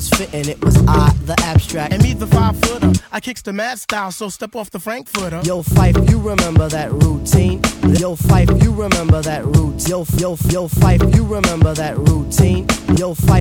was 0.00 0.08
fitting. 0.08 0.48
It 0.48 0.64
was 0.64 0.76
I, 0.88 1.12
the 1.24 1.36
abstract. 1.42 1.92
And 1.92 2.02
me, 2.02 2.14
the 2.14 2.26
five 2.26 2.58
footer. 2.62 2.92
I 3.12 3.20
kicks 3.20 3.42
the 3.42 3.52
mad 3.52 3.78
style, 3.78 4.10
so 4.10 4.30
step 4.30 4.56
off 4.56 4.70
the 4.70 4.78
Frankfurter. 4.78 5.42
Yo, 5.44 5.62
Phife, 5.62 6.08
you 6.08 6.18
remember 6.18 6.68
that 6.68 6.90
routine? 6.90 7.60
Yo, 8.00 8.16
Phife, 8.16 8.62
you 8.62 8.72
remember 8.72 9.20
that 9.20 9.44
route? 9.44 9.86
Yo, 9.86 10.06
yo, 10.16 10.36
yo, 10.48 10.68
Phife, 10.68 11.14
you 11.14 11.24
remember 11.24 11.74
that 11.74 11.98
routine? 11.98 12.66
Yo, 12.96 13.14
Phife, 13.14 13.40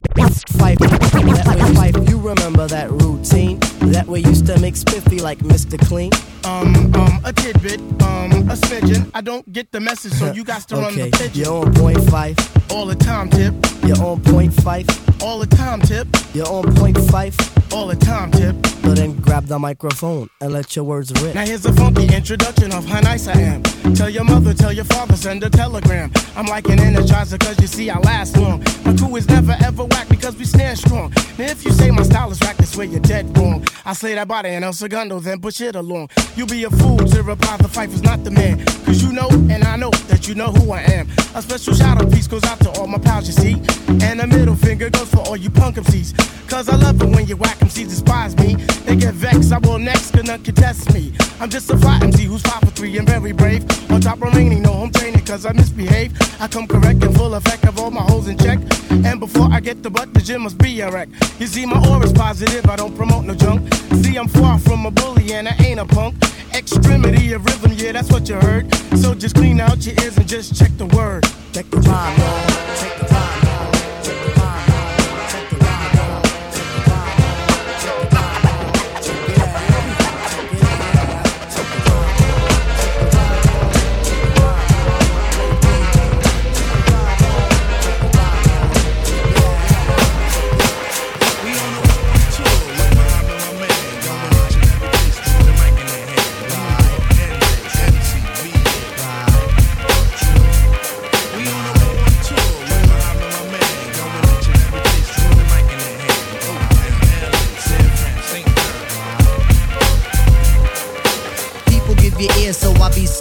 Phife, 0.60 0.80
that 0.80 1.56
way, 1.56 1.92
Phife, 1.92 2.10
you 2.10 2.20
remember 2.20 2.68
that 2.68 2.92
routine? 2.92 3.60
That 3.92 4.06
way 4.08 4.20
used 4.20 4.46
to 4.48 4.60
make 4.60 4.76
spiffy 4.76 5.20
like 5.20 5.40
Mr. 5.40 5.80
Clean. 5.88 6.12
Um, 6.46 6.94
um, 6.96 7.20
a 7.26 7.34
tidbit, 7.34 7.80
um, 8.04 8.32
a 8.50 8.56
smidgen. 8.56 9.10
I 9.14 9.22
don't 9.22 9.52
get 9.52 9.72
the 9.72 9.80
message, 9.80 10.14
so 10.14 10.32
you 10.32 10.44
got 10.44 10.68
to 10.70 10.76
run 10.76 10.86
Okay, 10.94 11.10
the 11.10 11.18
pigeon. 11.18 11.44
you're 11.44 11.66
on 11.66 11.74
point 11.74 11.98
Phife. 11.98 12.72
All 12.72 12.86
the 12.86 12.96
time, 12.96 13.30
tip. 13.30 13.54
You're 13.84 14.02
on 14.04 14.22
point 14.22 14.54
Phife. 14.54 15.22
All 15.24 15.40
the 15.40 15.48
time, 15.48 15.82
tip. 15.82 16.08
You're 16.34 16.48
on 16.48 16.74
point 16.76 16.98
Phife. 16.98 17.36
All 17.72 17.88
the 17.88 17.96
time, 17.96 18.32
tip. 18.32 18.56
So 18.90 18.96
then 18.96 19.16
grab 19.18 19.46
the 19.46 19.60
microphone 19.60 20.30
and 20.42 20.52
let 20.52 20.76
your 20.76 20.84
words 20.84 21.12
rip. 21.22 21.36
Now 21.36 21.46
here's 21.46 21.64
a 21.66 21.74
funky 21.74 22.08
introduction 22.14 22.74
of 22.74 22.84
how 22.86 23.02
nice 23.02 23.28
I 23.28 23.40
am. 23.40 23.62
Tell 23.94 24.10
your 24.10 24.24
mother, 24.24 24.52
tell 24.56 24.74
your 24.74 24.86
father, 24.86 25.16
send 25.16 25.44
a 25.44 25.50
telegram. 25.52 26.12
I'm 26.36 26.48
like 26.48 26.68
an 26.70 26.80
energizer, 26.80 27.40
cause 27.40 27.60
you 27.62 27.68
see 27.68 27.92
I 27.92 28.00
last 28.00 28.36
long. 28.38 28.64
My 28.84 28.96
crew 28.96 29.16
is 29.16 29.28
never 29.28 29.56
ever 29.64 29.84
whack 29.86 30.10
because 30.10 30.36
we 30.38 30.46
stand 30.46 30.80
strong. 30.80 31.12
Now 31.38 31.46
if 31.46 31.64
you 31.64 31.72
say 31.72 31.92
my 31.92 32.02
style 32.02 32.32
is 32.32 32.40
whack, 32.40 32.58
that's 32.58 32.76
where 32.76 32.88
you're 32.88 33.00
dead 33.02 33.38
wrong. 33.38 33.64
I 33.86 33.94
slay 33.94 34.16
that 34.16 34.28
body 34.28 34.50
and 34.50 34.66
El 34.66 34.74
Segundo, 34.74 35.20
then 35.20 35.40
push 35.40 35.62
it 35.62 35.76
along. 35.76 36.10
You 36.36 36.48
be 36.48 36.64
a 36.64 36.72
fool 36.72 36.98
to 36.98 37.22
reply 37.22 37.58
the 37.58 37.68
fight 37.68 37.90
was 37.90 38.02
not 38.02 38.24
the 38.24 38.32
man. 38.32 38.66
Cause 38.86 39.04
you 39.04 39.12
know, 39.12 39.30
and 39.30 39.64
I 39.64 39.76
know 39.76 39.92
that 40.08 40.28
you 40.28 40.34
know 40.34 40.52
who 40.52 40.72
I 40.72 40.82
am. 40.82 41.08
A 41.36 41.42
special 41.44 41.76
shout 41.76 42.02
out 42.02 42.12
piece 42.12 42.26
goes 42.26 42.44
out 42.46 42.60
to 42.62 42.72
all 42.80 42.88
my 42.88 42.98
pals, 42.98 43.28
you 43.28 43.34
see. 43.34 43.62
And 44.04 44.20
a 44.22 44.26
middle 44.26 44.56
finger 44.56 44.90
goes 44.90 45.10
for 45.12 45.20
all 45.20 45.38
you 45.38 45.52
punk 45.52 45.76
MCs. 45.76 46.50
Cause 46.50 46.68
I 46.68 46.76
love 46.76 47.00
it 47.00 47.06
when 47.06 47.28
you 47.28 47.38
whack 47.38 47.59
MCs 47.60 47.90
despise 47.90 48.36
me. 48.38 48.56
They 48.86 48.96
get 48.96 49.14
vexed, 49.14 49.52
I 49.52 49.60
will 49.60 49.80
next, 49.80 50.12
cause 50.12 50.24
none 50.24 50.44
can 50.44 50.56
test 50.56 50.94
me. 50.94 51.14
I'm 51.40 51.50
just 51.50 51.70
a 51.70 51.78
fly 51.78 52.00
MC 52.02 52.24
who's 52.24 52.42
five 52.42 52.62
for 52.62 52.72
three 52.72 52.98
and 52.98 53.08
very 53.08 53.32
brave. 53.32 53.64
On 53.92 54.02
top 54.02 54.22
remaining, 54.22 54.62
no 54.62 54.74
home 54.74 54.92
training, 54.92 55.24
cause 55.26 55.46
I 55.46 55.54
misbehave. 55.54 56.12
I 56.42 56.48
come 56.48 56.68
correct 56.68 57.04
and 57.04 57.16
full 57.16 57.34
effect 57.36 57.66
of 57.66 57.80
all 57.80 57.92
my 57.92 58.02
holes 58.02 58.28
in 58.28 58.38
check. 58.38 58.60
And 58.90 59.20
before 59.20 59.48
I 59.52 59.60
get 59.60 59.84
the 59.84 59.90
butt, 59.90 60.14
the 60.14 60.22
gym 60.22 60.44
must 60.44 60.58
be 60.58 60.82
a 60.82 60.92
wreck. 60.92 61.10
You 61.40 61.48
see, 61.48 61.66
my 61.66 61.80
aura's 61.90 62.14
positive, 62.14 62.66
I 62.70 62.76
don't 62.76 62.96
promote 62.96 63.26
no 63.26 63.36
junk. 63.36 63.74
See, 64.04 64.16
I'm 64.18 64.28
far 64.28 64.60
from 64.60 64.86
a 64.86 64.92
bully 64.92 65.34
and 65.34 65.48
I 65.48 65.56
ain't 65.64 65.80
a 65.80 65.86
punk. 65.86 66.16
Extremity 66.54 67.34
of 67.34 67.46
rhythm, 67.46 67.74
yeah, 67.74 67.92
that's 67.92 68.12
what 68.12 68.28
you 68.28 68.36
heard. 68.36 68.74
So 68.98 69.14
just 69.14 69.36
clean 69.36 69.60
out 69.60 69.86
your 69.86 69.96
ears 70.04 70.18
and 70.18 70.28
just 70.28 70.56
check 70.58 70.72
the 70.78 70.88
word. 70.88 71.24
Check 71.54 71.70
the 71.70 71.78
vibe, 71.78 72.69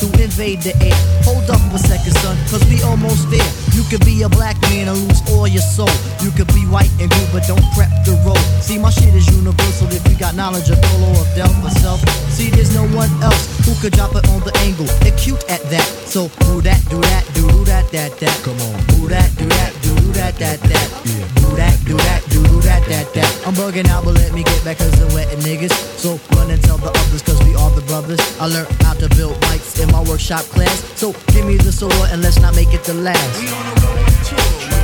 who 0.00 0.08
invade 0.22 0.62
the 0.62 0.74
air. 0.82 0.98
Hold 1.24 1.50
up 1.50 1.60
a 1.74 1.78
second, 1.78 2.14
son, 2.22 2.36
cause 2.50 2.64
we 2.70 2.82
almost 2.82 3.30
there. 3.30 3.50
You 3.74 3.82
could 3.90 4.04
be 4.04 4.22
a 4.22 4.28
black 4.28 4.60
man 4.70 4.88
and 4.88 4.98
lose 5.06 5.22
all 5.30 5.46
your 5.46 5.62
soul. 5.62 5.90
You 6.22 6.30
could 6.30 6.48
be 6.54 6.66
white 6.66 6.90
and 7.00 7.10
good, 7.10 7.28
but 7.32 7.46
don't 7.46 7.64
prep 7.74 7.90
the 8.04 8.18
road. 8.26 8.40
See, 8.62 8.78
my 8.78 8.90
shit 8.90 9.14
is 9.14 9.26
universal 9.28 9.88
if 9.92 10.02
you 10.08 10.16
got 10.16 10.34
knowledge 10.34 10.70
of 10.70 10.80
Dolo 10.80 11.10
or 11.18 11.26
Del 11.34 11.52
myself. 11.62 12.00
See, 12.30 12.50
there's 12.50 12.74
no 12.74 12.86
one 12.96 13.10
else 13.22 13.46
who 13.66 13.74
could 13.80 13.92
drop 13.92 14.14
it 14.14 14.26
on 14.30 14.40
the 14.40 14.54
angle. 14.64 14.86
Acute 15.06 15.42
at 15.48 15.62
that. 15.70 15.86
So, 16.06 16.28
do 16.46 16.60
that, 16.62 16.80
do 16.88 17.00
that, 17.00 17.24
do 17.34 17.46
that, 17.64 17.90
that, 17.92 18.18
that. 18.18 18.36
Come 18.42 18.58
on. 18.62 18.76
Do 18.94 19.08
that, 19.08 19.28
do 19.36 19.46
that, 19.46 19.72
do 19.82 19.94
that, 20.18 20.34
that, 20.36 20.60
that. 20.60 20.86
Yeah. 21.04 21.26
Do 21.38 21.48
that, 21.56 21.76
do 21.84 21.96
that, 21.96 22.22
do 22.30 22.42
that, 22.62 22.82
that, 22.88 23.14
that. 23.14 23.46
I'm 23.46 23.54
bugging 23.54 23.88
out, 23.88 24.04
but 24.04 24.14
let 24.14 24.32
me 24.32 24.42
get 24.42 24.64
back 24.64 24.78
cause 24.78 24.92
I'm 25.00 25.12
wetting 25.14 25.40
niggas. 25.40 25.72
So, 25.98 26.18
run 26.36 26.50
and 26.50 26.62
tell 26.62 26.78
the 26.78 26.90
others 26.90 27.22
cause 27.22 27.42
we 27.44 27.54
are 27.54 27.70
the 27.70 27.82
brothers. 27.82 28.20
I 28.40 28.46
learned 28.46 28.70
how 28.82 28.94
to 28.94 29.08
build 29.16 29.34
mics 29.48 29.80
in 29.82 29.87
my 29.92 30.02
workshop 30.02 30.44
class. 30.54 30.82
So, 30.98 31.12
give 31.28 31.46
me 31.46 31.56
the 31.56 31.72
sword 31.72 31.92
and 32.10 32.22
let's 32.22 32.38
not 32.40 32.54
make 32.54 32.72
it 32.74 32.84
the 32.84 32.94
last. 32.94 34.77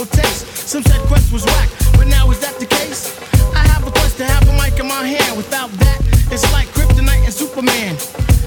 No 0.00 0.06
taste. 0.06 0.46
Some 0.68 0.82
said 0.82 1.00
Quest 1.08 1.32
was 1.32 1.44
whack, 1.44 1.68
but 1.98 2.06
now 2.06 2.30
is 2.30 2.40
that 2.40 2.56
the 2.58 2.64
case? 2.64 3.12
I 3.52 3.62
have 3.68 3.86
a 3.86 3.90
quest 3.90 4.16
to 4.16 4.24
have 4.24 4.48
a 4.48 4.54
mic 4.56 4.78
in 4.80 4.88
my 4.88 5.04
hand. 5.04 5.36
Without 5.36 5.68
that, 5.84 5.98
it's 6.32 6.46
like 6.56 6.68
Kryptonite 6.72 7.24
and 7.28 7.34
Superman. 7.34 7.98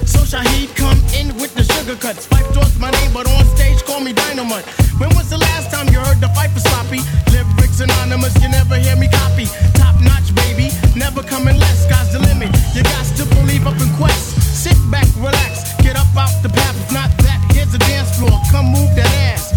So 0.02 0.20
Shaheed 0.26 0.74
come 0.74 0.98
in 1.14 1.30
with 1.38 1.54
the 1.54 1.62
sugar 1.62 1.94
cuts. 1.94 2.26
Fight 2.26 2.46
towards 2.54 2.78
my 2.78 2.90
name, 2.90 3.12
but 3.12 3.30
on 3.30 3.44
stage 3.54 3.84
call 3.84 4.00
me 4.00 4.12
Dynamite. 4.12 4.66
When 4.98 5.10
was 5.14 5.30
the 5.30 5.38
last 5.38 5.70
time 5.70 5.86
you 5.94 6.00
heard 6.00 6.18
the 6.18 6.30
fight 6.34 6.50
for 6.50 6.58
sloppy? 6.58 7.00
Lyrics 7.30 7.78
anonymous, 7.78 8.34
you 8.42 8.48
never 8.48 8.74
hear 8.74 8.96
me 8.96 9.06
copy. 9.06 9.46
Top 9.78 9.94
notch, 10.02 10.34
baby, 10.34 10.74
never 10.98 11.22
coming 11.22 11.58
less. 11.58 11.86
Sky's 11.86 12.10
the 12.10 12.18
limit. 12.18 12.50
You 12.74 12.82
got 12.82 13.06
to 13.14 13.24
believe 13.38 13.66
up 13.66 13.78
in 13.78 13.90
quest. 13.94 14.42
Sit 14.42 14.78
back, 14.90 15.06
relax, 15.22 15.70
get 15.86 15.94
up 15.94 16.10
off 16.18 16.34
the 16.42 16.50
path. 16.50 16.74
If 16.82 16.90
not 16.90 17.10
that, 17.22 17.38
here's 17.54 17.72
a 17.74 17.78
dance 17.78 18.18
floor. 18.18 18.34
Come 18.50 18.74
move 18.74 18.90
that 18.98 19.12
ass. 19.30 19.54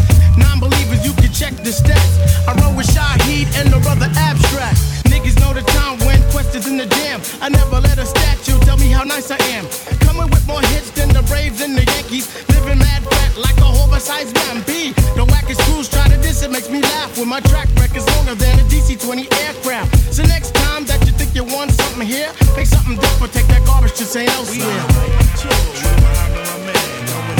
Non-believers, 0.60 1.06
you 1.06 1.14
can 1.14 1.32
check 1.32 1.54
the 1.62 1.70
stats. 1.70 2.18
I 2.50 2.58
roll 2.58 2.74
with 2.74 2.88
Shaheed 2.88 3.46
and 3.62 3.70
the 3.70 3.78
brother 3.78 4.10
Abstract. 4.18 4.82
Niggas 5.06 5.38
know 5.40 5.54
the 5.54 5.62
time 5.78 6.00
when 6.02 6.18
Quest 6.32 6.56
is 6.56 6.66
in 6.66 6.78
the 6.78 6.88
jam. 6.98 7.22
I 7.42 7.50
never 7.50 7.80
let 7.80 8.00
a 8.00 8.06
statue 8.08 8.58
tell 8.66 8.78
me 8.78 8.90
how 8.90 9.04
nice 9.04 9.30
I 9.30 9.38
am. 9.54 9.70
Coming 10.02 10.28
with 10.32 10.48
more 10.48 10.62
hits 10.74 10.90
than 10.98 11.10
the 11.10 11.22
Braves 11.30 11.62
and 11.62 11.78
the 11.78 11.86
Yankees. 11.86 12.26
Living 12.50 12.80
mad 12.80 13.04
fat 13.06 13.38
like 13.38 13.58
a 13.62 13.70
oversized 13.86 14.34
man. 14.34 14.64
B. 14.66 14.94
The 15.14 15.30
wackest 15.30 15.62
crews 15.70 15.90
try 15.90 16.08
to 16.10 16.18
diss 16.26 16.42
it 16.42 16.50
makes 16.50 16.72
me 16.72 16.82
laugh. 16.82 17.20
When 17.20 17.30
my 17.30 17.40
track 17.42 17.70
record's 17.78 18.10
longer 18.18 18.34
than 18.34 18.58
a 18.58 18.64
DC-20 18.64 19.30
aircraft. 19.46 19.94
So 20.12 20.24
next 20.24 20.56
time 20.56 20.86
that 20.86 21.06
you 21.06 21.14
think 21.14 21.36
you 21.36 21.44
want 21.44 21.70
something 21.70 22.08
here, 22.08 22.34
make 22.56 22.66
something 22.66 22.98
different. 22.98 23.32
Take 23.32 23.46
that 23.54 23.64
garbage 23.68 23.94
to 24.02 24.06
St. 24.06 24.28
Elsewhere. 24.34 25.78
Honey, 26.18 27.37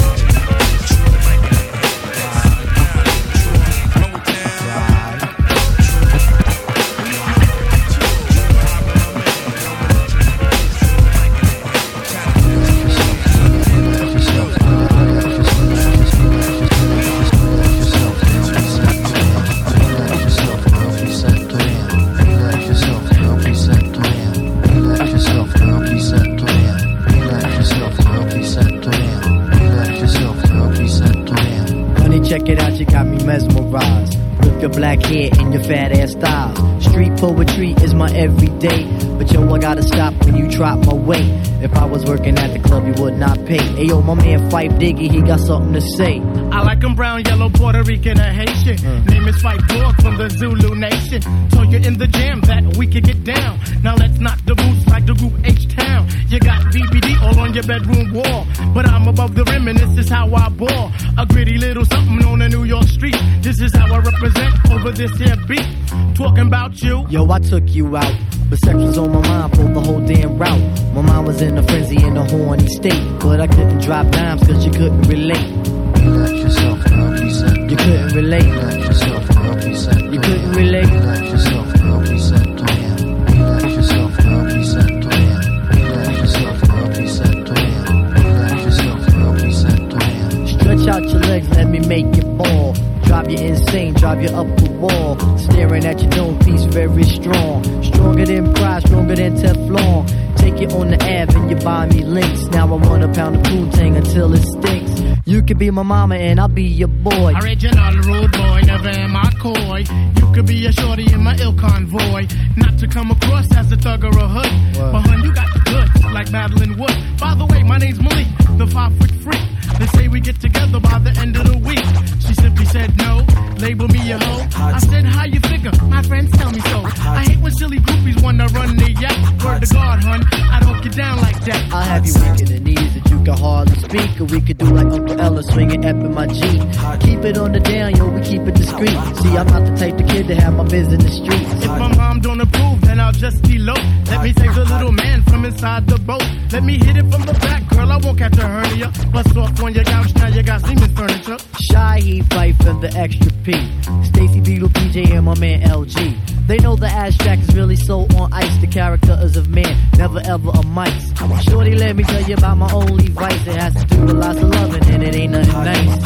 you 43.48 43.56
would 43.56 43.64
not 43.64 43.74
pay. 43.74 43.76
Hey 43.76 43.86
yo, 43.86 44.02
my 44.02 44.14
man 44.14 44.50
Phife 44.50 44.78
Diggy, 44.78 45.10
he 45.10 45.20
got 45.22 45.40
something 45.40 45.72
to 45.72 45.80
say. 45.80 46.20
I 46.52 46.62
like 46.62 46.82
'em 46.84 46.94
brown, 46.94 47.22
yellow, 47.24 47.50
Puerto 47.50 47.82
Rican, 47.82 48.18
or 48.20 48.32
Haitian. 48.32 48.76
Mm. 48.76 49.10
Name 49.10 49.28
is 49.28 49.36
Phife 49.42 49.66
Dawg 49.68 50.02
from 50.02 50.16
the 50.16 50.30
Zulu 50.30 50.74
Nation. 50.74 51.22
Told 51.50 51.72
you 51.72 51.78
in 51.78 51.98
the 51.98 52.06
jam 52.06 52.40
that 52.42 52.76
we 52.76 52.86
could 52.86 53.04
get 53.04 53.24
down. 53.24 53.58
Now 53.82 53.94
let's 53.96 54.18
knock 54.18 54.38
the 54.46 54.54
boots 54.54 54.86
like 54.88 55.06
the 55.06 55.14
group 55.14 55.34
H 55.44 55.68
Town. 55.74 56.08
You 56.28 56.38
got 56.40 56.60
BBD 56.72 57.16
all 57.22 57.38
on 57.40 57.54
your 57.54 57.64
bedroom 57.64 58.12
wall. 58.12 58.46
But 58.74 58.86
I'm 58.86 59.08
above 59.08 59.34
the 59.34 59.44
rim 59.44 59.68
and 59.68 59.78
this 59.78 60.06
is 60.06 60.10
how 60.10 60.34
I 60.34 60.48
ball. 60.48 60.92
A 61.16 61.26
gritty 61.26 61.58
little 61.58 61.84
something 61.84 62.24
on 62.26 62.38
the 62.40 62.48
New 62.48 62.64
York 62.64 62.84
street. 62.84 63.16
This 63.42 63.60
is 63.60 63.74
how 63.74 63.92
I 63.92 63.98
represent 63.98 64.70
over 64.70 64.90
this 64.90 65.16
here 65.16 65.36
beat. 65.46 65.66
Talking 66.14 66.46
about 66.46 66.82
you. 66.82 67.06
Yo, 67.08 67.30
I 67.30 67.38
took 67.38 67.68
you 67.68 67.96
out. 67.96 68.27
But 68.50 68.58
sex 68.60 68.76
was 68.78 68.96
on 68.96 69.12
my 69.12 69.20
mind 69.28 69.54
for 69.54 69.64
the 69.64 69.80
whole 69.80 70.00
damn 70.00 70.38
route. 70.38 70.94
My 70.94 71.02
mind 71.02 71.26
was 71.26 71.42
in 71.42 71.58
a 71.58 71.62
frenzy 71.62 72.02
in 72.02 72.16
a 72.16 72.24
horny 72.30 72.66
state. 72.68 73.18
But 73.20 73.40
I 73.40 73.46
couldn't 73.46 73.80
drop 73.80 74.10
dimes 74.10 74.46
cause 74.46 74.64
you 74.64 74.72
couldn't 74.72 75.02
relate. 75.02 75.52
Relax 75.98 76.32
yourself, 76.32 76.84
girl, 76.84 77.16
please 77.18 77.42
You 77.42 77.76
couldn't 77.76 78.14
relate. 78.14 78.44
Relax 78.44 78.76
yourself, 78.88 79.28
girl, 79.28 79.54
please 79.60 79.86
You 79.86 80.20
couldn't 80.20 80.52
relate. 80.52 80.86
Relax 80.88 81.20
yourself, 81.30 81.74
girl, 81.74 82.00
please 82.00 82.32
Relax 82.32 83.64
yourself, 83.76 84.16
girl, 84.16 84.44
please 84.48 84.76
Relax 84.76 86.18
yourself, 86.20 86.62
girl, 86.62 86.88
please 86.88 87.20
Relax 87.20 88.64
yourself, 88.64 89.06
girl, 89.12 89.34
please 89.36 90.58
Stretch 90.60 90.88
out 90.88 91.02
your 91.02 91.20
legs, 91.20 91.48
let 91.50 91.68
me 91.68 91.80
make 91.80 92.06
it 92.16 92.24
fall. 92.38 92.72
Drive 93.04 93.30
you 93.30 93.38
insane, 93.38 93.94
drive 93.94 94.22
you 94.22 94.28
up 94.28 94.46
the 94.58 94.70
wall. 94.72 95.18
Staring 95.38 95.84
at 95.84 96.00
your 96.00 96.10
dome 96.10 96.38
piece, 96.40 96.64
very 96.64 97.04
strong. 97.04 97.77
Stronger 98.18 98.42
than 98.42 98.54
pride, 98.54 98.82
stronger 98.82 99.14
than 99.14 99.36
Teflon. 99.36 100.36
Take 100.38 100.60
it 100.60 100.72
on 100.72 100.90
the 100.90 100.96
Ave 100.96 101.38
and 101.38 101.50
you 101.50 101.56
buy 101.64 101.86
me 101.86 102.02
links. 102.02 102.46
Now 102.46 102.66
I 102.66 102.74
want 102.74 103.04
a 103.04 103.08
pound 103.08 103.36
of 103.36 103.42
Poontang 103.44 103.96
until 103.96 104.34
it 104.34 104.42
stinks. 104.42 105.22
You 105.24 105.40
could 105.40 105.56
be 105.56 105.70
my 105.70 105.84
mama 105.84 106.16
and 106.16 106.40
I'll 106.40 106.48
be 106.48 106.64
your 106.64 106.88
boy. 106.88 107.34
Original 107.40 107.94
rude 107.94 108.32
boy, 108.32 108.62
never 108.66 108.88
am 108.88 109.14
I 109.14 109.30
coy. 109.38 109.84
You 110.16 110.32
could 110.34 110.46
be 110.46 110.66
a 110.66 110.72
shorty 110.72 111.06
in 111.12 111.22
my 111.22 111.36
ill 111.36 111.54
convoy. 111.54 112.26
Not 112.56 112.76
to 112.80 112.88
come 112.88 113.12
across 113.12 113.54
as 113.56 113.70
a 113.70 113.76
thug 113.76 114.02
or 114.02 114.08
a 114.08 114.26
hood. 114.26 114.74
But 114.74 115.02
hun, 115.02 115.22
you 115.22 115.32
got 115.32 115.54
the 115.54 115.60
goods, 115.60 116.04
like 116.12 116.32
Madeline 116.32 116.76
Wood. 116.76 116.96
By 117.20 117.36
the 117.36 117.46
way, 117.46 117.62
my 117.62 117.78
name's 117.78 118.00
Malik, 118.00 118.26
the 118.58 118.66
five 118.66 118.98
foot 118.98 119.12
freak. 119.22 119.46
They 119.78 119.86
say 119.86 120.08
we 120.08 120.18
get 120.18 120.40
together 120.40 120.80
by 120.80 120.98
the 120.98 121.16
end 121.20 121.36
of 121.36 121.46
the 121.46 121.58
week. 121.58 121.86
She 122.26 122.34
simply 122.34 122.64
said 122.64 122.96
no, 122.96 123.24
label 123.58 123.86
me 123.86 124.10
a 124.10 124.18
hoe. 124.18 124.48
I 124.56 124.80
said, 124.80 125.04
how 125.04 125.24
you 125.24 125.38
figure? 125.58 125.86
My 125.86 126.02
friends 126.02 126.30
tell 126.32 126.50
me 126.50 126.60
so. 126.60 126.82
I 126.84 127.24
hate 127.24 127.38
when 127.38 127.52
silly 127.52 127.78
groupies 127.78 128.22
wanna 128.22 128.46
run 128.48 128.76
the 128.76 128.92
yak. 128.92 129.16
Word 129.44 129.62
to 129.62 129.74
God, 129.74 130.02
hun, 130.04 130.22
I 130.50 130.60
don't 130.60 130.82
get 130.82 130.94
down 130.96 131.18
like 131.18 131.40
that. 131.44 131.72
I'll 131.72 131.82
have 131.82 132.06
you 132.06 132.14
weak 132.14 132.40
in 132.40 132.46
the 132.46 132.60
knees 132.60 132.94
that 132.94 133.10
you 133.10 133.22
can 133.22 133.36
hardly 133.36 133.76
speak. 133.76 134.20
Or 134.20 134.24
we 134.24 134.40
could 134.40 134.58
do 134.58 134.66
like 134.66 134.86
Uncle 134.86 135.20
Ella 135.20 135.42
swinging 135.42 135.84
up 135.84 135.96
in 135.96 136.14
my 136.14 136.26
Jeep. 136.26 136.62
Keep 137.00 137.24
it 137.24 137.38
on 137.38 137.52
the 137.52 137.60
down, 137.60 137.96
yo, 137.96 138.08
we 138.08 138.20
keep 138.22 138.42
it 138.42 138.54
discreet. 138.54 138.98
See, 139.20 139.36
I'm 139.36 139.46
not 139.46 139.64
the 139.66 139.74
type 139.76 139.98
of 140.00 140.06
kid 140.08 140.28
to 140.28 140.34
have 140.34 140.54
my 140.54 140.64
biz 140.64 140.92
in 140.92 141.00
the 141.00 141.10
streets. 141.10 141.64
If 141.64 141.68
my 141.68 141.94
mom 141.96 142.20
don't 142.20 142.40
approve, 142.40 142.80
then 142.82 143.00
I'll 143.00 143.12
just 143.12 143.46
elope. 143.48 143.78
Let 144.06 144.22
me 144.22 144.32
take 144.32 144.54
the 144.54 144.64
little 144.64 144.92
man 144.92 145.22
from 145.24 145.44
inside 145.44 145.86
the 145.86 145.98
boat. 145.98 146.26
Let 146.52 146.64
me 146.64 146.78
hit 146.78 146.96
it 146.96 147.06
from 147.10 147.22
the 147.22 147.34
back, 147.34 147.68
girl. 147.68 147.90
I 147.92 147.96
won't 147.98 148.18
catch 148.18 148.38
a 148.38 148.46
hernia. 148.46 148.92
Bust 149.12 149.36
off 149.36 149.62
on 149.62 149.74
your 149.74 149.84
couch, 149.84 150.14
now 150.16 150.28
you 150.28 150.42
got 150.42 150.64
Seaman's 150.64 150.92
furniture. 150.98 151.38
Shy, 151.60 152.00
he 152.00 152.22
fight 152.22 152.56
for 152.56 152.72
the 152.74 152.90
extra 152.96 153.32
P. 153.44 153.77
Stacy 154.04 154.40
Beetle, 154.40 154.68
PJ, 154.70 155.10
and 155.10 155.24
my 155.24 155.38
man 155.38 155.62
LG. 155.62 156.46
They 156.46 156.58
know 156.58 156.76
the 156.76 156.86
abstract 156.86 157.42
is 157.42 157.54
really 157.54 157.76
so 157.76 158.06
on 158.16 158.32
ice. 158.32 158.56
The 158.60 158.66
character 158.66 159.18
is 159.22 159.36
of 159.36 159.48
man, 159.50 159.76
never 159.96 160.20
ever 160.24 160.50
a 160.50 160.62
mice. 160.64 161.12
Shorty, 161.44 161.74
let 161.74 161.94
me 161.96 162.04
tell 162.04 162.22
you 162.22 162.34
about 162.34 162.56
my 162.56 162.72
only 162.72 163.08
vice. 163.08 163.46
It 163.46 163.56
has 163.56 163.74
to 163.74 163.84
do 163.86 164.00
with 164.02 164.16
lots 164.16 164.40
of 164.40 164.48
loving, 164.48 164.84
and 164.86 165.02
it 165.02 165.14
ain't 165.14 165.32
nothing 165.32 165.52
nice. 165.64 165.98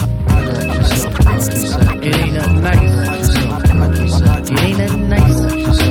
It 2.05 2.17
ain't 2.17 2.35
nothing 2.35 2.61
nice. 2.61 4.51
It 4.51 4.59
ain't 4.61 4.79
nothing 4.79 5.09
nice. 5.09 5.82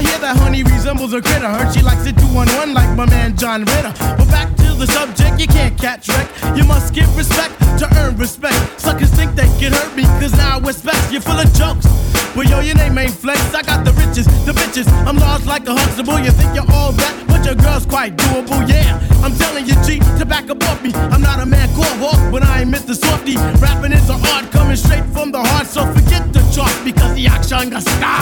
I 0.00 0.02
hear 0.02 0.18
that 0.20 0.36
honey 0.38 0.62
resembles 0.62 1.12
a 1.12 1.20
critter. 1.20 1.44
Heard 1.44 1.76
she 1.76 1.82
likes 1.82 2.06
it 2.08 2.16
two 2.16 2.24
on 2.32 2.48
one 2.56 2.72
like 2.72 2.88
my 2.96 3.04
man 3.04 3.36
John 3.36 3.68
Ritter. 3.68 3.92
But 4.16 4.32
back 4.32 4.48
to 4.64 4.72
the 4.72 4.86
subject, 4.86 5.38
you 5.38 5.46
can't 5.46 5.76
catch 5.76 6.08
wreck. 6.08 6.24
You 6.56 6.64
must 6.64 6.94
give 6.94 7.04
respect 7.20 7.52
to 7.76 7.84
earn 8.00 8.16
respect. 8.16 8.56
Suckers 8.80 9.10
think 9.12 9.36
they 9.36 9.44
can 9.60 9.76
hurt 9.76 9.94
me, 9.94 10.04
cause 10.16 10.32
now 10.32 10.56
I 10.56 10.58
respect 10.64 11.12
you're 11.12 11.20
full 11.20 11.36
of 11.36 11.52
jokes. 11.52 11.84
Well, 12.32 12.48
yo, 12.48 12.60
your 12.60 12.76
name 12.76 12.96
ain't 12.96 13.12
Flex. 13.12 13.52
I 13.52 13.60
got 13.60 13.84
the 13.84 13.92
riches, 13.92 14.24
the 14.48 14.56
bitches. 14.56 14.88
I'm 15.04 15.18
large 15.18 15.44
like 15.44 15.68
a 15.68 15.76
Huxtable. 15.76 16.18
You 16.18 16.32
think 16.32 16.54
you're 16.56 16.72
all 16.72 16.92
that, 16.96 17.14
but 17.28 17.44
your 17.44 17.56
girl's 17.56 17.84
quite 17.84 18.16
doable. 18.16 18.64
Yeah, 18.72 18.96
I'm 19.20 19.36
telling 19.36 19.68
you, 19.68 19.76
G, 19.84 20.00
to 20.16 20.24
back 20.24 20.48
up 20.48 20.56
me. 20.82 20.94
I'm 21.12 21.20
not 21.20 21.40
a 21.40 21.44
man 21.44 21.68
called 21.76 22.00
Hawk, 22.00 22.32
but 22.32 22.42
I 22.42 22.62
ain't 22.62 22.72
Mr. 22.72 22.96
Softy. 22.96 23.36
Rapping 23.60 23.92
is 23.92 24.08
an 24.08 24.16
art 24.32 24.50
coming 24.50 24.76
straight 24.76 25.04
from 25.12 25.30
the 25.30 25.44
heart, 25.44 25.66
so 25.66 25.84
forget 25.92 26.32
the 26.32 26.40
chalk 26.56 26.72
because 26.88 27.14
the 27.16 27.26
action 27.26 27.68
got 27.68 27.82
stars. 27.82 28.19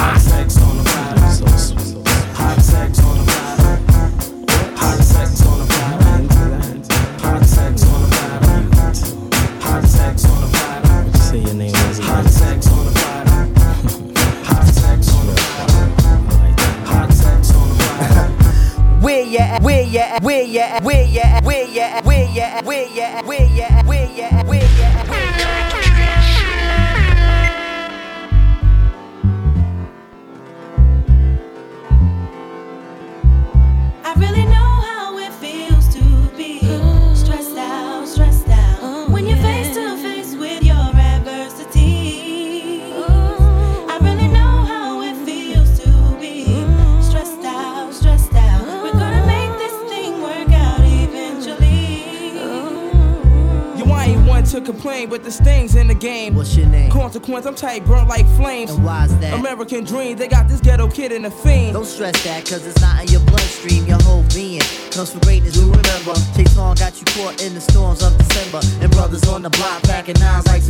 Consequence, 57.39 57.63
I'm 57.63 57.69
tight, 57.69 57.87
burnt 57.87 58.09
like 58.09 58.27
flames. 58.35 58.73
And 58.73 58.85
why's 58.85 59.17
that? 59.21 59.39
American 59.39 59.85
dream, 59.85 60.17
they 60.17 60.27
got 60.27 60.49
this 60.49 60.61
ghetto 60.61 60.89
kid 60.89 61.13
in 61.13 61.23
the 61.23 61.31
fiend. 61.31 61.75
Don't 61.75 61.85
stress 61.85 62.25
that, 62.25 62.45
cause 62.45 62.67
it's 62.67 62.81
not 62.81 63.03
in 63.03 63.09
your 63.13 63.21
bloodstream. 63.31 63.87
Your 63.87 64.03
whole 64.03 64.25
being 64.35 64.61
comes 64.91 65.13
from 65.13 65.21
greatness. 65.21 65.55
Do 65.55 65.71
remember, 65.71 66.15
Chase 66.35 66.57
Long 66.57 66.75
got 66.75 66.99
you 66.99 67.07
caught 67.15 67.41
in 67.41 67.55
the 67.55 67.61
storms 67.61 68.03
of 68.03 68.19
December. 68.19 68.59
And 68.83 68.91
brothers 68.91 69.23
on 69.29 69.43
the 69.43 69.51
block 69.51 69.83
packing 69.85 70.19
nines 70.19 70.49
like 70.49 70.63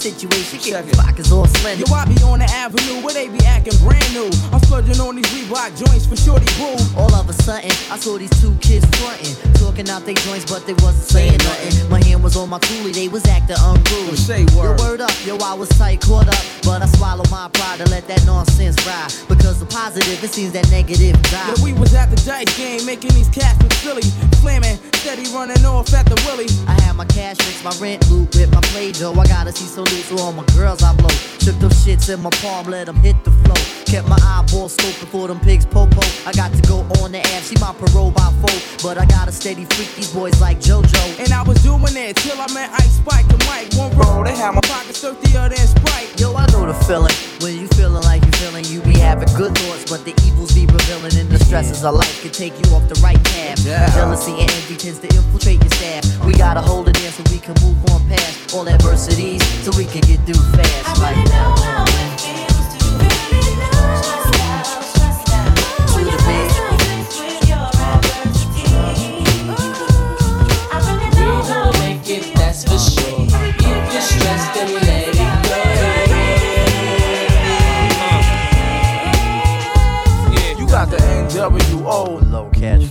September. 0.00 0.10
Change 0.10 0.20
the 0.20 0.56
situation, 0.56 0.58
get 0.60 0.86
your 0.86 1.04
pockets 1.04 1.32
all 1.32 1.46
slender. 1.46 1.84
Yo, 1.84 1.94
I 1.94 2.04
be 2.06 2.16
on 2.22 2.38
the 2.38 2.46
avenue 2.46 3.04
where 3.04 3.14
they 3.14 3.28
be 3.28 3.44
acting 3.44 3.76
brand 3.84 4.12
new. 4.14 4.30
I'm 4.52 4.60
splurging 4.60 5.00
on 5.00 5.16
these 5.16 5.26
Reebok 5.26 5.76
joints 5.76 6.06
for 6.06 6.16
shorty 6.16 6.46
boo. 6.58 6.76
All 6.96 7.12
of 7.14 7.28
a 7.28 7.32
sudden, 7.32 7.70
I 7.90 7.96
saw 7.98 8.18
these 8.18 8.32
two 8.40 8.54
kids 8.60 8.84
frontin', 8.98 9.36
talking 9.54 9.88
out 9.88 10.04
their 10.04 10.14
joints, 10.14 10.50
but 10.50 10.66
they 10.66 10.74
wasn't 10.74 11.06
saying 11.06 11.38
nothing. 11.38 11.90
My 11.90 12.02
hand 12.04 12.22
was 12.22 12.36
on 12.36 12.48
my 12.48 12.58
toolie, 12.58 12.94
they 12.94 13.08
was 13.08 13.26
acting 13.26 13.56
unruly. 13.60 14.16
Say 14.16 14.44
word. 14.56 14.78
Yo, 14.78 14.84
word 14.84 15.00
up, 15.00 15.12
yo, 15.24 15.36
I 15.38 15.54
was 15.54 15.68
tight, 15.70 16.00
caught 16.00 16.28
up, 16.28 16.44
but 16.62 16.82
I 16.82 16.86
swallowed 16.86 17.30
my 17.30 17.48
pride 17.52 17.78
to 17.78 17.88
let 17.90 18.06
that 18.08 18.24
nonsense 18.24 18.76
ride. 18.86 19.12
Because 19.28 19.39
the 19.58 19.66
positive, 19.66 20.22
it 20.22 20.30
seems 20.30 20.52
that 20.52 20.70
negative 20.70 21.20
die. 21.24 21.48
Yeah, 21.48 21.64
we 21.64 21.72
was 21.72 21.94
at 21.94 22.10
the 22.10 22.16
dice 22.16 22.46
game, 22.56 22.86
making 22.86 23.10
these 23.14 23.28
cats 23.28 23.60
look 23.62 23.72
silly. 23.72 24.06
Slamming, 24.38 24.78
steady 24.94 25.26
running 25.34 25.64
off 25.64 25.92
at 25.94 26.06
the 26.06 26.14
willy. 26.26 26.46
I 26.68 26.80
had 26.82 26.94
my 26.94 27.06
cash 27.06 27.38
fix, 27.38 27.64
my 27.64 27.74
rent 27.82 28.08
loop 28.10 28.34
with 28.34 28.52
my 28.54 28.60
play 28.70 28.92
dough. 28.92 29.14
I 29.18 29.26
gotta 29.26 29.50
see 29.50 29.66
so 29.66 29.82
loose, 29.82 30.06
so 30.06 30.18
all 30.18 30.32
my 30.32 30.44
girls 30.54 30.82
I 30.82 30.94
blow. 30.94 31.10
Shook 31.40 31.58
those 31.58 31.74
shits 31.84 32.12
in 32.12 32.20
my 32.20 32.30
palm, 32.42 32.66
let 32.66 32.86
them 32.86 32.96
hit 32.96 33.16
the 33.24 33.32
flow. 33.42 33.58
Kept 33.86 34.06
my 34.06 34.18
eyeball 34.22 34.68
scoping 34.68 35.08
for 35.08 35.26
them 35.26 35.40
pigs 35.40 35.66
popo. 35.66 36.00
I 36.24 36.32
got 36.32 36.52
to 36.52 36.62
go 36.68 36.86
on 37.02 37.10
the 37.10 37.18
app, 37.18 37.42
see 37.42 37.56
my 37.58 37.72
parole 37.72 38.12
by 38.12 38.30
four. 38.38 38.54
But 38.82 38.98
I 38.98 39.06
gotta 39.06 39.32
steady 39.32 39.64
freak 39.64 39.94
these 39.96 40.12
boys 40.12 40.40
like 40.40 40.60
JoJo. 40.60 41.18
And 41.18 41.32
I 41.32 41.42
was 41.42 41.62
doing 41.62 41.96
it 41.96 42.16
till 42.16 42.38
I 42.40 42.46
met 42.52 42.70
Ice 42.70 42.98
Spike 43.02 43.28
and 43.28 43.44
Mike. 43.46 43.72
One 43.74 43.90
roll, 43.98 44.22
they 44.22 44.36
had 44.36 44.54
my 44.54 44.60
pockets 44.60 45.00
dirtier 45.00 45.48
than 45.48 45.66
Sprite. 45.66 46.20
Yo, 46.20 46.34
I 46.34 46.46
know 46.52 46.66
the 46.66 46.74
feeling. 46.86 47.14
When 47.40 47.58
you 47.58 47.66
feeling 47.68 48.02
like 48.04 48.22
you 48.24 48.32
feeling, 48.32 48.64
you 48.66 48.80
be 48.82 48.98
having 48.98 49.28
good 49.40 49.56
thoughts, 49.56 49.90
but 49.90 50.04
the 50.04 50.12
evils 50.26 50.52
be 50.52 50.66
revealing, 50.66 51.16
and 51.16 51.30
the 51.30 51.38
stresses 51.38 51.82
of 51.82 51.94
life 51.94 52.20
can 52.20 52.30
take 52.30 52.52
you 52.60 52.74
off 52.74 52.86
the 52.88 53.00
right 53.00 53.22
path. 53.32 53.64
Yeah. 53.64 53.88
Jealousy 53.94 54.32
and 54.32 54.50
envy 54.50 54.76
tends 54.76 54.98
to 54.98 55.08
infiltrate 55.08 55.60
your 55.60 55.70
staff. 55.80 56.04
We 56.26 56.34
gotta 56.34 56.60
hold 56.60 56.88
it 56.88 57.02
in 57.02 57.10
so 57.10 57.22
we 57.32 57.38
can 57.38 57.54
move 57.64 57.78
on 57.90 58.06
past 58.06 58.54
all 58.54 58.68
adversities, 58.68 59.42
so 59.64 59.70
we 59.78 59.86
can 59.86 60.02
get 60.02 60.20
through 60.26 60.44
fast. 60.52 61.00
Like 61.00 61.16
that. 61.32 62.20
We're 62.36 62.39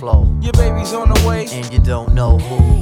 flow. 0.10 0.28
Your 0.42 0.54
baby's 0.54 0.94
on 0.94 1.10
the 1.10 1.28
way. 1.28 1.48
And 1.52 1.72
you 1.72 1.80
don't 1.80 2.14
know 2.14 2.38
who. 2.38 2.79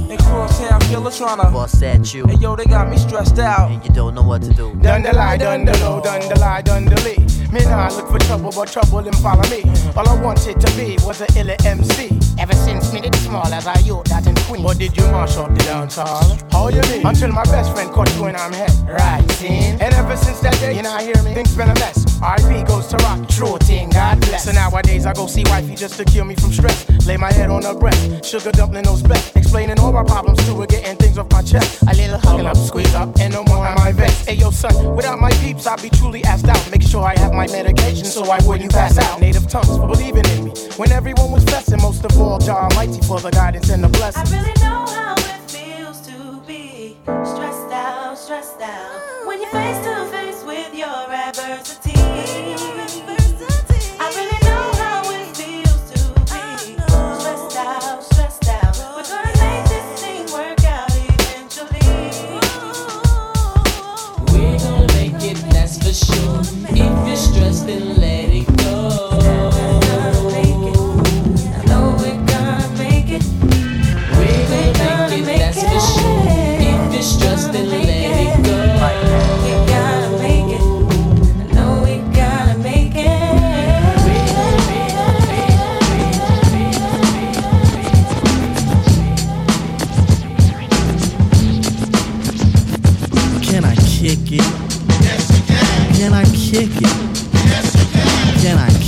And 1.08 1.16
Crosstown 1.16 1.38
Killer 1.38 1.50
tryna 1.50 1.52
bust 1.52 1.82
at 1.82 2.14
you. 2.14 2.26
Hey 2.26 2.34
yo, 2.34 2.54
they 2.54 2.66
got 2.66 2.90
me 2.90 2.98
stressed 2.98 3.38
out. 3.38 3.70
And 3.70 3.82
you 3.82 3.90
don't 3.94 4.14
know 4.14 4.22
what 4.22 4.42
to 4.42 4.52
do. 4.52 4.74
Done 4.76 5.02
the 5.02 5.14
lie, 5.14 5.38
done 5.38 5.64
the 5.64 5.72
low, 5.78 6.02
done 6.02 6.20
the 6.28 6.38
lie, 6.38 6.60
done 6.60 6.84
the 6.84 7.00
lee. 7.02 7.28
Me 7.50 7.64
nah 7.64 7.88
look 7.88 8.08
for 8.08 8.18
trouble, 8.18 8.52
but 8.54 8.70
trouble 8.70 9.00
them 9.00 9.14
follow 9.14 9.48
me. 9.48 9.62
All 9.96 10.06
I 10.06 10.20
wanted 10.22 10.60
to 10.60 10.76
be 10.76 10.98
was 11.06 11.22
a 11.22 11.26
illa 11.38 11.56
MC. 11.64 12.10
Ever 12.38 12.52
since 12.52 12.92
me 12.92 13.00
did 13.00 13.14
small 13.16 13.46
as 13.46 13.66
I 13.66 13.78
youth 13.80 14.04
that 14.04 14.26
in 14.26 14.34
Queens. 14.44 14.62
But 14.62 14.78
did 14.78 14.94
you 14.94 15.04
mash 15.04 15.38
up 15.38 15.48
the 15.48 15.64
dance 15.64 15.96
hall? 15.96 16.36
How 16.52 16.68
you 16.68 16.82
mean? 16.92 17.06
Until 17.06 17.32
my 17.32 17.44
best 17.44 17.72
friend 17.72 17.90
caught 17.90 18.14
you 18.16 18.26
in 18.26 18.36
I'm 18.36 18.52
head. 18.52 18.70
Right, 18.86 19.24
seen? 19.32 19.80
And 19.80 19.94
ever 19.94 20.16
since 20.16 20.40
that 20.40 20.60
day, 20.60 20.76
you 20.76 20.82
know 20.82 20.92
I 20.92 21.02
hear 21.02 21.20
me? 21.22 21.32
Things 21.32 21.56
been 21.56 21.70
a 21.70 21.74
mess. 21.74 22.04
RP 22.20 22.66
goes 22.68 22.86
to 22.88 22.96
rock, 22.98 23.26
true 23.28 23.56
thing, 23.58 23.88
God 23.90 24.20
bless. 24.20 24.44
So 24.44 24.52
nowadays 24.52 25.06
I 25.06 25.14
go 25.14 25.26
see 25.26 25.44
wifey 25.46 25.74
just 25.74 25.96
to 25.96 26.04
cure 26.04 26.26
me 26.26 26.34
from 26.34 26.52
stress. 26.52 26.84
Lay 27.06 27.16
my 27.16 27.32
head 27.32 27.48
on 27.48 27.62
her 27.62 27.74
breast, 27.74 28.24
sugar 28.26 28.52
dumpling 28.52 28.84
those 28.84 29.02
best. 29.02 29.34
Explaining 29.36 29.78
all 29.80 29.92
my 29.92 30.04
problems 30.04 30.44
to 30.46 30.54
her, 30.60 30.66
getting 30.66 30.97
things 30.98 31.18
off 31.18 31.30
my 31.30 31.42
chest. 31.42 31.82
A 31.82 31.94
little 31.94 32.18
hugging 32.18 32.46
up, 32.46 32.56
squeeze 32.56 32.94
up, 32.94 33.18
and 33.18 33.32
no 33.32 33.44
more 33.44 33.66
am 33.66 33.78
I 33.78 33.92
vexed. 33.92 34.28
Hey 34.28 34.34
yo, 34.34 34.50
son, 34.50 34.94
without 34.96 35.18
my 35.18 35.30
peeps, 35.42 35.66
I'd 35.66 35.82
be 35.82 35.90
truly 35.90 36.22
asked 36.24 36.48
out. 36.48 36.70
Make 36.70 36.82
sure 36.82 37.02
I 37.04 37.18
have 37.18 37.32
my 37.32 37.46
medication 37.48 38.04
so 38.04 38.24
I 38.30 38.38
wouldn't 38.44 38.72
pass 38.72 38.98
out. 38.98 39.20
Native 39.20 39.48
tongues 39.48 39.76
for 39.76 39.86
believing 39.86 40.26
in 40.26 40.44
me. 40.44 40.50
When 40.76 40.92
everyone 40.92 41.30
was 41.30 41.44
blessing, 41.44 41.80
most 41.80 42.04
of 42.04 42.16
all, 42.20 42.38
Jah 42.38 42.68
Almighty 42.68 43.00
for 43.02 43.20
the 43.20 43.30
guidance 43.30 43.70
and 43.70 43.82
the 43.82 43.88
blessing. 43.88 44.26
I 44.26 44.36
really 44.36 44.54
know 44.60 44.84
how 44.86 45.14
it 45.14 45.50
feels 45.50 46.00
to 46.08 46.40
be 46.46 46.96
stressed 47.04 47.72
out, 47.72 48.18
stressed 48.18 48.60
out. 48.60 49.26
When 49.26 49.40
you're 49.40 49.50
face 49.50 49.78
to 49.84 50.06
face 50.10 50.44
with 50.44 50.74
your 50.74 50.88
adversity. 50.88 51.87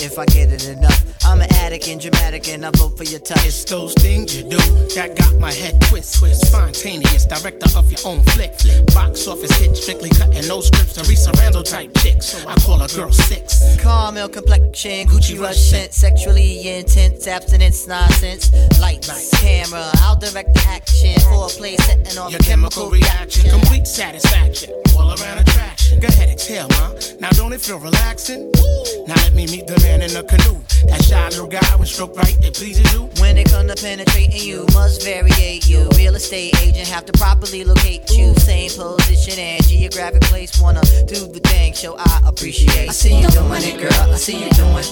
If 0.00 0.18
I 0.18 0.24
get 0.26 0.37
and 2.46 2.58
and 2.58 2.66
I 2.66 2.70
vote 2.78 2.96
for 2.96 3.04
your 3.04 3.20
touch. 3.20 3.44
It's 3.46 3.64
those 3.64 3.94
things 3.94 4.36
you 4.36 4.42
do 4.42 4.58
that 4.94 5.16
got 5.16 5.38
my 5.40 5.52
head 5.52 5.80
twist, 5.82 6.18
twist. 6.18 6.46
Spontaneous, 6.46 7.26
director 7.26 7.66
of 7.76 7.90
your 7.90 8.00
own 8.04 8.22
flick. 8.34 8.52
Box 8.94 9.26
office 9.26 9.56
hit, 9.58 9.76
strictly 9.76 10.10
cutting 10.10 10.46
no 10.46 10.60
scripts. 10.60 10.94
Theresa 10.94 11.32
Randle 11.38 11.62
type 11.62 11.90
chicks. 11.98 12.44
I 12.46 12.54
call 12.56 12.82
a 12.82 12.88
girl 12.88 13.12
six. 13.12 13.76
Caramel 13.78 14.28
complexion, 14.28 15.06
Gucci 15.08 15.38
rush 15.38 15.56
scent, 15.56 15.92
sexually 15.92 16.68
intense, 16.68 17.26
abstinence, 17.26 17.86
nonsense. 17.86 18.52
Lights, 18.80 19.30
camera, 19.40 19.90
I'll 20.02 20.16
direct 20.16 20.54
the 20.54 20.64
action 20.68 21.18
for 21.30 21.46
a 21.46 21.48
play 21.48 21.76
setting 21.76 22.18
off 22.18 22.30
Your 22.30 22.40
chemical 22.40 22.90
reaction, 22.90 23.50
complete 23.50 23.86
satisfaction, 23.86 24.70
all 24.96 25.10
around 25.10 25.38
attraction. 25.38 26.00
Go 26.00 26.08
ahead, 26.08 26.30
exhale, 26.30 26.68
ma. 26.70 26.94
Now 27.20 27.30
don't 27.30 27.52
it 27.52 27.60
feel 27.60 27.78
relaxing? 27.78 28.50
Now 29.06 29.14
let 29.16 29.34
me 29.34 29.46
meet 29.46 29.66
the 29.66 29.78
man 29.82 30.02
in 30.02 30.12
the 30.12 30.22
canoe. 30.22 30.60
That 30.88 31.02
shy 31.04 31.28
little 31.28 31.46
guy 31.46 31.76
with 31.76 31.88
stroke 31.88 32.16
right, 32.16 32.27
it 32.44 32.54
pleases 32.54 32.92
you. 32.92 33.08
When 33.20 33.36
it 33.38 33.48
come 33.50 33.68
to 33.68 33.74
penetrating 33.74 34.42
you, 34.42 34.66
must 34.72 35.02
variate 35.02 35.68
you. 35.68 35.88
Real 35.96 36.14
estate 36.14 36.54
agent 36.62 36.88
have 36.88 37.04
to 37.06 37.12
properly 37.12 37.64
locate 37.64 38.10
you. 38.10 38.34
Same 38.36 38.70
position 38.70 39.38
and 39.38 39.62
geographic 39.66 40.22
place. 40.22 40.60
Wanna 40.60 40.82
do 41.06 41.26
the 41.26 41.40
thing, 41.44 41.72
show 41.74 41.96
I 41.98 42.22
appreciate. 42.26 42.88
I 42.88 42.92
see 42.92 43.20
you 43.20 43.28
doing 43.28 43.62
it, 43.62 43.78
girl. 43.80 44.12
I 44.12 44.16
see 44.16 44.44
you 44.44 44.50
doing. 44.50 44.84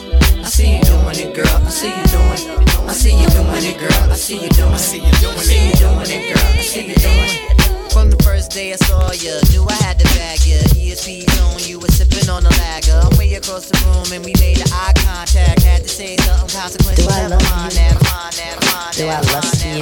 I 0.44 0.48
see 0.48 0.76
you 0.76 0.82
doing 0.84 1.18
it, 1.18 1.34
girl. 1.34 1.46
I 1.46 1.70
see 1.70 1.88
you 1.88 2.04
doing. 2.04 2.88
I 2.88 2.92
see 2.92 3.20
you 3.20 3.28
doing 3.28 3.64
it, 3.64 3.78
girl. 3.78 4.10
I 4.10 4.14
see 4.14 4.42
you 4.42 4.48
doing. 4.50 4.72
I 4.72 4.76
see 4.76 4.98
you 4.98 5.12
doing. 5.20 5.36
I 5.36 5.42
see 5.42 5.68
you 5.68 5.74
doing 5.74 6.10
it, 6.10 6.34
girl. 6.34 6.44
I 6.44 6.62
see 6.62 6.86
you 6.88 6.94
doing. 6.94 7.65
From 7.96 8.10
the 8.10 8.22
first 8.22 8.50
day 8.50 8.74
I 8.74 8.76
saw 8.76 9.08
ya, 9.16 9.40
knew 9.48 9.64
I 9.64 9.72
had 9.80 9.98
to 9.98 10.04
bag 10.20 10.44
ya. 10.44 10.60
ESP 10.76 11.24
zone, 11.32 11.64
you 11.64 11.80
were 11.80 11.88
sipping 11.88 12.28
on 12.28 12.44
a 12.44 12.52
lager. 12.60 12.92
I'm 12.92 13.16
way 13.16 13.32
across 13.40 13.72
the 13.72 13.78
room 13.88 14.12
and 14.12 14.20
we 14.22 14.36
made 14.36 14.60
the 14.60 14.68
eye 14.68 14.92
contact. 15.00 15.62
Had 15.64 15.80
to 15.80 15.88
say 15.88 16.14
something 16.20 16.52
consequential. 16.52 17.08
Do 17.08 17.10
I 17.10 17.26
love 17.26 17.40
you? 17.40 17.48
that, 17.72 17.96
mind 18.04 18.36
that, 18.36 18.60
mind 18.68 19.00
Do 19.00 19.08
I 19.08 19.16
lust 19.32 19.64
you? 19.64 19.80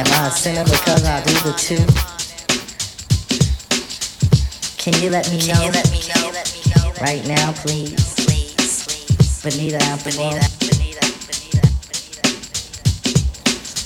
Am 0.00 0.08
I 0.08 0.24
a 0.24 0.30
sinner 0.32 0.64
because 0.64 1.04
I 1.04 1.20
do 1.20 1.36
the 1.44 1.52
two? 1.60 1.84
Can 4.80 4.96
you 5.04 5.12
let 5.12 5.28
me 5.28 5.44
know? 5.52 5.68
Right 7.04 7.20
now, 7.28 7.52
please. 7.60 8.16
Bonita 9.44 9.84
Applebum. 9.92 10.40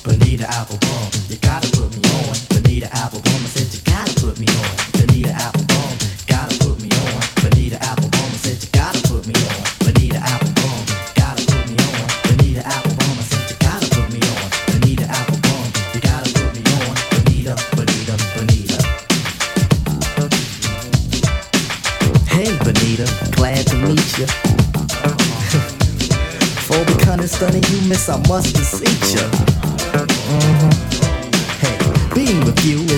Bonita 0.07 0.47
Applebum, 0.47 1.11
you 1.29 1.37
gotta 1.43 1.67
put 1.75 1.91
me 1.91 2.03
on. 2.31 2.50
Said 2.81 3.69
you 3.75 3.81
gotta 3.85 4.15
put 4.21 4.39
me 4.41 4.47
on. 4.47 4.77
Bonita 4.93 5.29
Applebum, 5.37 5.99
gotta 6.27 6.57
put 6.65 6.81
me 6.81 6.89
on. 6.89 7.21
Bonita 7.43 7.77
Applebum, 7.77 8.25
I 8.25 8.37
said 8.41 8.63
you 8.63 8.71
gotta 8.73 9.03
put 9.07 9.27
me 9.27 9.35
on. 9.35 9.65
Bonita 9.81 10.17
Applebum, 10.17 10.87
gotta 11.15 11.45
put 11.45 11.69
me 11.69 11.77
on. 11.77 12.09
Bonita 12.25 12.63
Applebum, 12.63 13.19
I 13.19 13.23
said 13.29 13.51
you 13.51 13.57
gotta 13.61 13.87
put 13.91 14.09
me 14.09 14.21
on. 14.33 14.49
Bonita 14.73 15.05
Applebum, 15.13 15.65
you 15.95 16.01
gotta 16.01 16.33
put 16.33 16.55
me 16.57 16.63
on. 16.73 16.97
Bonita, 17.21 17.53
Bonita, 17.77 18.17
Bonita. 18.33 18.81
Hey, 22.31 22.57
Bonita, 22.65 23.05
glad 23.37 23.67
to 23.67 23.77
meet 23.77 24.17
you. 24.17 24.27
For 26.65 26.81
becoming 26.87 27.27
stunning, 27.27 27.63
you 27.65 27.81
miss, 27.89 28.09
I 28.09 28.17
must 28.27 28.55
beseech 28.55 29.17
you. 29.21 29.50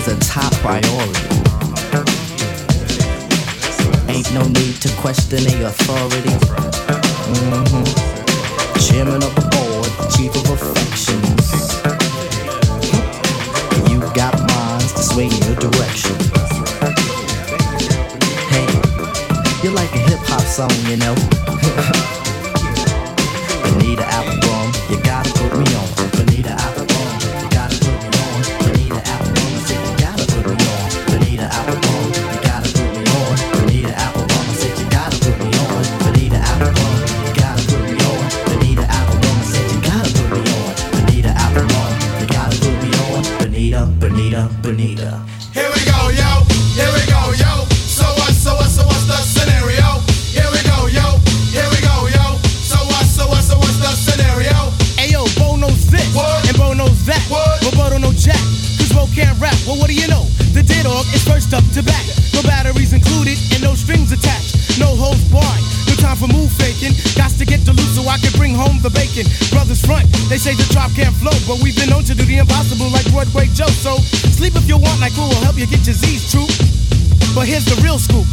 Is 0.03 0.09
a 0.09 0.19
top 0.21 0.53
priority. 0.55 1.29
Ain't 4.09 4.33
no 4.35 4.43
need 4.49 4.75
to 4.81 4.89
question 5.01 5.47
a 5.47 5.67
authority. 5.69 6.35
Mhm. 7.35 7.85
Chairman 8.85 9.23
of 9.23 9.35
the 9.35 9.45
board, 9.55 9.91
chief 10.15 10.35
of 10.35 10.51
affections. 10.57 11.47
You 13.91 14.01
got 14.15 14.35
minds 14.51 14.93
to 14.93 15.03
sway 15.03 15.27
in 15.27 15.43
your 15.47 15.57
direction. 15.57 16.17
Hey, 18.53 18.67
you're 19.63 19.75
like 19.83 19.93
a 19.95 19.99
hip 20.09 20.21
hop 20.31 20.43
song, 20.57 20.75
you 20.91 20.97
know. 20.97 21.15
Bonita 23.63 24.05
Applebum, 24.19 24.67
you 24.91 24.97
gotta 25.03 25.31
put 25.39 25.53
me 25.59 25.75
on. 25.77 25.92
If 75.13 75.19
you 75.19 75.25
want, 75.25 75.29
like 75.29 75.29
who 75.29 75.29
will 75.29 75.45
help 75.45 75.57
you 75.59 75.67
get 75.67 75.85
your 75.85 75.95
Z's 75.95 76.31
true. 76.31 76.49
But 77.35 77.47
here's 77.49 77.65
the 77.65 77.77
real 77.85 77.99
scoop. 77.99 78.25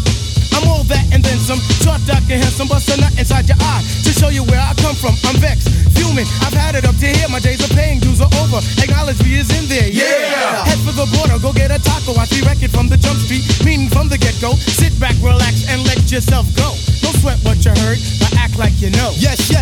I'm 0.55 0.67
all 0.67 0.83
that 0.91 1.05
and 1.13 1.23
then 1.23 1.37
some. 1.39 1.59
Dark, 2.05 2.21
and 2.29 2.41
handsome, 2.41 2.67
bust 2.67 2.89
a 2.89 2.97
nut 3.01 3.13
inside 3.17 3.49
your 3.49 3.57
eye. 3.59 3.83
To 4.05 4.11
show 4.13 4.29
you 4.29 4.43
where 4.45 4.61
I 4.61 4.73
come 4.81 4.95
from. 4.95 5.13
I'm 5.25 5.37
vexed, 5.41 5.69
fuming. 5.97 6.25
I've 6.41 6.53
had 6.53 6.75
it 6.75 6.85
up 6.85 6.95
to 7.01 7.07
here. 7.09 7.27
My 7.29 7.39
days 7.39 7.61
of 7.61 7.69
paying 7.75 7.99
dues 7.99 8.21
are 8.21 8.29
over. 8.41 8.61
Acknowledge 8.81 9.21
me 9.21 9.37
is 9.41 9.49
in 9.53 9.65
there. 9.69 9.89
Yeah. 9.89 10.65
Head 10.65 10.79
for 10.85 10.93
the 10.93 11.05
border, 11.17 11.37
go 11.41 11.53
get 11.53 11.69
a 11.73 11.81
taco. 11.81 12.13
I 12.17 12.25
see 12.25 12.41
record 12.45 12.71
from 12.71 12.89
the 12.89 12.97
jump 12.97 13.17
street, 13.19 13.45
meaning 13.65 13.89
from 13.89 14.09
the 14.09 14.17
get 14.17 14.37
go. 14.41 14.53
Sit 14.53 14.93
back, 14.99 15.17
relax, 15.21 15.65
and 15.69 15.83
let 15.85 16.01
yourself 16.11 16.45
go. 16.55 16.73
Don't 17.01 17.17
sweat 17.19 17.39
what 17.41 17.61
you 17.65 17.73
heard, 17.85 17.99
but 18.21 18.33
act 18.37 18.57
like 18.57 18.77
you 18.81 18.89
know. 18.93 19.11
Yes, 19.17 19.49
yes, 19.49 19.58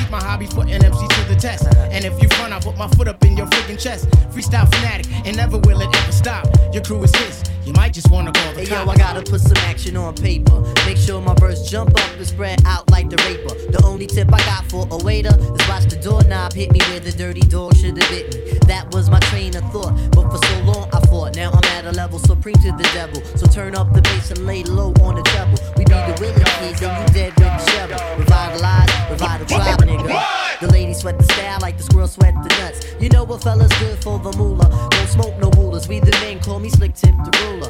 Your 0.00 0.10
my 0.10 0.22
hobby's 0.22 0.52
putting 0.52 0.74
MC 0.74 1.06
to 1.06 1.24
the 1.28 1.36
test. 1.36 1.66
And 1.76 2.04
if 2.04 2.20
you 2.22 2.28
front, 2.30 2.52
I 2.52 2.60
put 2.60 2.76
my 2.76 2.88
foot 2.88 3.08
up 3.08 3.22
in 3.24 3.36
your 3.36 3.46
freaking 3.46 3.78
chest. 3.78 4.08
Freestyle 4.32 4.68
fanatic, 4.74 5.06
and 5.26 5.36
never 5.36 5.58
will 5.58 5.80
it 5.80 5.94
ever 5.94 6.12
stop. 6.12 6.46
Your 6.72 6.82
crew 6.82 7.02
is 7.02 7.14
his, 7.16 7.42
you 7.70 7.74
might 7.74 7.92
just 7.92 8.10
wanna 8.10 8.32
call 8.32 8.52
the 8.54 8.60
Hey 8.62 8.70
yo. 8.70 8.90
I 8.90 8.96
gotta 8.96 9.22
put 9.22 9.40
some 9.40 9.56
action 9.58 9.96
on 9.96 10.14
paper. 10.14 10.60
Make 10.86 10.96
sure 10.96 11.20
my 11.20 11.34
verse 11.34 11.70
jump 11.70 11.90
up 11.90 12.10
and 12.16 12.26
spread 12.26 12.60
out 12.66 12.90
like 12.90 13.08
the 13.08 13.16
raper. 13.28 13.54
The 13.70 13.80
only 13.84 14.06
tip 14.06 14.26
I 14.32 14.38
got 14.38 14.68
for 14.68 14.88
a 14.90 14.96
waiter 14.96 15.34
is 15.38 15.68
watch 15.68 15.86
the 15.86 15.98
doorknob 16.02 16.52
hit 16.52 16.72
me 16.72 16.80
where 16.88 16.98
the 16.98 17.12
dirty 17.12 17.42
dog 17.42 17.76
should 17.76 17.96
have 17.96 18.10
bit 18.10 18.34
me. 18.34 18.58
That 18.66 18.92
was 18.92 19.08
my 19.08 19.20
train 19.30 19.54
of 19.56 19.62
thought, 19.70 19.94
but 20.10 20.28
for 20.30 20.44
so 20.44 20.60
long 20.62 20.88
I 20.92 21.00
fought. 21.06 21.36
Now 21.36 21.52
I'm 21.52 21.64
at 21.76 21.84
a 21.84 21.92
level 21.92 22.18
supreme 22.18 22.56
to 22.56 22.72
the 22.72 22.90
devil. 22.92 23.22
So 23.36 23.46
turn 23.46 23.76
up 23.76 23.92
the 23.92 24.02
bass 24.02 24.32
and 24.32 24.44
lay 24.46 24.64
low 24.64 24.92
on 25.02 25.14
the 25.14 25.22
treble. 25.30 25.58
We 25.76 25.84
be 25.84 25.94
the 25.94 26.16
willing 26.18 26.50
kids 26.58 26.82
and 26.82 26.90
you 26.98 27.14
dead 27.14 27.32
with 27.38 27.54
the 27.54 27.70
shovel. 27.70 27.98
Revitalize, 28.18 28.90
revive 29.10 29.40
the 29.40 29.46
tribe, 29.46 29.78
nigga. 29.78 30.58
The 30.60 30.68
ladies 30.68 30.98
sweat 30.98 31.18
the 31.18 31.24
style 31.24 31.58
like 31.62 31.78
the 31.78 31.84
squirrel 31.84 32.08
sweat 32.08 32.34
the 32.34 32.48
nuts. 32.58 32.84
You 33.00 33.08
know 33.10 33.24
what 33.24 33.42
fella's 33.42 33.72
good 33.78 33.98
for 34.02 34.18
the 34.18 34.32
moolah. 34.36 34.68
Don't 34.90 35.08
smoke 35.08 35.38
no 35.38 35.50
rulers. 35.50 35.88
We 35.88 36.00
the 36.00 36.10
men, 36.20 36.40
call 36.40 36.58
me 36.58 36.68
Slick 36.68 36.94
Tip 36.94 37.14
the 37.24 37.32
ruler. 37.44 37.59
Yo, 37.60 37.66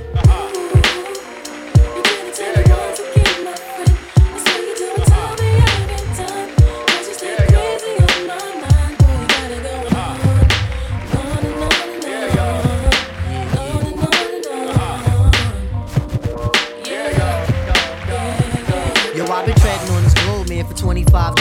I've 19.26 19.45
been 19.45 19.57
treading 19.57 19.91
on 19.91 20.04
this 20.04 20.14
globe, 20.14 20.49
man, 20.49 20.67
for 20.67 20.75
25 20.75 21.34
joints. 21.34 21.39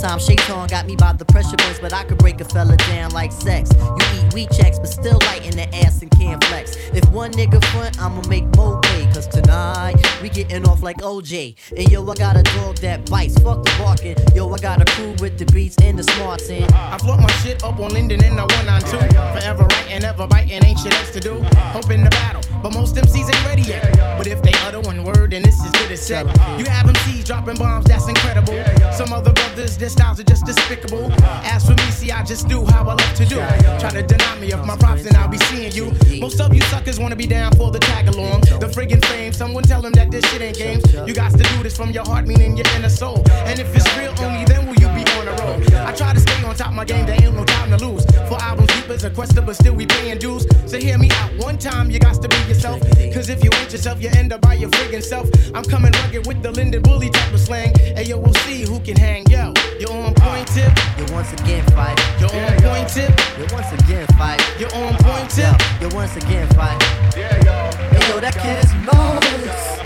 Sometimes 0.00 0.24
Shaitan 0.24 0.66
got 0.68 0.86
me 0.86 0.96
by 0.96 1.12
the 1.12 1.26
pressure 1.26 1.58
points, 1.58 1.78
but 1.78 1.92
I 1.92 2.04
could 2.04 2.16
break 2.16 2.40
a 2.40 2.44
fella 2.46 2.74
down 2.88 3.10
like 3.10 3.30
sex. 3.30 3.70
You 3.74 4.06
eat 4.14 4.32
Wheat 4.32 4.48
Chex, 4.48 4.78
but 4.78 4.88
still 4.88 5.18
light 5.26 5.44
in 5.44 5.54
the 5.54 5.68
ass 5.76 6.00
and 6.00 6.10
can't 6.10 6.42
flex. 6.44 6.74
If 6.94 7.06
one 7.10 7.32
nigga 7.32 7.62
front, 7.66 8.00
I'ma 8.00 8.22
make 8.26 8.44
more 8.56 8.80
pay. 8.80 9.04
Cause 9.12 9.26
tonight, 9.26 9.96
we 10.22 10.30
getting 10.30 10.66
off 10.66 10.82
like 10.82 10.96
OJ. 11.02 11.54
And 11.76 11.92
yo, 11.92 12.08
I 12.08 12.14
got 12.14 12.38
a 12.38 12.42
dog 12.42 12.76
that 12.76 13.10
bites, 13.10 13.38
fuck 13.40 13.62
the 13.62 13.70
barking. 13.78 14.16
Yo, 14.34 14.50
I 14.50 14.56
got 14.56 14.80
a 14.80 14.86
crew 14.86 15.14
with 15.20 15.36
the 15.36 15.44
beats 15.52 15.76
and 15.82 15.98
the 15.98 16.02
smarts 16.02 16.48
in. 16.48 16.64
I 16.72 16.96
float 16.96 17.20
my 17.20 17.30
shit 17.42 17.62
up 17.62 17.78
on 17.78 17.92
Linden 17.92 18.24
in 18.24 18.36
the 18.36 18.46
one 18.46 18.68
on 18.70 18.80
two. 18.80 18.96
Forever 18.96 19.64
writing, 19.64 20.02
ever 20.02 20.26
biting, 20.26 20.64
ain't 20.64 20.78
shit 20.78 20.94
else 20.94 21.10
to 21.10 21.20
do. 21.20 21.42
Hoping 21.76 22.04
to 22.04 22.10
battle, 22.10 22.40
but 22.62 22.74
most 22.74 22.94
MCs 22.96 23.34
ain't 23.34 23.46
ready 23.46 23.62
yet. 23.62 23.96
But 24.16 24.26
if 24.26 24.42
they 24.42 24.52
utter 24.66 24.80
one 24.80 25.02
word, 25.04 25.30
then 25.30 25.42
this 25.42 25.58
is 25.64 25.70
good 25.72 25.90
as 25.90 26.00
set. 26.00 26.26
You 26.58 26.64
have 26.66 26.86
MCs 26.86 27.24
dropping 27.24 27.56
bombs, 27.56 27.86
that's 27.86 28.08
incredible. 28.08 28.62
Some 28.92 29.12
other 29.12 29.32
brothers, 29.32 29.76
their 29.76 29.88
styles 29.88 30.20
are 30.20 30.24
just 30.24 30.44
despicable. 30.44 31.12
As 31.44 31.64
for 31.64 31.72
me, 31.72 31.90
see, 31.90 32.10
I 32.10 32.22
just 32.24 32.48
do 32.48 32.64
how 32.66 32.82
I 32.82 32.94
love 32.94 33.14
to 33.14 33.24
do. 33.24 33.36
Try 33.78 33.90
to 33.90 34.02
deny 34.02 34.38
me 34.38 34.52
of 34.52 34.66
my 34.66 34.76
props, 34.76 35.06
and 35.06 35.16
I'll 35.16 35.28
be 35.28 35.38
seeing 35.38 35.72
you. 35.72 35.92
Most 36.20 36.40
of 36.40 36.54
you 36.54 36.60
suckers 36.62 36.98
wanna 36.98 37.16
be 37.16 37.26
down 37.26 37.52
for 37.52 37.70
the 37.70 37.78
tag 37.78 38.08
along. 38.08 38.40
The 38.42 38.68
friggin' 38.68 39.04
fame, 39.06 39.32
someone 39.32 39.64
tell 39.64 39.80
them 39.82 39.92
that 39.92 40.10
this 40.10 40.24
shit 40.30 40.42
ain't 40.42 40.56
games. 40.56 40.84
You 41.06 41.14
got 41.14 41.32
to 41.32 41.42
do 41.42 41.62
this 41.62 41.76
from 41.76 41.90
your 41.90 42.04
heart, 42.04 42.26
meaning 42.26 42.56
your 42.56 42.66
inner 42.76 42.88
soul. 42.88 43.22
And 43.48 43.58
if 43.58 43.74
it's 43.74 43.86
real, 43.96 44.14
only 44.20 44.44
then 44.44 44.66
will 44.66 44.74
you 44.74 44.88
be 44.88 45.04
on 45.18 45.24
the 45.26 45.34
road. 45.42 45.74
I 45.74 45.92
try 45.92 46.12
to 46.12 46.20
stay 46.20 46.44
on 46.44 46.54
top 46.54 46.68
of 46.68 46.74
my 46.74 46.84
game, 46.84 47.06
there 47.06 47.16
ain't 47.22 47.34
no 47.34 47.44
time 47.44 47.70
to 47.70 47.78
lose. 47.86 48.04
For 48.28 48.36
albums, 48.40 48.68
deep 48.74 48.90
as 48.90 49.04
a 49.04 49.10
quester, 49.10 49.40
but 49.40 49.56
still 49.56 49.74
we 49.74 49.86
paying 49.86 50.18
dues. 50.18 50.46
So 50.66 50.78
hear 50.78 50.98
me 50.98 51.10
out 51.12 51.30
one 51.38 51.58
time, 51.58 51.90
you 51.90 51.98
got 51.98 52.20
to 52.20 52.28
be 52.28 52.49
yourself. 52.50 52.80
Cause 53.14 53.28
if 53.28 53.42
you 53.42 53.50
ain't 53.54 53.72
yourself, 53.72 54.02
you 54.02 54.10
end 54.10 54.32
up 54.32 54.40
by 54.42 54.54
your 54.54 54.70
friggin' 54.70 55.02
self. 55.02 55.30
I'm 55.54 55.64
coming 55.64 55.92
rugged 55.92 56.26
with 56.26 56.42
the 56.42 56.50
Linden 56.50 56.82
Bully 56.82 57.08
type 57.08 57.32
of 57.32 57.40
slang. 57.40 57.72
Hey 57.78 58.04
yo, 58.04 58.18
we'll 58.18 58.34
see 58.44 58.62
who 58.62 58.80
can 58.80 58.96
hang. 58.96 59.24
Yo, 59.30 59.54
you're 59.78 59.92
on 59.92 60.14
point 60.14 60.50
uh, 60.50 60.54
tip. 60.54 60.72
You're 60.98 61.12
once 61.14 61.32
again 61.32 61.64
fight. 61.70 61.98
You're 62.20 62.34
on 62.34 62.52
point 62.60 62.84
uh, 62.84 62.88
tip. 62.88 63.12
You're 63.38 63.52
once 63.52 63.72
again 63.72 64.06
fight. 64.18 64.40
You're 64.58 64.74
on 64.74 64.94
point 64.98 65.30
tip. 65.30 65.54
You're 65.80 65.94
once 65.94 66.16
again 66.16 66.48
fight. 66.48 66.82
Hey 67.14 67.40
yo, 67.46 68.20
that 68.20 68.34
kid 68.34 68.64
is 68.64 68.74
nice. 68.74 69.80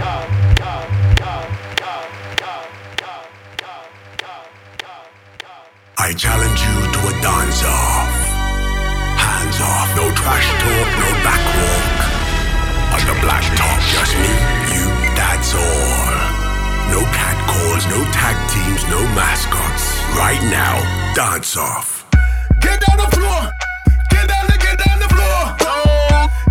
I 5.97 6.13
challenge 6.13 6.61
you 6.61 6.77
to 6.93 7.01
a 7.09 7.23
dance 7.23 7.65
off. 7.65 8.13
Hands 9.17 9.61
off, 9.61 9.97
no 9.97 10.15
trash 10.15 10.49
talk, 10.61 10.89
no 11.01 11.09
back 11.25 11.41
walk. 11.57 11.94
On 12.95 13.01
the 13.01 13.21
black 13.23 13.43
top, 13.57 13.81
just 13.91 14.15
me, 14.23 14.31
you, 14.71 14.87
that's 15.19 15.53
all. 15.53 16.15
No 16.95 17.03
cat 17.11 17.35
calls, 17.51 17.85
no 17.91 17.99
tag 18.13 18.37
teams, 18.55 18.87
no 18.89 19.03
mascots. 19.19 19.99
Right 20.15 20.41
now, 20.47 20.79
dance 21.13 21.57
off. 21.57 22.07
Get 22.61 22.81
down 22.87 22.99
the 22.99 23.11
floor. 23.17 23.51
Get 24.11 24.29
down 24.29 24.47
the, 24.47 24.57
get 24.63 24.79
down 24.79 25.01
the 25.01 25.09
floor. 25.11 25.43
Go. 25.59 25.75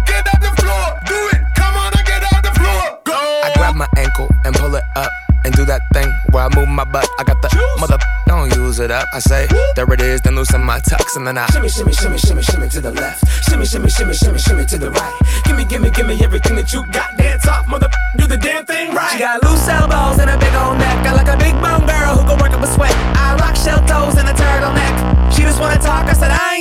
Get 0.05 0.25
down 0.25 0.41
the 0.41 0.53
floor. 0.59 0.85
Do 1.07 1.15
it. 1.31 1.41
Come 1.55 1.77
on 1.77 1.93
and 1.95 2.05
get 2.05 2.19
down 2.19 2.41
the 2.43 2.59
floor. 2.59 2.99
Go. 3.05 3.13
I 3.13 3.51
grab 3.55 3.75
my 3.75 3.87
ankle 3.95 4.27
and 4.43 4.53
pull 4.53 4.75
it 4.75 4.83
up 4.97 5.22
and 5.45 5.53
do 5.53 5.65
that 5.65 5.81
thing 5.93 6.07
where 6.31 6.43
I 6.43 6.49
move 6.55 6.67
my 6.67 6.83
butt. 6.83 7.07
I 7.19 7.23
got 7.23 7.41
the 7.41 7.49
mother, 7.79 7.97
don't 8.27 8.53
use 8.55 8.79
it 8.79 8.91
up. 8.91 9.07
I 9.13 9.19
say, 9.19 9.47
there 9.75 9.91
it 9.93 10.01
is, 10.01 10.21
then 10.21 10.35
loosen 10.35 10.63
my 10.63 10.79
tux 10.79 11.15
and 11.15 11.27
then 11.27 11.37
I 11.37 11.45
Shimmy, 11.47 11.69
shimmy, 11.69 11.93
shimmy, 11.93 12.17
shimmy, 12.17 12.41
shimmy 12.41 12.69
to 12.69 12.81
the 12.81 12.91
left. 12.91 13.27
Shimmy, 13.49 13.65
shimmy, 13.65 13.89
shimmy, 13.89 14.13
shimmy, 14.13 14.39
shimmy 14.39 14.65
to 14.65 14.77
the 14.77 14.91
right. 14.91 15.13
Gimme, 15.45 15.65
gimme, 15.65 15.89
gimme 15.91 16.23
everything 16.23 16.55
that 16.55 16.73
you 16.73 16.85
got. 16.91 17.17
Dance 17.17 17.47
off, 17.47 17.67
mother, 17.67 17.89
do 18.17 18.27
the 18.27 18.37
damn 18.37 18.65
thing 18.65 18.93
right. 18.93 19.11
She 19.11 19.19
got 19.19 19.43
loose 19.43 19.67
elbows 19.67 20.19
and 20.19 20.29
a 20.29 20.37
big 20.37 20.53
old 20.55 20.77
neck. 20.77 21.05
I 21.05 21.13
like 21.13 21.27
a 21.27 21.37
big 21.37 21.53
bone 21.61 21.85
girl 21.85 22.17
who 22.17 22.27
can 22.27 22.39
work 22.39 22.53
up 22.53 22.63
a 22.63 22.67
sweat. 22.67 22.93
I 23.15 23.35
rock 23.39 23.55
shell 23.55 23.79
toes 23.85 24.17
and 24.17 24.27
a 24.27 24.33
turtleneck. 24.33 25.33
She 25.33 25.41
just 25.43 25.59
wanna 25.59 25.79
talk, 25.79 26.05
I 26.05 26.13
said 26.13 26.31
I 26.31 26.52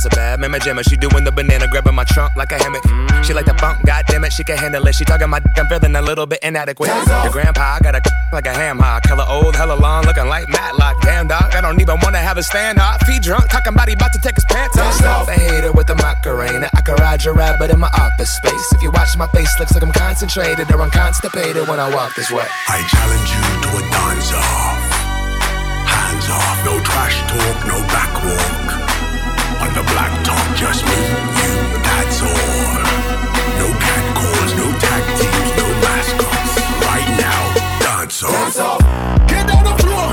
That's 0.00 0.16
a 0.16 0.16
bad 0.16 0.40
mama 0.40 0.58
jammer. 0.58 0.82
She 0.82 0.96
doing 0.96 1.24
the 1.24 1.30
banana, 1.30 1.68
grabbing 1.68 1.94
my 1.94 2.04
trunk 2.04 2.32
like 2.34 2.50
a 2.52 2.56
hammock. 2.56 2.80
Mm. 2.84 3.22
She 3.22 3.34
like 3.34 3.44
the 3.44 3.52
bump, 3.52 3.84
goddamn 3.84 4.24
it, 4.24 4.32
she 4.32 4.42
can 4.42 4.56
handle 4.56 4.80
it. 4.88 4.94
She 4.94 5.04
talking 5.04 5.28
my 5.28 5.40
dick, 5.40 5.52
I'm 5.58 5.68
feeling 5.68 5.94
a 5.94 6.00
little 6.00 6.24
bit 6.24 6.38
inadequate. 6.42 6.88
Your 6.88 7.30
grandpa, 7.30 7.76
I 7.76 7.80
got 7.84 7.94
a 7.94 8.00
like 8.32 8.46
a 8.46 8.54
ham 8.54 8.78
hock. 8.78 9.04
Hella 9.04 9.28
old, 9.28 9.54
hella 9.54 9.76
long, 9.76 10.06
looking 10.06 10.26
like 10.26 10.48
Matlock. 10.48 11.02
Damn 11.02 11.28
dog, 11.28 11.52
I 11.52 11.60
don't 11.60 11.78
even 11.78 11.98
wanna 12.00 12.16
have 12.16 12.38
a 12.38 12.40
standoff. 12.40 13.04
Feet 13.04 13.20
drunk, 13.20 13.50
talking 13.50 13.74
about 13.74 13.88
he 13.88 13.94
about 13.94 14.10
to 14.14 14.20
take 14.20 14.36
his 14.36 14.44
pants 14.46 14.78
off. 14.78 15.26
The 15.26 15.32
hater 15.32 15.70
with 15.72 15.86
the 15.86 15.96
Macarena. 15.96 16.70
I 16.72 16.80
can 16.80 16.94
ride 16.94 17.22
your 17.22 17.34
rabbit 17.34 17.68
in 17.68 17.78
my 17.78 17.90
office 17.92 18.34
space. 18.34 18.72
If 18.72 18.80
you 18.80 18.90
watch 18.92 19.14
my 19.18 19.26
face, 19.36 19.52
looks 19.60 19.74
like 19.74 19.82
I'm 19.82 19.92
concentrated 19.92 20.72
or 20.72 20.80
I'm 20.80 20.90
constipated 20.90 21.68
when 21.68 21.78
I 21.78 21.94
walk 21.94 22.16
this 22.16 22.30
way. 22.30 22.46
I 22.68 22.80
challenge 22.88 23.28
you 23.36 23.44
to 23.68 23.70
a 23.76 23.82
dance 23.92 24.32
off. 24.32 24.80
Hands 25.92 26.26
off, 26.30 26.64
no 26.64 26.80
trash 26.88 27.20
talk, 27.28 27.66
no 27.68 27.76
back 27.92 28.24
walk 28.24 28.79
the 29.74 29.82
just 30.56 30.84
me, 30.84 30.92
you, 30.92 31.54
that's 31.82 32.22
all. 32.22 32.28
No 33.60 33.68
calls, 34.18 34.52
no 34.58 34.66
tag 34.78 35.04
teams, 35.18 35.50
no 35.56 35.66
mascots. 35.84 36.54
Right 36.84 37.10
now, 37.16 37.42
dance 37.80 38.22
off. 38.22 38.32
Dance 38.32 38.58
off. 38.58 38.80
Get 39.28 39.46
down 39.46 39.64
the 39.64 39.76
floor. 39.82 40.08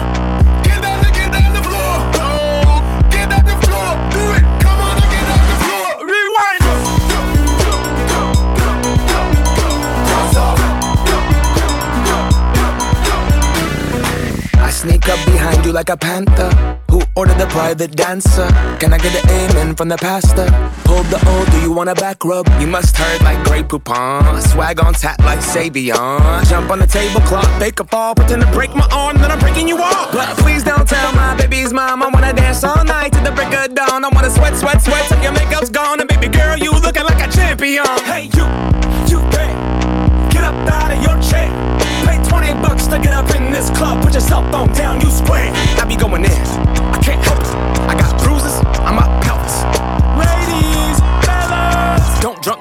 Get 0.64 0.82
down 0.82 1.02
get 1.12 1.32
down 1.32 1.54
the 1.54 1.64
floor. 1.64 1.94
Oh, 2.22 2.82
get 3.10 3.30
down 3.30 3.46
the 3.46 3.58
floor. 3.66 3.90
Do 4.14 4.22
it. 4.38 4.44
Come 4.64 4.80
on 4.88 4.98
get 5.14 5.26
down 5.30 5.44
the 5.52 5.58
floor. 5.64 5.88
Rewind. 6.14 6.64
Dance 10.10 10.38
off. 10.46 10.60
I 14.56 14.70
sneak 14.70 15.10
up 15.10 15.26
behind 15.26 15.66
you 15.66 15.72
like 15.72 15.90
a 15.90 15.98
panther 15.98 16.67
who 17.18 17.22
ordered 17.22 17.40
the 17.40 17.48
private 17.48 17.96
dancer? 17.96 18.48
Can 18.80 18.94
I 18.94 19.00
get 19.00 19.10
an 19.18 19.28
amen 19.28 19.76
from 19.76 19.90
the 19.90 19.98
pastor? 19.98 20.46
Pulled 20.84 21.08
the 21.08 21.18
old, 21.34 21.50
do 21.50 21.60
you 21.62 21.72
want 21.72 21.90
a 21.90 21.96
back 21.96 22.24
rub? 22.24 22.48
You 22.62 22.68
must 22.68 22.96
hurt 22.96 23.24
like 23.24 23.44
Grey 23.44 23.64
Poupon. 23.64 24.40
Swag 24.44 24.80
on 24.80 24.94
tap 24.94 25.18
like 25.26 25.40
Savion. 25.40 26.48
Jump 26.48 26.70
on 26.70 26.78
the 26.78 26.86
tablecloth, 26.86 27.50
bake 27.60 27.80
a 27.80 27.86
fall, 27.86 28.14
pretend 28.14 28.44
to 28.44 28.52
break 28.52 28.76
my 28.76 28.88
arm, 28.94 29.18
then 29.18 29.32
I'm 29.32 29.40
breaking 29.40 29.68
you 29.68 29.80
off. 29.80 30.12
But 30.12 30.38
please 30.38 30.64
don't 30.64 30.88
tell 30.88 31.12
my 31.14 31.36
baby's 31.36 31.74
mom 31.74 32.04
I 32.04 32.08
wanna 32.10 32.34
dance 32.34 32.64
all 32.64 32.84
night 32.84 33.14
to 33.14 33.20
the 33.22 33.32
break 33.32 33.52
of 33.52 33.74
dawn. 33.74 34.06
I 34.06 34.10
wanna 34.10 34.30
sweat, 34.30 34.56
sweat, 34.56 34.80
sweat 34.84 35.08
till 35.10 35.24
your 35.24 35.34
makeup's 35.34 35.72
gone. 35.72 36.00
And 36.00 36.08
baby 36.08 36.28
girl, 36.28 36.56
you 36.56 36.72
looking 36.72 37.04
like 37.04 37.28
a 37.28 37.32
champion. 37.32 37.84
Hey, 38.06 38.30
you, 38.38 38.46
you 39.10 39.20
think? 39.34 39.58
Get 40.30 40.44
up 40.44 40.54
out 40.70 40.94
of 40.94 41.02
your 41.02 41.18
chair. 41.26 41.50
Pay 42.06 42.22
20 42.30 42.54
bucks 42.62 42.86
to 42.86 43.00
get 43.00 43.14
up 43.14 43.34
in 43.36 43.52
this 43.52 43.72
club. 43.72 44.04
Put 44.04 44.14
yourself 44.14 44.54
on 44.54 44.72
down, 44.74 45.02
you 45.02 45.10
square. 45.10 45.50
I 45.82 45.86
be 45.88 45.96
going 45.96 46.24
in. 46.24 46.77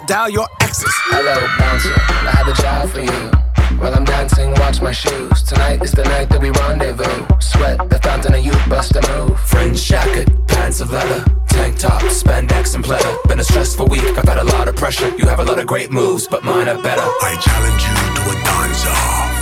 Dial 0.06 0.30
your 0.30 0.48
exes. 0.60 0.92
Hello, 1.10 1.34
bouncer. 1.58 1.92
I 1.92 2.30
have 2.38 2.46
a 2.46 2.54
job 2.62 2.88
for 2.90 3.00
you. 3.02 3.78
While 3.78 3.94
I'm 3.94 4.04
dancing, 4.04 4.52
watch 4.52 4.80
my 4.80 4.92
shoes. 4.92 5.42
Tonight 5.42 5.82
is 5.82 5.90
the 5.92 6.04
night 6.04 6.28
that 6.30 6.40
we 6.40 6.50
rendezvous. 6.50 7.26
Sweat 7.40 7.76
the 7.90 7.98
fountain 7.98 8.34
of 8.34 8.44
youth, 8.44 8.62
bust 8.68 8.94
a 8.94 9.02
move. 9.10 9.38
Fringe 9.40 9.82
jacket, 9.82 10.30
pants 10.46 10.80
of 10.80 10.92
leather, 10.92 11.24
tank 11.48 11.78
top, 11.78 12.00
spandex 12.02 12.74
and 12.76 12.84
pleather. 12.84 13.12
Been 13.28 13.40
a 13.40 13.44
stressful 13.44 13.88
week, 13.88 14.04
I've 14.16 14.28
had 14.28 14.38
a 14.38 14.44
lot 14.44 14.68
of 14.68 14.76
pressure. 14.76 15.10
You 15.18 15.26
have 15.26 15.40
a 15.40 15.44
lot 15.44 15.58
of 15.58 15.66
great 15.66 15.90
moves, 15.90 16.28
but 16.28 16.44
mine 16.44 16.68
are 16.68 16.80
better. 16.80 17.02
I 17.02 17.34
challenge 17.42 17.82
you 17.82 17.96
to 18.14 18.22
a 18.30 18.36
dance 18.46 18.86
off. 18.86 19.34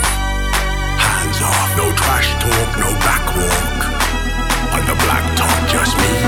Hands 0.97 1.39
off, 1.45 1.69
no 1.77 1.85
trash 1.93 2.29
talk, 2.41 2.69
no 2.81 2.89
back 3.05 3.23
walk. 3.37 3.79
On 4.73 4.81
the 4.89 4.97
black 5.05 5.25
top, 5.37 5.69
just 5.69 5.95
me, 5.97 6.24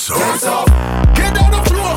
dance 0.00 0.10
off. 0.10 0.18
Dance 0.18 0.44
off. 0.46 0.66
Get 1.14 1.34
down 1.34 1.50
the 1.50 1.62
floor. 1.68 1.94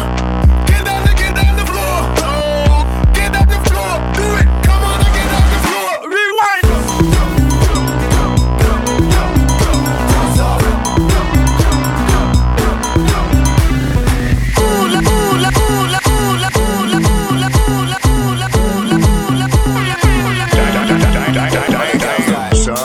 Get 0.68 0.84
down, 0.86 1.06
get 1.16 1.36
down 1.36 1.56
the 1.56 1.66
floor. 1.66 1.96
Oh, 2.20 3.12
get 3.14 3.32
down 3.32 3.48
the 3.48 3.60
floor. 3.64 4.00
Do 4.14 4.26
it. 4.40 4.48
Come 4.66 4.84
on, 4.84 5.00
get 5.16 5.28
down 5.32 5.48
the 5.54 5.60
floor. 5.68 6.10
Rewind. 6.10 6.66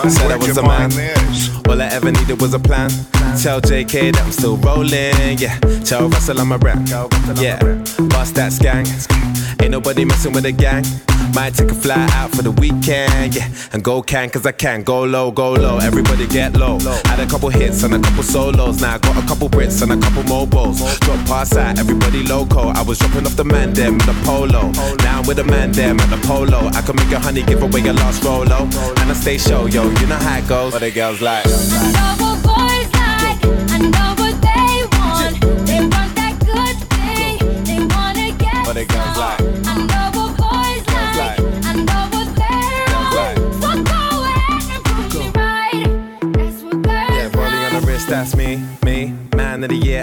Said 0.09 0.31
I 0.31 0.36
was 0.36 0.57
a 0.57 0.62
man. 0.62 0.90
All 1.69 1.82
I 1.82 1.86
ever 1.93 2.11
needed 2.12 2.40
was 2.40 2.55
a 2.55 2.59
plan. 2.59 2.90
Tell 3.43 3.60
JK 3.60 4.15
that 4.15 4.24
I'm 4.24 4.32
still 4.32 4.56
rolling. 4.56 5.39
Yeah. 5.39 5.56
Tell 5.85 6.09
Russell 6.09 6.40
I'm 6.40 6.51
a 6.51 6.59
rap. 6.59 6.81
Yeah. 7.36 7.62
Bust 8.09 8.35
that 8.35 8.59
gang. 8.60 8.85
Ain't 9.62 9.70
nobody 9.70 10.05
messing 10.05 10.32
with 10.32 10.43
the 10.43 10.51
gang. 10.51 10.85
Might 11.35 11.55
take 11.55 11.70
a 11.70 11.74
fly 11.74 12.09
out 12.15 12.32
for 12.32 12.43
the 12.43 12.51
weekend. 12.51 13.36
Yeah. 13.36 13.48
And 13.73 13.85
go 13.85 14.02
can 14.02 14.28
cause 14.31 14.44
I 14.44 14.51
can. 14.51 14.82
Go 14.82 15.05
low, 15.05 15.31
go 15.31 15.52
low. 15.52 15.78
Everybody 15.78 16.27
get 16.27 16.55
low. 16.55 16.81
Had 17.06 17.20
a 17.20 17.27
couple 17.27 17.48
hits 17.48 17.85
and 17.85 17.94
a 17.94 18.01
couple 18.01 18.24
solos. 18.24 18.81
Now 18.81 18.97
I 18.97 18.98
got 18.98 19.23
a 19.23 19.27
couple 19.28 19.48
Brits 19.48 19.82
and 19.82 19.93
a 19.93 19.97
couple 19.97 20.24
mobiles. 20.24 20.98
Drop 20.98 21.24
pass 21.27 21.56
out, 21.56 21.78
everybody 21.78 22.24
loco. 22.24 22.70
I 22.70 22.82
was 22.82 22.98
dropping 22.98 23.24
off 23.24 23.36
the 23.36 23.44
man 23.44 23.73
them 23.73 23.93
in 23.93 23.98
the 23.98 24.20
polo. 24.24 24.73
Now 25.05 25.20
I'm 25.20 25.27
with 25.28 25.36
the 25.36 25.44
man 25.44 25.70
them 25.70 26.01
at 26.01 26.10
the 26.10 26.27
polo. 26.27 26.66
I 26.74 26.82
can 26.82 26.97
make 26.97 27.12
a 27.12 27.20
honey 27.20 27.44
give 27.44 27.62
away 27.62 27.86
a 27.86 27.93
lost 27.93 28.24
rolo. 28.24 28.65
And 28.98 29.10
I 29.10 29.12
stay 29.12 29.39
show, 29.39 29.66
yo. 29.66 29.85
You 29.89 30.06
know 30.09 30.16
how 30.16 30.39
it 30.39 30.48
goes. 30.48 30.73
What 30.73 30.81
the 30.81 30.90
girls 30.90 31.20
like. 31.20 31.47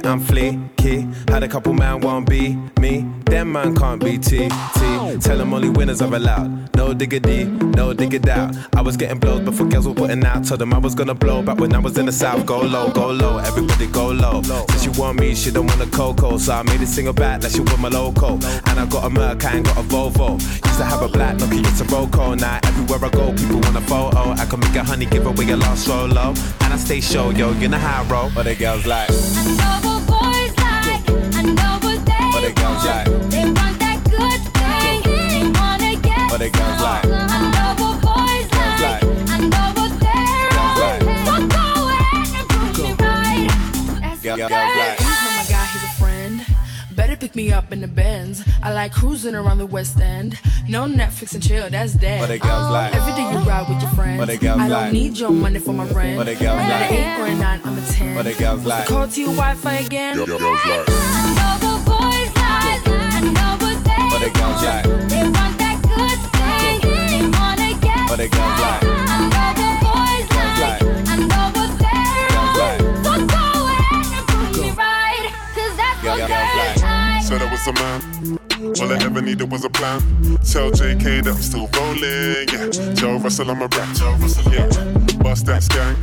The 0.02 0.10
I'm 0.10 0.20
fleeky. 0.20 1.30
Had 1.30 1.44
a 1.44 1.48
couple 1.48 1.74
man 1.74 2.02
won't 2.02 2.28
be 2.30 2.58
me. 2.80 3.15
Them 3.36 3.52
man 3.52 3.76
can't 3.76 4.02
be 4.02 4.18
T, 4.18 4.48
T. 4.48 5.18
Tell 5.20 5.38
them 5.38 5.54
only 5.54 5.68
winners 5.68 6.02
are 6.02 6.16
allowed. 6.16 6.74
No 6.74 6.94
diggity, 6.94 7.44
no 7.44 7.92
diggity 7.92 8.32
out. 8.32 8.56
I 8.74 8.82
was 8.82 8.96
getting 8.96 9.20
blows 9.20 9.42
before 9.42 9.68
girls 9.68 9.86
were 9.86 9.94
putting 9.94 10.24
out. 10.24 10.46
Told 10.46 10.62
them 10.62 10.74
I 10.74 10.78
was 10.78 10.96
gonna 10.96 11.16
blow 11.16 11.42
back 11.42 11.58
when 11.60 11.76
I 11.76 11.80
was 11.80 11.98
in 11.98 12.06
the 12.06 12.14
south. 12.14 12.46
Go 12.46 12.62
low, 12.62 12.90
go 12.92 13.12
low, 13.12 13.38
everybody 13.40 13.88
go 13.88 14.08
low. 14.08 14.42
Since 14.42 14.84
she 14.84 14.90
want 15.02 15.20
me, 15.20 15.36
she 15.36 15.52
don't 15.52 15.68
want 15.68 15.82
a 15.82 15.86
cocoa. 15.88 16.38
So 16.38 16.54
I 16.54 16.64
made 16.64 16.80
it 16.80 16.88
single 16.88 17.12
back 17.12 17.44
like 17.44 17.52
she 17.52 17.60
want 17.60 17.82
my 17.82 17.90
loco. 17.90 18.36
And 18.36 18.80
I 18.80 18.86
got 18.86 19.04
a 19.04 19.10
Merc, 19.10 19.44
I 19.44 19.58
ain't 19.58 19.66
got 19.66 19.80
a 19.80 19.84
Volvo. 19.84 20.40
Used 20.40 20.78
to 20.78 20.86
have 20.86 21.02
a 21.02 21.10
black 21.10 21.36
Nokia, 21.36 21.60
it's 21.60 21.82
a 21.82 21.84
Roco. 21.84 22.40
Now 22.40 22.62
everywhere 22.64 23.04
I 23.04 23.10
go, 23.10 23.34
people 23.34 23.60
want 23.60 23.76
a 23.76 23.82
photo. 23.82 24.32
I 24.32 24.46
can 24.46 24.62
make 24.62 24.76
a 24.76 24.84
honey, 24.86 25.08
give 25.08 25.26
away 25.26 25.50
a 25.50 25.58
lost 25.58 25.84
solo. 25.88 26.30
And 26.62 26.72
I 26.72 26.78
stay 26.78 27.02
show, 27.02 27.32
yo, 27.32 27.52
you 27.52 27.68
know 27.68 27.80
how 27.80 28.02
I 28.02 28.08
roll. 28.08 28.30
What 28.30 28.46
the 28.46 28.56
girls 28.56 28.86
like? 28.86 29.10
I 29.12 29.82
know 29.84 29.90
What 29.90 30.08
boys 30.08 30.56
the 30.56 31.12
girls 31.12 32.08
like? 32.08 32.34
What 32.34 32.42
the 32.42 32.54
girls 32.62 32.86
like? 32.86 33.25
Girls 36.38 36.52
like? 36.52 37.04
Girls 37.04 37.22
like? 38.82 39.02
Girls 44.24 44.40
like? 44.40 44.40
He's 44.40 44.42
not 44.42 44.50
my 44.50 45.46
guy, 45.48 45.66
he's 45.66 45.84
a 45.84 45.88
friend. 46.00 46.46
Better 46.96 47.16
pick 47.16 47.36
me 47.36 47.52
up 47.54 47.72
in 47.72 47.80
the 47.82 47.88
Benz. 47.88 48.44
I 48.62 48.74
like 48.74 48.92
cruising 48.92 49.34
around 49.36 49.60
the 49.60 49.66
West 49.66 50.00
End. 50.00 50.38
No 50.68 50.86
Netflix 50.86 51.34
and 51.36 51.44
chill, 51.44 51.70
that's 51.70 51.94
dead. 51.94 52.20
What 52.20 52.28
the 52.30 52.40
girls 52.40 52.70
like? 52.72 52.94
Every 52.96 53.14
day 53.14 53.32
you 53.32 53.38
ride 53.40 53.70
with 53.70 53.82
your 53.82 53.92
friends. 53.92 54.20
What 54.20 54.28
the 54.28 54.38
girls 54.38 54.60
I 54.60 54.68
don't 54.68 54.92
need 54.94 55.18
your 55.18 55.32
money 55.32 55.60
for 55.60 55.74
my 55.74 55.86
rent. 55.86 56.18
What 56.18 56.26
the 56.26 56.36
girls 56.36 56.58
I 56.60 56.68
got 56.68 56.82
like? 56.82 56.92
eight 56.92 57.20
or 57.20 57.26
a 57.26 57.36
nine, 57.36 57.62
I'm 57.64 57.78
a 57.78 57.82
ten. 57.88 58.16
What 58.16 58.26
the 58.26 58.34
girls 58.34 58.58
What's 58.64 58.68
like? 58.68 58.88
call 58.88 59.08
to 59.08 59.20
your 59.22 59.30
Wi-Fi 59.34 59.74
again? 59.74 60.16
Girls 60.18 60.30
like? 60.30 60.42
What 60.42 60.62
the 60.62 60.68
girls 63.30 63.84
like? 63.86 64.12
What 64.12 64.22
the 64.22 64.30
girls 64.40 64.64
like? 64.64 64.84
Girls 64.86 65.34
like? 65.34 65.55
Girls 68.18 68.32
like? 68.32 68.82
Girls 68.82 69.00
like? 70.62 70.82
Said 77.22 77.42
I 77.42 77.52
was 77.52 77.68
a 77.68 77.74
man. 77.74 78.40
All 78.80 78.92
I 78.92 79.04
ever 79.04 79.22
needed 79.22 79.52
was 79.52 79.66
a 79.66 79.70
plan. 79.70 80.00
Tell 80.50 80.72
JK 80.72 81.24
that 81.26 81.36
I'm 81.36 81.42
still 81.42 81.68
rolling. 81.76 82.48
Yeah. 82.54 82.94
Tell 82.96 83.20
Russell 83.20 83.52
I'm 83.52 83.62
a 83.62 83.68
rap. 83.68 83.96
Tell 83.98 84.16
Russell, 84.16 84.54
yeah. 84.54 85.15
Bust 85.26 85.48
that 85.48 85.66
gang. 85.74 85.98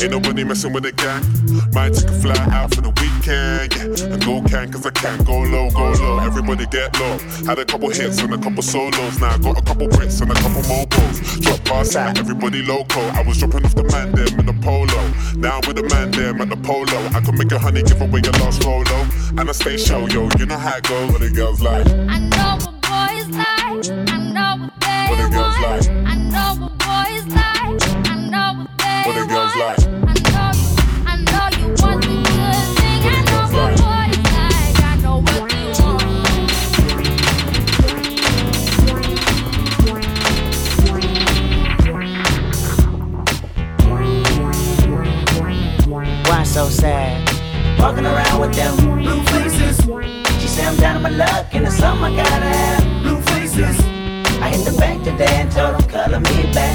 Ain't 0.00 0.12
nobody 0.12 0.44
messing 0.44 0.72
with 0.72 0.84
the 0.84 0.92
gang. 0.92 1.26
Might 1.74 1.90
take 1.92 2.06
a 2.06 2.14
fly 2.22 2.38
out 2.54 2.72
for 2.72 2.82
the 2.86 2.94
weekend. 3.02 3.74
Yeah. 3.74 4.14
And 4.14 4.22
go 4.22 4.38
can 4.46 4.70
cause 4.70 4.86
I 4.86 4.90
can. 4.90 5.24
Go 5.24 5.42
low, 5.42 5.70
go 5.74 5.90
low. 5.90 6.18
Everybody 6.20 6.64
get 6.66 6.94
low. 7.00 7.18
Had 7.50 7.58
a 7.58 7.64
couple 7.64 7.90
hits 7.90 8.22
and 8.22 8.32
a 8.32 8.38
couple 8.38 8.62
solos. 8.62 9.18
Now 9.18 9.34
I 9.34 9.38
got 9.38 9.58
a 9.58 9.62
couple 9.62 9.88
Brits 9.88 10.22
and 10.22 10.30
a 10.30 10.34
couple 10.34 10.62
mobiles. 10.70 11.40
Drop 11.40 11.64
past 11.64 11.96
out, 11.96 12.16
everybody 12.16 12.62
loco. 12.62 13.00
I 13.18 13.22
was 13.26 13.38
dropping 13.38 13.64
off 13.66 13.74
the 13.74 13.82
man 13.90 14.12
them 14.14 14.38
in 14.38 14.46
the 14.46 14.54
polo. 14.62 15.02
Now 15.34 15.58
I'm 15.58 15.66
with 15.66 15.74
the 15.82 15.86
man 15.90 16.12
them 16.12 16.40
at 16.40 16.48
the 16.48 16.56
polo. 16.62 16.98
I 17.10 17.20
can 17.26 17.36
make 17.36 17.50
a 17.50 17.58
honey 17.58 17.82
give 17.82 18.00
away 18.00 18.22
a 18.22 18.30
lost 18.38 18.62
rolo. 18.62 18.98
And 19.36 19.50
I 19.50 19.52
stay 19.52 19.76
show, 19.76 20.06
yo. 20.06 20.30
You 20.38 20.46
know 20.46 20.58
how 20.58 20.76
it 20.78 20.84
goes. 20.86 21.10
What 21.10 21.20
the 21.26 21.30
girls 21.34 21.60
like? 21.60 21.88
I 21.90 22.22
know 22.30 22.62
what 22.62 22.78
boys 22.86 23.26
like. 23.34 23.90
I 24.14 24.16
know 24.30 24.62
what 24.62 24.78
they 24.78 25.06
What 25.10 25.18
the 25.18 25.28
girls 25.34 25.58
want. 25.58 25.88
like? 25.90 26.06
I 26.06 26.14
know 26.30 26.62
what 26.62 26.78
what 29.06 29.14
they 29.14 29.20
What 29.20 29.28
the 29.28 29.34
girls 29.34 29.54
want. 29.56 29.78
like? 29.78 29.78
I 29.86 30.24
know 30.30 30.50
you. 30.58 30.66
I 31.06 31.14
know 31.16 31.46
you 31.58 31.68
want 31.82 32.00
the 32.02 32.08
good 32.08 32.66
thing. 32.78 33.00
I 33.04 33.20
know 33.28 33.44
what 33.54 33.70
boys 33.70 33.80
like. 33.80 34.18
I 34.82 34.96
know 35.02 35.16
what 35.18 35.50
they 35.50 35.64
want. 35.82 37.14
Why 46.26 46.42
so 46.44 46.68
sad? 46.68 47.28
Walking 47.78 48.06
around 48.06 48.40
with 48.40 48.54
them 48.54 48.76
blue 49.02 49.22
faces. 49.24 49.78
She 50.40 50.48
said 50.48 50.66
I'm 50.66 50.76
down 50.76 50.96
on 50.96 51.02
my 51.02 51.10
luck 51.10 51.46
and 51.52 51.66
it's 51.66 51.76
something 51.76 52.04
I 52.04 52.16
gotta 52.16 52.46
have. 52.58 53.02
Blue 53.02 53.20
faces. 53.22 53.78
I 54.40 54.48
hit 54.48 54.64
the 54.64 54.76
bank 54.78 55.04
today 55.04 55.26
and 55.42 55.50
told 55.52 55.78
them 55.78 55.88
color 55.88 56.20
me 56.20 56.52
back. 56.52 56.73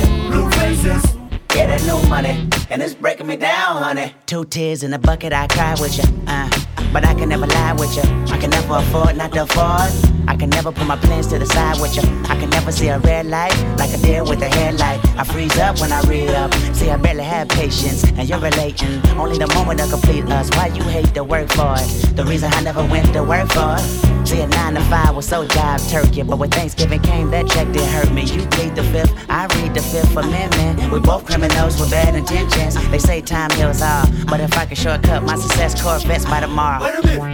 And 2.70 2.82
it's 2.82 2.94
breaking 2.94 3.28
me 3.28 3.36
down, 3.36 3.82
honey. 3.82 4.14
Two 4.26 4.46
tears 4.46 4.84
in 4.84 4.94
a 4.94 5.00
bucket, 5.00 5.34
I 5.34 5.48
cry 5.48 5.76
with 5.80 5.98
you. 5.98 6.04
Uh, 6.28 6.50
but 6.94 7.06
I 7.06 7.14
can 7.14 7.30
never 7.30 7.48
lie 7.48 7.74
with 7.74 7.96
you. 7.96 8.04
I 8.34 8.38
can 8.38 8.50
never 8.50 8.76
afford 8.78 9.18
not 9.18 9.32
to 9.34 9.44
afford. 9.44 9.92
I 10.28 10.36
can 10.36 10.50
never 10.50 10.72
put 10.72 10.86
my 10.86 10.96
plans 10.96 11.28
to 11.28 11.40
the 11.40 11.46
side 11.46 11.80
with 11.82 11.96
you. 11.96 12.04
I 12.26 12.38
can 12.40 12.50
never 12.50 12.72
see 12.72 12.88
a 12.88 13.00
red 13.00 13.26
light 13.26 13.56
like 13.78 13.92
a 13.94 13.98
deer 13.98 14.24
with 14.24 14.42
a 14.42 14.50
headlight. 14.50 15.00
I 15.18 15.24
freeze 15.24 15.58
up 15.58 15.80
when 15.82 15.92
I 15.92 16.02
read 16.02 16.30
up. 16.30 16.54
See, 16.76 16.90
I 16.90 16.98
barely 16.98 17.24
have 17.24 17.50
patience, 17.50 18.04
and 18.04 18.30
you're 18.30 18.40
relating. 18.40 19.06
Only 19.18 19.38
the 19.38 19.48
moment 19.56 19.80
to 19.80 19.88
complete 19.88 20.26
us. 20.26 20.50
Why 20.52 20.68
you 20.68 20.84
hate 20.84 21.14
to 21.16 21.24
work 21.24 21.50
for 21.52 21.76
it? 21.78 22.16
The 22.16 22.26
reason 22.26 22.52
I 22.54 22.62
never 22.62 22.86
went 22.86 23.12
to 23.14 23.24
work 23.24 23.52
for 23.52 23.76
it. 23.78 24.28
See, 24.28 24.42
a 24.42 24.48
nine 24.48 24.76
to 24.76 24.82
five 24.82 25.16
was 25.16 25.28
so 25.28 25.48
job 25.48 25.80
turkey, 25.90 26.22
but 26.22 26.38
when 26.38 26.52
Thanksgiving 26.52 27.02
came, 27.02 27.32
that 27.32 27.48
check 27.50 27.66
didn't 27.72 27.90
hurt 27.90 28.12
me. 28.12 28.24
You 28.26 28.46
plead 28.48 28.76
the 28.76 28.84
fifth, 28.84 29.12
I 29.28 29.48
read 29.56 29.74
the 29.74 29.82
fifth 29.82 30.16
amendment. 30.16 30.92
We 30.92 31.00
both 31.00 31.26
criminals 31.26 31.80
with 31.80 31.90
bad 31.90 32.14
intentions. 32.14 32.69
They 32.76 33.00
say 33.00 33.22
time 33.22 33.50
heals 33.52 33.82
all, 33.82 34.06
but 34.28 34.40
if 34.40 34.56
I 34.58 34.66
could 34.66 34.78
shortcut 34.78 35.24
my 35.24 35.36
success, 35.36 35.82
Corvettes 35.82 36.26
by 36.26 36.40
tomorrow. 36.40 36.80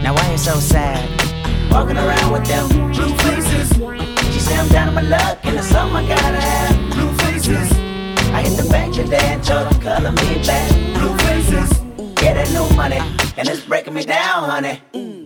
Now 0.02 0.14
why 0.14 0.30
you 0.30 0.38
so 0.38 0.54
sad? 0.54 0.98
Walking 1.70 1.96
around 1.96 2.32
with 2.32 2.46
them 2.46 2.68
blue 2.92 3.14
faces. 3.18 3.72
She 4.32 4.40
said 4.40 4.58
I'm 4.58 4.68
down 4.68 4.88
on 4.88 4.94
my 4.94 5.02
luck, 5.02 5.38
and 5.44 5.56
it's 5.56 5.66
something 5.66 5.96
I 5.96 6.08
gotta 6.08 6.40
have. 6.40 6.92
Blue 6.92 7.12
faces. 7.18 7.70
I 8.32 8.42
hit 8.42 8.56
the 8.62 8.68
bank 8.70 8.94
today 8.94 9.18
and 9.22 9.42
told 9.42 9.70
them 9.70 9.80
color 9.80 10.12
me 10.12 10.42
back. 10.46 10.70
Blue 10.94 11.16
faces. 11.18 11.85
Yeah, 12.26 12.34
that 12.42 12.50
new 12.50 12.66
money, 12.74 12.98
and 13.36 13.48
it's 13.48 13.60
breaking 13.60 13.94
me 13.94 14.04
down, 14.04 14.50
honey. 14.50 14.80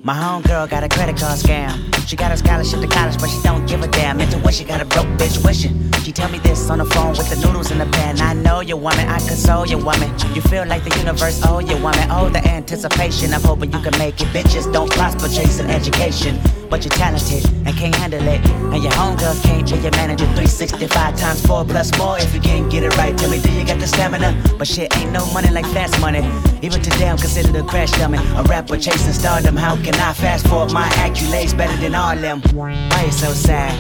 My 0.05 0.13
homegirl 0.13 0.69
got 0.69 0.85
a 0.85 0.89
credit 0.91 1.17
card 1.17 1.39
scam. 1.39 1.97
She 2.07 2.15
got 2.15 2.31
a 2.31 2.37
scholarship 2.37 2.79
to 2.81 2.89
college, 2.89 3.19
but 3.19 3.31
she 3.31 3.41
don't 3.41 3.65
give 3.65 3.81
a 3.81 3.89
damn. 3.89 4.21
Into 4.21 4.37
what 4.41 4.53
she 4.53 4.65
got 4.65 4.83
a 4.83 4.85
broke 4.85 5.07
bitch 5.17 5.43
wishing. 5.43 5.91
She 6.05 6.13
tell 6.13 6.29
me 6.29 6.39
this 6.41 6.69
on 6.69 6.77
the 6.77 6.85
phone 6.85 7.13
with 7.17 7.31
the 7.31 7.37
noodles 7.37 7.71
in 7.71 7.79
the 7.79 7.87
pan. 7.87 8.21
I 8.21 8.35
know 8.35 8.61
you 8.61 8.77
woman, 8.77 9.09
I 9.09 9.19
console 9.21 9.67
you 9.67 9.79
woman. 9.79 10.11
You 10.35 10.43
feel 10.43 10.67
like 10.67 10.85
the 10.85 10.95
universe 10.99 11.41
owe 11.47 11.61
you 11.61 11.79
woman. 11.79 12.07
Oh, 12.11 12.29
the 12.29 12.47
anticipation 12.47 13.33
of 13.33 13.43
hoping 13.45 13.73
you 13.73 13.81
can 13.81 13.97
make 13.99 14.21
it. 14.21 14.29
Bitches 14.37 14.71
don't 14.71 14.91
prosper 14.91 15.29
chasing 15.29 15.71
education, 15.71 16.39
but 16.71 16.85
you're 16.85 16.97
talented 16.97 17.45
and 17.67 17.77
can't 17.77 17.95
handle 17.95 18.27
it. 18.27 18.41
And 18.47 18.83
your 18.83 18.93
homegirls 18.93 19.43
can't 19.43 19.69
be 19.69 19.77
your 19.79 19.91
manager. 19.93 20.25
365 20.27 21.17
times 21.17 21.45
four 21.45 21.65
plus 21.65 21.91
more. 21.99 22.17
If 22.19 22.33
you 22.33 22.41
can't 22.41 22.71
get 22.71 22.85
it 22.85 22.97
right, 22.97 23.17
tell 23.19 23.31
me, 23.31 23.41
do 23.41 23.51
you 23.53 23.67
got 23.67 23.81
the 23.81 23.87
stamina? 23.87 24.31
But 24.57 24.69
shit 24.69 24.97
ain't 24.97 25.13
no 25.13 25.27
money 25.33 25.51
like 25.51 25.67
fast 25.67 26.01
money. 26.01 26.21
Even 26.63 26.81
today, 26.81 27.09
I'm 27.09 27.19
considered 27.19 27.57
a 27.57 27.65
crash 27.65 27.91
dummy. 27.93 28.19
A 28.37 28.43
rapper 28.45 28.79
chasing 28.79 29.13
stardom. 29.13 29.57
How 29.57 29.75
can 29.77 29.95
I 29.97 30.13
fast 30.13 30.47
forward 30.47 30.73
my 30.73 30.89
accolades 31.05 31.57
better 31.57 31.77
than 31.77 31.95
all 31.95 32.17
them? 32.17 32.41
Why 32.55 32.73
you 33.05 33.13
so 33.13 33.33
sad? 33.33 33.75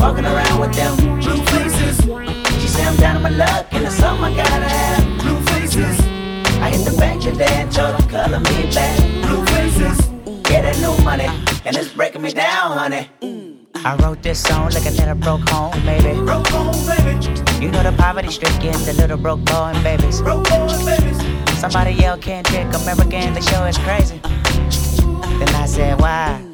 Walking 0.00 0.24
around 0.24 0.60
with 0.60 0.74
them 0.74 1.14
blue 1.20 1.44
faces. 1.46 2.00
She 2.60 2.68
said 2.68 2.86
I'm 2.86 2.96
down 2.96 3.16
on 3.16 3.22
my 3.22 3.30
luck, 3.30 3.66
and 3.72 3.84
it's 3.84 3.96
something 3.96 4.24
I 4.24 4.36
gotta 4.36 4.68
have. 4.68 5.20
Blue 5.20 5.40
faces. 5.52 6.00
I 6.60 6.70
hit 6.70 6.84
the 6.84 6.96
bank 6.98 7.22
today 7.22 7.46
and 7.50 7.70
told 7.70 8.08
color 8.08 8.40
me 8.40 8.70
back. 8.74 8.98
Blue 9.22 9.44
faces. 9.46 10.03
That 10.54 10.78
new 10.78 10.96
money, 11.04 11.26
and 11.66 11.76
it's 11.76 11.92
breaking 11.92 12.22
me 12.22 12.32
down, 12.32 12.78
honey. 12.78 13.10
I 13.74 13.96
wrote 13.96 14.22
this 14.22 14.40
song 14.40 14.70
like 14.70 14.86
a 14.86 14.90
little 14.92 15.16
broke 15.16 15.46
home, 15.48 15.72
baby. 15.84 16.18
Broke 16.20 16.46
home, 16.46 16.72
baby. 16.86 17.10
You 17.60 17.70
know 17.70 17.82
the 17.82 17.92
poverty 17.98 18.30
stricken, 18.30 18.72
the 18.84 18.94
little 18.96 19.18
broke 19.18 19.44
boy 19.44 19.72
and 19.74 19.82
babies. 19.82 20.22
Broke 20.22 20.48
boy 20.48 20.68
and 20.70 20.86
babies. 20.86 21.60
Somebody 21.60 21.92
yell 21.92 22.16
can't 22.16 22.46
trick 22.46 22.66
American, 22.72 23.34
the 23.34 23.42
show 23.42 23.64
is 23.64 23.76
crazy. 23.78 24.20
Then 25.38 25.48
I 25.56 25.66
said, 25.66 26.00
why? 26.00 26.53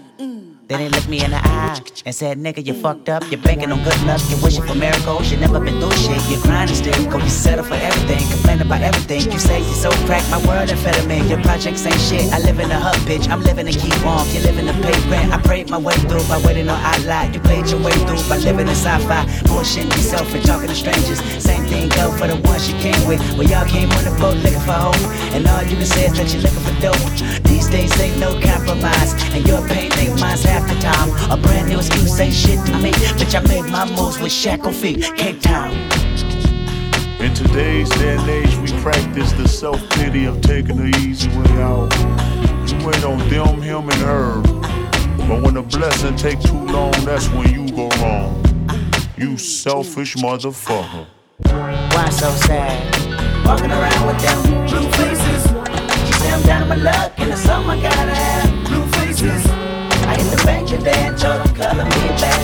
Then 0.71 0.79
he 0.79 0.89
looked 0.89 1.09
me 1.09 1.19
in 1.19 1.33
the 1.33 1.43
eye 1.43 1.83
and 2.07 2.15
said, 2.15 2.39
Nigga, 2.39 2.65
you 2.65 2.75
fucked 2.75 3.09
up. 3.09 3.29
You're 3.29 3.43
banking 3.43 3.73
on 3.73 3.83
good 3.83 4.01
luck. 4.07 4.23
You're 4.31 4.39
wishing 4.39 4.63
for 4.63 4.77
miracles. 4.77 5.29
You 5.29 5.37
never 5.37 5.59
been 5.59 5.81
through 5.81 5.91
shit. 5.99 6.23
You're 6.31 6.41
grinding 6.43 6.77
still. 6.77 6.95
Go, 7.11 7.19
you 7.19 7.29
settle 7.29 7.65
for 7.65 7.75
everything. 7.75 8.23
Complain 8.31 8.63
about 8.63 8.81
everything. 8.83 9.33
You 9.33 9.41
say 9.41 9.59
you're 9.59 9.75
so 9.75 9.91
cracked. 10.07 10.31
My 10.31 10.39
world 10.47 10.71
amphetamine. 10.71 11.29
Your 11.29 11.43
projects 11.43 11.85
ain't 11.87 11.99
shit. 11.99 12.33
I 12.33 12.39
live 12.39 12.61
in 12.61 12.71
a 12.71 12.79
hub, 12.79 12.95
bitch. 13.03 13.29
I'm 13.29 13.43
living 13.43 13.67
to 13.67 13.73
keep 13.73 13.91
warm. 14.05 14.23
You're 14.31 14.47
living 14.47 14.67
to 14.71 14.75
pay 14.75 14.95
rent. 15.11 15.33
I 15.33 15.43
prayed 15.43 15.71
my 15.71 15.79
way 15.79 15.97
through 16.07 16.23
by 16.31 16.39
waiting 16.47 16.69
on 16.69 16.79
I 16.79 16.99
lie. 16.99 17.33
You 17.35 17.41
played 17.41 17.67
your 17.67 17.83
way 17.83 17.91
through 18.07 18.23
by 18.31 18.39
living 18.39 18.69
in 18.69 18.79
sci-fi. 18.79 19.27
Bullshitting 19.51 19.91
yourself 19.91 20.33
and 20.33 20.45
talking 20.47 20.69
to 20.69 20.77
strangers. 20.77 21.19
Same 21.43 21.67
thing 21.67 21.89
go 21.99 22.13
for 22.13 22.29
the 22.29 22.37
ones 22.47 22.71
you 22.71 22.79
came 22.79 23.09
with. 23.09 23.19
Well, 23.35 23.49
y'all 23.51 23.67
came 23.67 23.91
on 23.91 24.05
the 24.07 24.15
boat 24.23 24.39
looking 24.47 24.63
for 24.63 24.79
hope. 24.79 25.03
And 25.35 25.49
all 25.51 25.65
you 25.67 25.75
can 25.75 25.87
say 25.87 26.07
is 26.07 26.15
that 26.15 26.31
you're 26.31 26.47
looking 26.47 26.63
for 26.63 26.79
dope. 26.79 27.43
These 27.43 27.67
days 27.69 27.91
ain't 27.99 28.21
no 28.23 28.39
compromise. 28.39 29.19
And 29.35 29.43
your 29.49 29.67
pain 29.67 29.91
ain't 29.99 30.21
mine's 30.21 30.45
half 30.45 30.60
the 30.69 30.79
time. 30.81 31.11
A 31.31 31.37
brand 31.41 31.69
new 31.69 31.79
excuse 31.79 32.19
ain't 32.21 32.35
shit 32.35 32.65
to 32.67 32.79
me. 32.79 32.93
Bitch, 32.93 33.35
I 33.35 33.47
made 33.47 33.71
my 33.71 33.85
moves 33.97 34.19
with 34.21 34.33
shackle 34.33 34.73
feet. 34.73 35.03
Cape 35.17 35.41
Town. 35.41 35.73
In 37.21 37.35
today's 37.35 37.89
day 37.91 38.17
and 38.17 38.29
age, 38.29 38.57
we 38.57 38.81
practice 38.81 39.33
the 39.33 39.47
self 39.47 39.79
pity 39.91 40.25
of 40.25 40.41
taking 40.41 40.77
the 40.77 40.97
easy 40.99 41.29
way 41.29 41.63
out. 41.63 41.93
You 42.71 42.87
wait 42.87 43.05
on 43.05 43.19
them, 43.29 43.61
him, 43.61 43.91
and 43.91 44.03
her. 44.03 44.41
But 45.29 45.43
when 45.43 45.55
the 45.55 45.63
blessing 45.63 46.17
take 46.17 46.41
too 46.41 46.59
long, 46.59 46.93
that's 47.05 47.29
when 47.29 47.53
you 47.53 47.71
go 47.77 47.89
wrong. 48.01 48.43
You 49.17 49.37
selfish 49.37 50.17
motherfucker. 50.17 51.07
Why 51.45 52.09
so 52.11 52.31
sad? 52.31 53.45
Walking 53.45 53.71
around 53.71 54.07
with 54.07 54.23
them 54.23 54.67
blue 54.67 54.91
faces. 54.93 55.43
She 56.07 56.13
say 56.15 56.33
I'm 56.33 56.43
down 56.43 56.63
on 56.63 56.69
my 56.69 56.77
luck, 56.77 57.13
and 57.19 57.31
it's 57.31 57.43
something 57.43 57.71
I 57.71 57.83
gotta 57.83 58.15
have. 58.15 58.67
Blue 58.67 58.87
faces. 58.93 59.60
The 60.31 60.43
bank 60.45 60.71
and 60.71 61.19
told 61.19 61.45
them 61.45 61.55
color 61.57 61.85
me 61.85 62.09
back. 62.21 62.40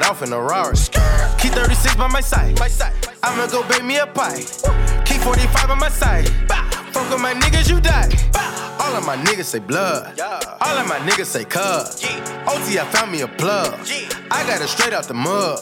Bad. 0.00 0.10
Off 0.10 0.22
in 0.22 0.32
a 0.32 0.40
Rari. 0.40 0.76
Key 1.38 1.48
36 1.48 1.96
by 1.96 2.08
my 2.08 2.20
side. 2.20 2.58
I'ma 3.22 3.46
go 3.46 3.66
bake 3.68 3.84
me 3.84 3.98
a 3.98 4.06
pie. 4.06 4.44
Key 5.04 5.18
45 5.18 5.70
on 5.70 5.78
my 5.78 5.88
side. 5.88 6.28
Fuck 6.92 7.10
with 7.10 7.20
my 7.20 7.34
niggas, 7.34 7.68
you 7.68 7.80
die. 7.80 8.08
All 8.80 8.94
of 8.96 9.06
my 9.06 9.16
niggas 9.16 9.44
say 9.44 9.58
blood. 9.58 10.18
All 10.20 10.76
of 10.76 10.88
my 10.88 10.98
niggas 10.98 11.26
say 11.26 11.44
cuz. 11.44 12.04
OT, 12.46 12.78
I 12.78 12.86
found 12.92 13.12
me 13.12 13.22
a 13.22 13.28
plug. 13.28 13.74
I 14.30 14.46
got 14.46 14.60
it 14.60 14.68
straight 14.68 14.92
out 14.92 15.04
the 15.04 15.14
mud. 15.14 15.60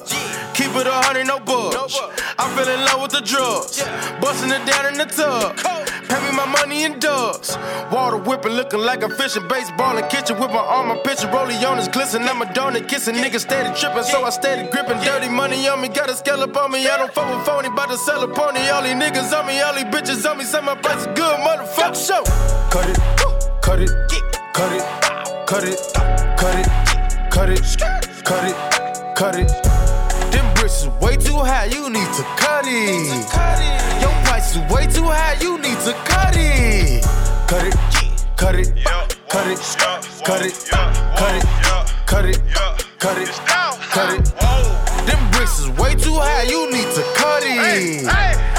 Keep 0.55 0.77
it 0.77 0.87
a 0.87 0.93
hundred, 0.93 1.27
no 1.27 1.39
bugs. 1.41 1.99
I 2.39 2.55
fell 2.55 2.69
in 2.69 2.85
love 2.85 3.03
with 3.03 3.13
the 3.13 3.21
drugs. 3.21 3.83
Busting 4.21 4.51
it 4.51 4.65
down 4.67 4.87
in 4.93 4.99
the 4.99 5.07
tub. 5.07 5.82
Pay 6.13 6.21
me 6.29 6.37
my 6.37 6.45
money 6.45 6.85
in 6.85 6.99
dubs. 6.99 7.57
Water 7.91 8.19
whipping, 8.19 8.53
looking 8.53 8.81
like 8.81 9.03
a 9.03 9.09
fishing 9.09 9.49
baseball 9.49 9.97
in 9.97 10.07
kitchen 10.09 10.39
with 10.39 10.51
my 10.51 10.59
arm, 10.59 10.89
my 10.89 10.99
picture. 10.99 11.27
Rollie 11.29 11.57
on 11.65 11.79
his 11.79 11.89
glisten. 11.89 12.23
I'm 12.25 12.43
a 12.43 12.45
donut 12.45 12.87
kissing. 12.87 13.15
Niggas 13.15 13.41
steady 13.41 13.73
tripping, 13.81 14.03
so 14.03 14.23
I 14.23 14.29
steady 14.29 14.69
gripping. 14.71 14.99
Dirty 15.01 15.31
money 15.31 15.67
on 15.69 15.81
me, 15.81 15.89
got 15.89 16.11
a 16.11 16.15
scale 16.15 16.43
up 16.43 16.55
on 16.55 16.71
me. 16.71 16.87
I 16.87 16.99
don't 16.99 17.11
fuck 17.15 17.35
with 17.35 17.47
phony, 17.47 17.71
bout 17.71 17.89
to 17.89 17.97
sell 17.97 18.23
a 18.23 18.29
pony. 18.29 18.61
All 18.69 18.83
these 18.83 18.93
niggas 18.93 19.33
on 19.33 19.47
me, 19.47 19.59
all 19.63 19.73
these 19.73 19.85
bitches 19.85 20.31
on 20.31 20.37
me. 20.37 20.45
Say 20.45 20.61
my 20.61 20.75
price 20.75 21.01
is 21.01 21.07
good, 21.07 21.37
motherfucker. 21.41 21.97
Show. 21.97 22.23
Cut 22.69 22.91
it, 22.91 22.99
cut 23.63 23.81
it, 23.81 23.89
cut 24.53 24.71
it, 24.71 24.85
cut 25.47 25.65
it, 25.65 25.79
cut 26.37 26.59
it, 26.59 26.67
cut 27.31 27.49
it, 27.49 27.63
cut 28.23 28.45
it, 28.45 29.17
cut 29.17 29.35
it. 29.39 29.49
Them 30.31 30.55
bricks 30.57 30.83
is 30.83 30.89
way 31.01 31.17
too 31.17 31.39
high, 31.39 31.65
you 31.73 31.89
need 31.89 32.13
to 32.19 32.23
cut 32.37 32.65
it. 32.67 33.92
Is 34.53 34.59
way 34.71 34.87
too 34.87 35.05
high, 35.05 35.41
you 35.41 35.57
need 35.57 35.79
to 35.81 35.95
cut 36.05 36.35
it. 36.37 37.03
Cut 37.49 37.65
it, 37.65 37.75
cut 38.37 38.55
it, 38.55 38.69
cut 39.27 39.47
it, 39.47 39.59
cut 40.27 40.45
it, 40.45 40.53
cut 40.69 41.35
it, 41.35 41.45
cut 42.05 42.25
it, 42.27 42.39
cut 42.99 43.17
it, 43.17 43.31
cut 43.89 44.13
it. 44.13 44.25
Them 45.07 45.31
bricks 45.31 45.59
is 45.59 45.71
way 45.71 45.95
too 45.95 46.13
high, 46.21 46.43
you 46.43 46.71
need 46.71 46.91
to 46.95 47.03
cut 47.17 47.43
it. 47.47 48.52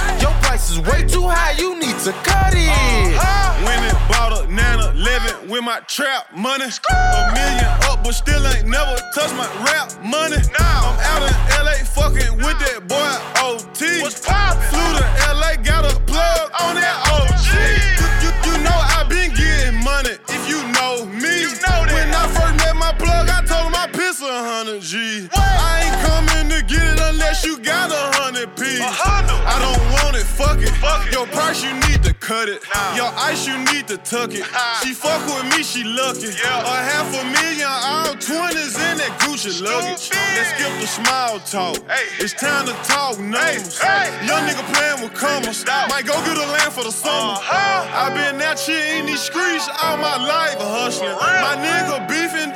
Is 0.73 0.79
way 0.79 1.05
too 1.05 1.29
high, 1.29 1.53
you 1.61 1.77
need 1.77 1.93
to 2.01 2.11
cut 2.25 2.49
it. 2.57 2.65
Uh-huh. 2.65 3.61
Went 3.61 3.85
and 3.85 3.99
bought 4.09 4.33
a 4.33 4.49
Nana 4.49 4.89
11 4.97 5.45
with 5.47 5.61
my 5.61 5.85
trap 5.85 6.33
money. 6.33 6.65
A 6.65 7.21
million 7.29 7.69
up, 7.85 8.01
but 8.01 8.17
still 8.17 8.41
ain't 8.41 8.65
never 8.65 8.97
touched 9.13 9.37
my 9.37 9.45
rap 9.61 9.93
money. 10.01 10.41
Now 10.49 10.89
I'm 10.89 10.97
out 11.13 11.29
in 11.29 11.35
LA 11.61 11.77
fucking 11.85 12.41
with 12.41 12.57
that 12.65 12.89
boy 12.89 13.13
OT. 13.37 14.01
What's 14.01 14.17
poppin'? 14.25 14.65
Flew 14.73 14.97
to 14.97 15.05
LA, 15.37 15.61
got 15.61 15.85
a 15.85 15.93
plug 16.09 16.49
on 16.57 16.73
that 16.73 16.97
OG. 17.05 17.53
You, 18.01 18.09
you, 18.25 18.31
you 18.41 18.53
know 18.65 18.73
I 18.73 19.05
been 19.05 19.29
getting 19.37 19.77
money 19.77 20.17
if 20.25 20.43
you 20.49 20.57
know 20.73 21.05
me. 21.05 21.45
You 21.45 21.53
know 21.69 21.85
that. 21.85 21.93
when 21.93 22.09
I 22.17 22.25
first 22.33 22.57
met 22.65 22.73
my 22.81 22.97
plug, 22.97 23.29
I 23.29 23.45
told 23.45 23.69
him 23.69 23.77
I 23.77 23.85
piss 23.93 24.25
a 24.25 24.41
hundred 24.41 24.81
G. 24.81 25.29
I 25.37 25.42
want 30.55 30.67
it, 30.67 30.75
fuck 30.77 31.07
it. 31.07 31.13
Your 31.13 31.27
price, 31.27 31.63
you 31.63 31.73
need 31.87 32.03
to 32.03 32.13
cut 32.13 32.49
it. 32.49 32.63
Your 32.95 33.11
ice, 33.15 33.47
you 33.47 33.57
need 33.73 33.87
to 33.87 33.97
tuck 33.97 34.31
it. 34.33 34.45
She 34.83 34.93
fuck 34.93 35.25
with 35.25 35.45
me, 35.55 35.63
she 35.63 35.83
lucky. 35.83 36.29
A 36.29 36.75
half 36.89 37.09
a 37.13 37.23
million, 37.25 37.67
all 37.67 38.13
twenties 38.15 38.75
in 38.75 38.97
that 38.97 39.13
Gucci 39.21 39.61
luggage. 39.61 40.09
Let's 40.35 40.49
skip 40.55 40.73
the 40.79 40.87
small 40.87 41.39
talk. 41.39 41.77
It's 42.19 42.33
time 42.33 42.65
to 42.65 42.73
talk 42.83 43.19
numbers. 43.19 43.79
Young 44.25 44.43
nigga 44.47 44.63
playing 44.73 45.01
with 45.03 45.13
commas. 45.13 45.65
Might 45.89 46.05
go 46.05 46.13
get 46.25 46.37
a 46.37 46.47
land 46.51 46.73
for 46.73 46.83
the 46.83 46.91
summer. 46.91 47.33
Uh-huh. 47.33 48.09
i 48.09 48.13
been 48.13 48.41
out 48.41 48.59
here 48.59 48.97
in 48.97 49.05
these 49.05 49.21
streets 49.21 49.67
all 49.81 49.97
my 49.97 50.17
life 50.17 50.57
hustling. 50.59 51.15
My 51.17 51.55
nigga 51.57 52.07
beefing 52.07 52.53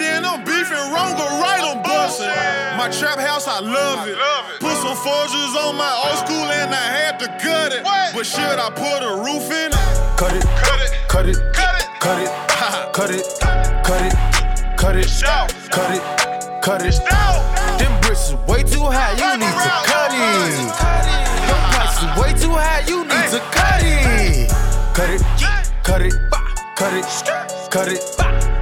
My 2.87 2.93
trap 2.93 3.19
house, 3.19 3.45
I 3.49 3.59
love 3.59 4.07
it. 4.07 4.15
Put 4.61 4.77
some 4.77 4.95
Forgis 4.95 5.59
on 5.59 5.75
my 5.75 5.91
old 6.07 6.19
school 6.23 6.47
and 6.47 6.73
I 6.73 6.87
had 6.87 7.19
to 7.19 7.27
cut 7.35 7.73
it. 7.73 7.83
But 7.83 8.25
should 8.25 8.39
I 8.39 8.69
put 8.71 9.03
a 9.03 9.11
roof 9.11 9.43
in 9.51 9.67
it? 9.67 10.15
Cut 10.15 10.31
it, 10.31 10.47
cut 10.63 10.79
it, 10.79 10.95
cut 11.11 11.75
it, 11.75 11.87
cut 11.99 12.21
it, 12.23 12.31
cut 12.47 12.71
it, 12.71 12.95
cut 12.95 13.11
it, 13.11 13.27
cut 13.83 13.99
it, 13.99 14.15
cut 14.79 14.95
it, 14.95 15.09
cut 15.67 15.91
it, 15.91 16.63
cut 16.63 16.81
it. 16.81 16.95
Them 17.75 17.91
bricks 17.99 18.29
is 18.29 18.39
way 18.47 18.63
too 18.63 18.87
high, 18.87 19.19
you 19.19 19.35
need 19.35 19.51
to 19.51 19.71
cut 19.83 20.15
it. 20.15 20.71
Your 21.43 21.59
price 21.67 21.99
is 21.99 22.11
way 22.15 22.31
too 22.39 22.55
high, 22.55 22.87
you 22.87 23.03
need 23.03 23.27
to 23.35 23.43
cut 23.51 23.83
it. 23.83 24.47
Cut 24.95 25.09
it, 25.11 25.21
cut 25.83 26.01
it, 26.03 26.13
cut 26.77 26.93
it, 26.93 27.03
cut 27.69 27.91
it, 27.91 27.99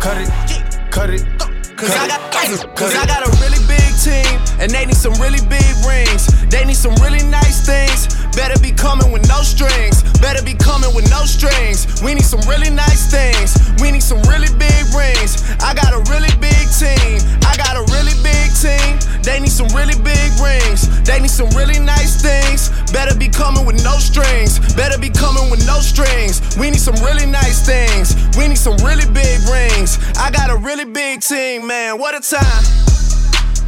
cut 0.02 0.18
it, 0.18 0.90
cut 0.90 1.10
it. 1.12 1.46
Cause 1.78 1.92
I 1.92 2.08
got, 2.08 2.76
cause 2.76 2.96
I 2.96 3.06
got 3.06 3.28
a 3.28 3.32
really 3.44 3.60
big 3.60 3.65
team, 4.04 4.40
and 4.60 4.72
they 4.72 4.86
need 4.86 4.98
some 4.98 5.14
really 5.22 5.42
big 5.48 5.74
rings. 5.88 6.28
They 6.50 6.66
need 6.66 6.78
some 6.78 6.96
really 7.02 7.24
nice 7.24 7.66
things. 7.66 8.08
Better 8.36 8.60
be 8.60 8.72
coming 8.72 9.12
with 9.12 9.28
no 9.28 9.42
strings. 9.42 10.04
Better 10.20 10.44
be 10.44 10.54
coming 10.54 10.94
with 10.94 11.10
no 11.10 11.24
strings. 11.26 11.88
We 12.04 12.14
need 12.14 12.26
some 12.26 12.42
really 12.48 12.70
nice 12.70 13.10
things. 13.10 13.56
We 13.82 13.92
need 13.92 14.04
some 14.04 14.22
really 14.28 14.52
big 14.60 14.84
rings. 14.92 15.44
I 15.64 15.74
got 15.74 15.94
a 15.94 16.02
really 16.12 16.34
big 16.44 16.68
team. 16.76 17.24
I 17.48 17.56
got 17.56 17.80
a 17.80 17.84
really 17.96 18.16
big 18.24 18.52
team. 18.60 19.00
They 19.24 19.40
need 19.40 19.52
some 19.52 19.68
really 19.72 19.96
big 20.04 20.32
rings. 20.40 20.88
They 21.04 21.20
need 21.20 21.32
some 21.32 21.50
really 21.56 21.80
nice 21.80 22.22
things. 22.22 22.70
Better 22.92 23.16
be 23.18 23.30
coming 23.30 23.66
with 23.66 23.84
no 23.84 23.98
strings. 23.98 24.60
Better 24.76 25.00
be 25.00 25.10
coming 25.10 25.50
with 25.50 25.66
no 25.66 25.80
strings. 25.80 26.42
We 26.58 26.70
need 26.70 26.82
some 26.82 26.96
really 27.04 27.26
nice 27.26 27.66
things. 27.66 28.16
We 28.38 28.48
need 28.48 28.60
some 28.60 28.78
really 28.84 29.08
big 29.12 29.40
rings. 29.50 29.98
I 30.18 30.30
got 30.32 30.50
a 30.50 30.58
really 30.58 30.86
big 30.86 31.22
team, 31.22 31.68
man. 31.68 31.98
What 31.98 32.16
a 32.16 32.22
time 32.22 32.95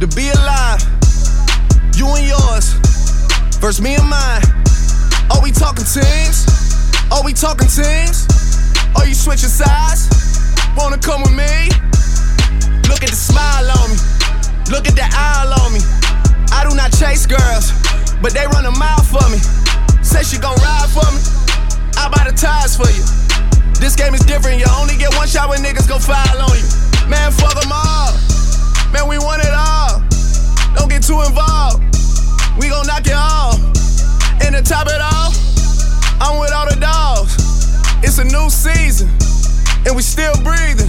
to 0.00 0.06
be 0.14 0.30
alive. 0.30 0.78
You 1.98 2.06
and 2.14 2.22
yours 2.22 2.78
versus 3.58 3.82
me 3.82 3.96
and 3.96 4.08
mine. 4.08 4.42
Are 5.34 5.42
we 5.42 5.50
talking 5.50 5.84
teams? 5.84 6.46
Are 7.10 7.24
we 7.24 7.32
talking 7.32 7.66
teams? 7.66 8.30
Are 8.94 9.06
you 9.06 9.14
switching 9.14 9.50
sides? 9.50 10.06
Wanna 10.76 10.98
come 10.98 11.22
with 11.22 11.34
me? 11.34 11.74
Look 12.86 13.02
at 13.02 13.10
the 13.10 13.18
smile 13.18 13.66
on 13.82 13.90
me. 13.90 13.98
Look 14.70 14.86
at 14.86 14.94
the 14.94 15.02
eye 15.02 15.50
on 15.66 15.74
me. 15.74 15.82
I 16.54 16.62
do 16.62 16.76
not 16.76 16.94
chase 16.94 17.26
girls, 17.26 17.74
but 18.22 18.32
they 18.32 18.46
run 18.46 18.66
a 18.66 18.74
mile 18.78 19.02
for 19.02 19.26
me. 19.30 19.38
Say 20.04 20.22
she 20.22 20.38
gon' 20.38 20.54
ride 20.62 20.90
for 20.94 21.10
me. 21.10 21.18
I 21.98 22.06
buy 22.06 22.22
the 22.30 22.36
tires 22.36 22.76
for 22.76 22.86
you. 22.86 23.02
This 23.82 23.96
game 23.96 24.14
is 24.14 24.24
different. 24.24 24.60
You 24.60 24.66
only 24.78 24.96
get 24.96 25.14
one 25.16 25.26
shot 25.26 25.48
when 25.48 25.58
niggas 25.58 25.88
go 25.88 25.98
file 25.98 26.38
on 26.38 26.54
you. 26.54 26.68
Man, 27.10 27.32
fuck 27.32 27.60
them 27.60 27.72
all. 27.72 28.27
Man, 28.92 29.06
we 29.06 29.18
want 29.18 29.42
it 29.44 29.52
all. 29.52 30.00
Don't 30.74 30.88
get 30.88 31.02
too 31.02 31.20
involved. 31.20 31.84
We 32.58 32.68
gon' 32.68 32.86
knock 32.86 33.06
it 33.06 33.12
off. 33.12 33.60
And 34.40 34.56
to 34.56 34.62
top 34.62 34.86
it 34.88 35.00
off, 35.00 35.36
I'm 36.20 36.40
with 36.40 36.52
all 36.52 36.68
the 36.68 36.78
dogs. 36.80 37.36
It's 38.02 38.18
a 38.18 38.24
new 38.24 38.48
season, 38.48 39.08
and 39.84 39.94
we 39.94 40.02
still 40.02 40.32
breathing. 40.42 40.88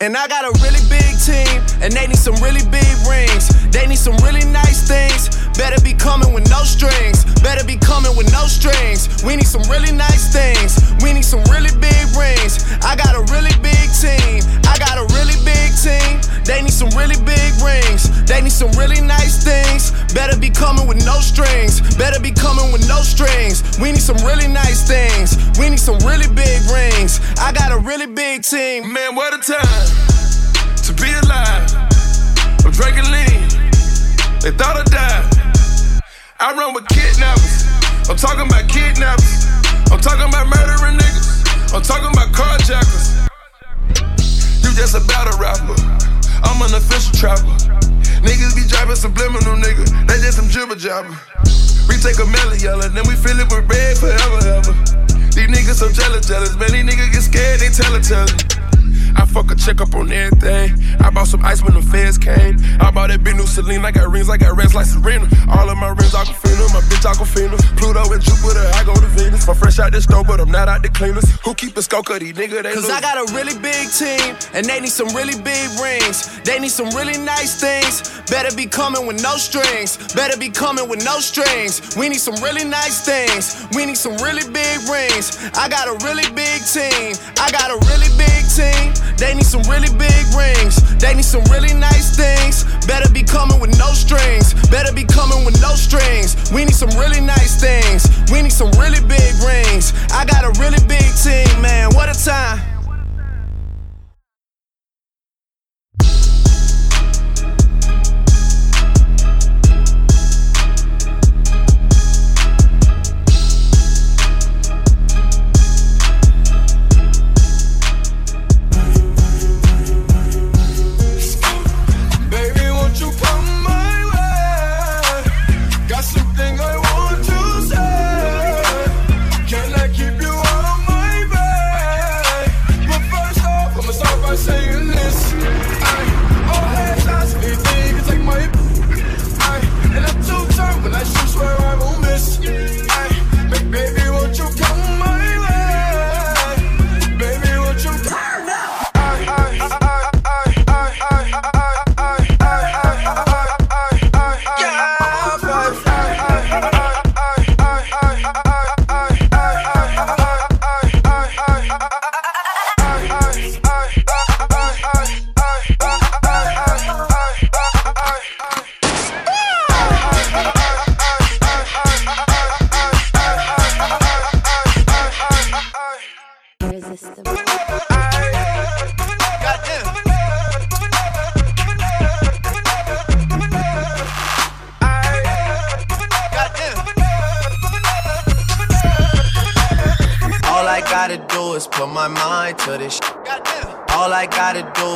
And 0.00 0.16
I 0.16 0.28
got 0.28 0.44
a 0.44 0.52
really 0.64 0.80
big 0.88 1.12
team, 1.20 1.60
and 1.82 1.92
they 1.92 2.06
need 2.06 2.16
some 2.16 2.36
really 2.36 2.64
big 2.70 2.88
rings. 3.08 3.52
They 3.70 3.86
need 3.86 3.98
some 3.98 4.16
really 4.24 4.44
nice 4.44 4.88
things. 4.88 5.43
Better 5.54 5.80
be 5.82 5.94
coming 5.94 6.32
with 6.34 6.50
no 6.50 6.64
strings. 6.64 7.24
Better 7.40 7.64
be 7.64 7.76
coming 7.76 8.16
with 8.16 8.30
no 8.32 8.46
strings. 8.46 9.22
We 9.22 9.36
need 9.36 9.46
some 9.46 9.62
really 9.70 9.92
nice 9.92 10.32
things. 10.32 10.82
We 11.02 11.12
need 11.12 11.24
some 11.24 11.42
really 11.46 11.70
big 11.78 12.04
rings. 12.18 12.58
I 12.82 12.96
got 12.96 13.14
a 13.14 13.22
really 13.30 13.54
big 13.62 13.86
team. 13.94 14.42
I 14.66 14.74
got 14.82 14.98
a 14.98 15.06
really 15.14 15.38
big 15.46 15.70
team. 15.78 16.18
They 16.44 16.60
need 16.60 16.74
some 16.74 16.90
really 16.98 17.16
big 17.22 17.54
rings. 17.62 18.10
They 18.26 18.42
need 18.42 18.52
some 18.52 18.70
really 18.72 19.00
nice 19.00 19.44
things. 19.44 19.92
Better 20.12 20.36
be 20.36 20.50
coming 20.50 20.86
with 20.86 21.06
no 21.06 21.20
strings. 21.20 21.80
Better 21.96 22.18
be 22.18 22.32
coming 22.32 22.72
with 22.72 22.86
no 22.88 23.00
strings. 23.02 23.62
We 23.78 23.92
need 23.92 24.02
some 24.02 24.18
really 24.26 24.48
nice 24.48 24.82
things. 24.86 25.38
We 25.58 25.70
need 25.70 25.80
some 25.80 25.98
really 26.02 26.28
big 26.28 26.66
rings. 26.66 27.20
I 27.38 27.52
got 27.52 27.70
a 27.70 27.78
really 27.78 28.06
big 28.06 28.42
team. 28.42 28.92
Man, 28.92 29.14
what 29.14 29.32
a 29.32 29.38
time 29.38 29.86
to 30.82 30.92
be 30.98 31.14
alive. 31.22 31.70
I'm 32.66 32.72
drinking 32.72 33.06
lean. 33.06 33.46
They 34.42 34.50
thought 34.50 34.76
I 34.76 34.84
died. 34.90 35.43
I 36.44 36.52
run 36.52 36.74
with 36.76 36.84
kidnappers. 36.92 37.64
I'm 38.04 38.20
talking 38.20 38.44
about 38.44 38.68
kidnappers. 38.68 39.48
I'm 39.88 39.96
talking 39.96 40.28
about 40.28 40.44
murdering 40.44 41.00
niggas. 41.00 41.72
I'm 41.72 41.80
talking 41.80 42.12
about 42.12 42.36
carjackers. 42.36 43.16
You 44.60 44.68
just 44.76 44.92
about 44.92 45.24
a 45.24 45.40
battle 45.40 45.40
rapper. 45.40 45.72
I'm 46.44 46.60
an 46.60 46.76
official 46.76 47.16
trapper. 47.16 47.48
Niggas 48.20 48.52
be 48.52 48.68
driving 48.68 48.92
subliminal, 48.92 49.56
nigga. 49.56 49.88
They 50.04 50.20
just 50.20 50.36
some 50.36 50.52
jibber 50.52 50.76
jabber. 50.76 51.16
We 51.88 51.96
take 51.96 52.20
a 52.20 52.28
melon 52.28 52.60
yellow, 52.60 52.92
then 52.92 53.08
we 53.08 53.16
fill 53.16 53.40
it 53.40 53.48
with 53.48 53.64
red 53.64 53.96
forever, 53.96 54.44
ever. 54.44 54.76
These 55.32 55.48
niggas 55.48 55.80
so 55.80 55.88
jealous, 55.88 56.28
jealous. 56.28 56.52
Man, 56.60 56.76
these 56.76 56.84
niggas 56.84 57.08
get 57.08 57.24
scared, 57.24 57.60
they 57.64 57.72
tell 57.72 57.96
it, 57.96 58.04
tell 58.04 58.28
it. 58.28 58.83
I 59.16 59.26
fuck 59.26 59.50
a 59.50 59.54
check 59.54 59.80
up 59.80 59.94
on 59.94 60.10
everything. 60.10 60.74
I 61.00 61.10
bought 61.10 61.28
some 61.28 61.44
ice 61.44 61.62
when 61.62 61.74
the 61.74 61.82
feds 61.82 62.18
came. 62.18 62.56
I 62.80 62.90
bought 62.90 63.10
that 63.10 63.22
big 63.22 63.36
new 63.36 63.46
Celine. 63.46 63.84
I 63.84 63.90
got 63.90 64.10
rings, 64.10 64.28
I 64.28 64.36
got 64.36 64.56
rings 64.56 64.74
like 64.74 64.86
Serena. 64.86 65.28
All 65.48 65.68
of 65.68 65.78
my 65.78 65.88
rings 65.88 66.12
Aquafina, 66.12 66.72
my 66.72 66.80
bitch 66.90 67.06
Aquafina. 67.06 67.56
Pluto 67.76 68.12
and 68.12 68.22
Jupiter, 68.22 68.66
I 68.74 68.84
go 68.84 68.94
to 68.94 69.06
Venus. 69.14 69.48
I'm 69.48 69.54
fresh 69.54 69.78
out 69.78 69.92
the 69.92 70.00
stove, 70.00 70.26
but 70.26 70.40
I'm 70.40 70.50
not 70.50 70.68
out 70.68 70.82
the 70.82 70.88
cleaners. 70.88 71.30
Who 71.44 71.54
keep 71.54 71.76
a 71.76 71.80
of 71.80 72.20
these 72.20 72.34
nigga? 72.34 72.62
They 72.62 72.74
Cause 72.74 72.84
lose. 72.84 72.90
I 72.90 73.00
got 73.00 73.18
a 73.18 73.32
really 73.34 73.58
big 73.58 73.90
team, 73.90 74.36
and 74.54 74.66
they 74.66 74.80
need 74.80 74.92
some 74.92 75.08
really 75.14 75.40
big 75.42 75.70
rings. 75.80 76.40
They 76.42 76.58
need 76.58 76.70
some 76.70 76.90
really 76.90 77.18
nice 77.18 77.60
things. 77.60 78.10
Better 78.30 78.54
be 78.56 78.66
coming 78.66 79.06
with 79.06 79.22
no 79.22 79.36
strings. 79.36 79.96
Better 80.14 80.36
be 80.38 80.48
coming 80.48 80.88
with 80.88 81.04
no 81.04 81.20
strings. 81.20 81.96
We 81.96 82.08
need 82.08 82.20
some 82.20 82.36
really 82.42 82.64
nice 82.64 83.04
things. 83.04 83.66
We 83.74 83.86
need 83.86 83.96
some 83.98 84.16
really 84.18 84.46
big 84.50 84.80
rings. 84.88 85.38
I 85.54 85.68
got 85.68 85.88
a 85.88 85.96
really 86.04 86.28
big 86.34 86.64
team. 86.66 87.14
I 87.38 87.50
got 87.50 87.70
a 87.70 87.78
really 87.86 88.10
big 88.16 88.42
team. 88.50 89.03
They 89.16 89.34
need 89.34 89.46
some 89.46 89.62
really 89.62 89.92
big 89.96 90.24
rings. 90.36 90.80
They 90.98 91.14
need 91.14 91.24
some 91.24 91.44
really 91.44 91.74
nice 91.74 92.16
things. 92.16 92.64
Better 92.86 93.10
be 93.12 93.22
coming 93.22 93.60
with 93.60 93.78
no 93.78 93.92
strings. 93.92 94.54
Better 94.68 94.92
be 94.92 95.04
coming 95.04 95.44
with 95.44 95.60
no 95.60 95.74
strings. 95.74 96.36
We 96.52 96.64
need 96.64 96.74
some 96.74 96.90
really 96.98 97.20
nice 97.20 97.60
things. 97.60 98.08
We 98.30 98.42
need 98.42 98.52
some 98.52 98.70
really 98.72 99.00
big 99.06 99.32
rings. 99.44 99.92
I 100.10 100.24
got 100.24 100.44
a 100.44 100.52
really 100.60 100.82
big 100.86 101.06
team, 101.22 101.48
man. 101.62 101.94
What 101.94 102.08
a 102.08 102.16
time. 102.18 102.73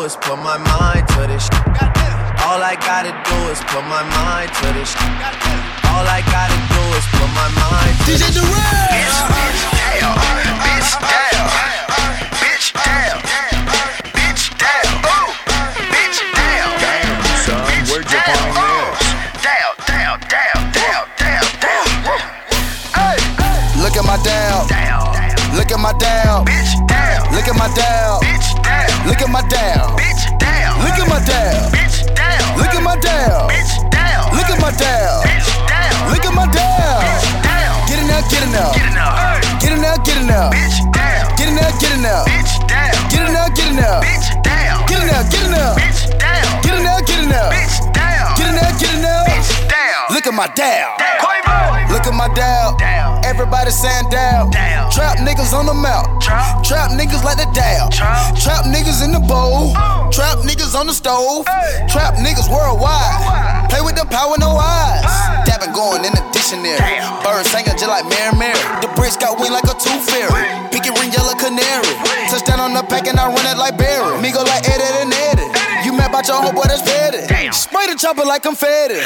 Is 0.09 0.17
put 0.17 0.39
my 0.39 0.57
mind 0.57 1.07
to 1.09 1.27
this. 1.27 1.51
All 2.49 2.63
I 2.65 2.77
gotta 2.81 3.13
do 3.29 3.39
is 3.53 3.61
put 3.69 3.85
my 3.85 4.03
mind 4.17 4.49
to 4.61 4.67
this. 4.73 4.97
All 5.93 6.07
I 6.09 6.21
gotta 6.33 6.59
do 6.73 6.83
is 6.97 7.07
put 7.13 7.31
my 7.37 7.49
mind 7.61 7.95
to 8.07 8.13
this. 8.13 8.23
DJ 8.23 8.33
Durant. 8.33 8.88
My. 50.39 50.47
Quavo. 50.55 51.91
Look 51.91 52.07
at 52.07 52.15
my. 52.15 52.31
Down. 52.39 52.79
Everybody 53.27 53.71
saying. 53.75 54.07
Down. 54.11 54.55
Trap 54.95 55.19
niggas 55.19 55.51
on 55.51 55.67
the 55.67 55.75
mount. 55.75 56.23
Trap. 56.23 56.63
Trap 56.63 56.95
niggas 56.95 57.27
like 57.27 57.43
the 57.43 57.51
down. 57.51 57.91
Trap. 57.91 58.39
Trap 58.39 58.71
niggas 58.71 59.03
in 59.03 59.11
the 59.11 59.19
bowl. 59.19 59.75
Trap 60.15 60.47
niggas 60.47 60.79
on 60.79 60.87
the 60.87 60.95
stove. 60.95 61.45
Trap 61.91 62.23
niggas 62.23 62.47
worldwide. 62.47 63.67
Play 63.67 63.83
with 63.83 63.99
the 63.99 64.07
power, 64.07 64.39
no 64.39 64.55
eyes. 64.55 65.03
Dabbing 65.43 65.75
going 65.75 66.07
in 66.07 66.15
the 66.15 66.23
dictionary. 66.31 66.79
Birds 67.27 67.51
singing 67.51 67.75
just 67.75 67.91
like 67.91 68.07
Mary 68.07 68.31
Mary. 68.39 68.63
The 68.79 68.89
bricks 68.95 69.19
got 69.19 69.43
wing 69.43 69.51
like 69.51 69.67
a 69.67 69.75
tooth 69.75 70.07
fairy. 70.07 70.47
Pinky 70.71 70.95
ring, 71.03 71.11
yellow 71.11 71.35
canary. 71.35 71.91
Touchdown 72.31 72.63
on 72.63 72.79
the 72.79 72.87
pack 72.87 73.11
and 73.11 73.19
I 73.19 73.27
run 73.27 73.43
it 73.43 73.59
like 73.59 73.75
Barry. 73.75 74.15
Me 74.23 74.31
go 74.31 74.47
like 74.47 74.63
Eddie 74.71 75.03
and 75.03 75.11
Eddie. 75.35 75.51
You 75.83 75.91
mad 75.99 76.15
about 76.15 76.31
your 76.31 76.39
homeboy 76.39 76.71
that's 76.71 76.87
petty. 76.87 77.27
Spray 77.51 77.91
the 77.91 77.99
chopper 77.99 78.23
like 78.23 78.47
confetti. 78.47 79.03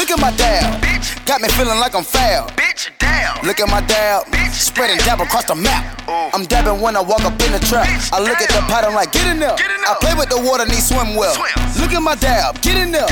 Look 0.00 0.10
at 0.10 0.18
my 0.18 0.32
dab. 0.32 0.80
Got 1.26 1.42
me 1.42 1.48
feeling 1.60 1.78
like 1.78 1.94
I'm 1.94 2.04
foul. 2.04 2.48
Bitch, 2.56 2.88
down. 2.96 3.36
Look 3.44 3.60
at 3.60 3.68
my 3.68 3.82
dab. 3.84 4.24
Spreading 4.48 4.96
dab 5.04 5.20
across 5.20 5.44
the 5.44 5.54
map. 5.54 5.84
I'm 6.08 6.46
dabbing 6.46 6.80
when 6.80 6.96
I 6.96 7.02
walk 7.02 7.20
up 7.20 7.36
in 7.44 7.52
the 7.52 7.60
trap. 7.60 7.84
I 8.10 8.18
look 8.18 8.40
at 8.40 8.48
the 8.48 8.64
pattern 8.64 8.94
like, 8.94 9.12
get 9.12 9.26
in 9.28 9.38
there. 9.38 9.52
I 9.52 9.94
play 10.00 10.14
with 10.16 10.30
the 10.30 10.40
water, 10.40 10.64
need 10.64 10.80
swim 10.80 11.16
well. 11.16 11.36
Look 11.76 11.92
at 11.92 12.00
my 12.00 12.16
dab. 12.16 12.62
Get 12.62 12.80
in 12.80 12.92
there. 12.92 13.04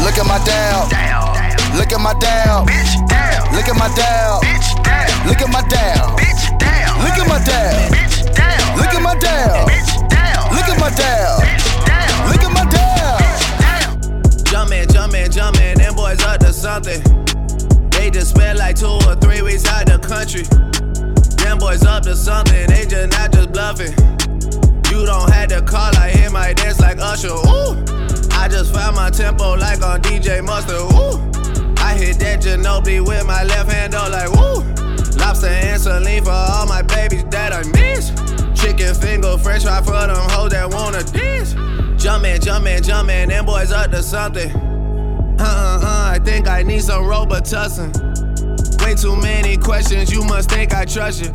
Look 0.00 0.16
at 0.16 0.24
my 0.24 0.40
dab. 0.48 0.88
Look 1.76 1.92
at 1.92 2.00
my 2.00 2.14
dab. 2.16 2.64
Bitch, 2.66 2.96
down, 3.04 3.52
Look 3.52 3.68
at 3.68 3.76
my 3.76 3.92
dab. 3.92 4.40
bitch, 4.40 4.72
down, 4.82 5.28
Look 5.28 5.42
at 5.44 5.52
my 5.52 5.60
dab. 5.68 6.16
bitch, 6.16 6.42
down, 6.56 7.04
Look 7.04 7.20
at 7.20 7.28
my 7.28 7.38
dab. 7.44 7.92
bitch, 7.92 8.16
down, 8.32 8.78
Look 8.80 8.94
at 8.96 9.02
my 9.04 9.14
dab. 9.20 9.68
bitch, 9.68 10.08
down, 10.08 10.56
Look 10.56 10.68
at 10.72 10.80
my 10.80 10.88
dab. 10.96 11.67
Jumpin', 15.28 15.52
jumpin', 15.52 15.76
jumpin', 15.76 15.78
them 15.78 15.94
boys 15.94 16.24
up 16.24 16.40
to 16.40 16.52
something. 16.52 17.02
They 17.90 18.10
just 18.10 18.30
spent 18.30 18.58
like 18.58 18.76
two 18.76 18.86
or 18.86 19.14
three 19.16 19.42
weeks 19.42 19.66
out 19.66 19.86
the 19.86 19.98
country. 19.98 20.42
Them 21.44 21.58
boys 21.58 21.84
up 21.84 22.02
to 22.04 22.16
something, 22.16 22.66
they 22.68 22.86
just 22.86 23.10
not 23.12 23.32
just 23.32 23.52
bluffing. 23.52 23.92
You 24.90 25.04
don't 25.04 25.30
have 25.30 25.48
to 25.48 25.60
call, 25.62 25.94
I 25.96 26.10
hear 26.10 26.30
my 26.30 26.54
dance 26.54 26.80
like 26.80 26.98
Usher. 26.98 27.28
Ooh, 27.28 27.76
I 28.32 28.48
just 28.48 28.72
found 28.72 28.96
my 28.96 29.10
tempo 29.10 29.54
like 29.56 29.82
on 29.82 30.00
DJ 30.00 30.42
Mustard. 30.42 30.80
Ooh, 30.96 31.20
I 31.78 31.94
hit 31.94 32.18
that 32.20 32.40
Ginobili 32.40 33.06
with 33.06 33.26
my 33.26 33.44
left 33.44 33.70
hand, 33.70 33.92
though, 33.92 34.08
like 34.08 34.30
woo. 34.30 34.64
Lobster 35.18 35.48
and 35.48 35.80
saline 35.80 36.24
for 36.24 36.30
all 36.30 36.66
my 36.66 36.80
babies 36.82 37.24
that 37.24 37.52
I 37.52 37.64
miss. 37.72 38.10
Chicken 38.58 38.94
finger, 38.94 39.36
french 39.36 39.64
fry 39.64 39.82
for 39.82 39.92
them 39.92 40.16
hoes 40.30 40.50
that 40.50 40.70
wanna 40.70 41.02
dance. 41.02 41.52
Jumpin', 42.02 42.40
jumpin', 42.40 42.82
jumpin', 42.82 43.28
them 43.28 43.44
boys 43.44 43.72
up 43.72 43.90
to 43.90 44.02
something. 44.02 44.68
Uh 45.40 45.44
uh 45.44 45.80
uh, 45.82 46.10
I 46.14 46.18
think 46.24 46.48
I 46.48 46.62
need 46.62 46.82
some 46.82 47.04
Robitussin. 47.04 47.94
Way 48.82 48.94
too 48.94 49.16
many 49.16 49.56
questions, 49.56 50.10
you 50.12 50.24
must 50.24 50.50
think 50.50 50.74
I 50.74 50.84
trust 50.84 51.22
you. 51.22 51.30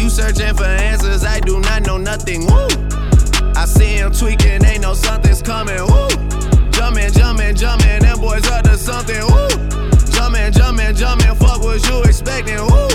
You 0.00 0.08
searching 0.08 0.54
for 0.54 0.64
answers, 0.64 1.24
I 1.24 1.40
do 1.40 1.60
not 1.60 1.86
know 1.86 1.98
nothing. 1.98 2.46
Woo! 2.46 2.66
I 3.54 3.66
see 3.66 3.96
him 3.98 4.12
tweaking, 4.12 4.64
ain't 4.64 4.82
no 4.82 4.94
something's 4.94 5.42
coming. 5.42 5.76
Woo! 5.76 6.08
Jumpin', 6.72 7.12
jumpin', 7.12 7.54
jumpin', 7.54 8.00
them 8.02 8.18
boys 8.18 8.46
up 8.50 8.64
to 8.64 8.76
something. 8.76 9.22
Woo! 9.28 9.48
Jumpin', 10.10 10.52
jumpin', 10.52 10.96
jumpin', 10.96 11.34
fuck 11.36 11.62
what 11.62 11.86
you 11.88 12.02
expecting. 12.04 12.56
Woo! 12.56 12.88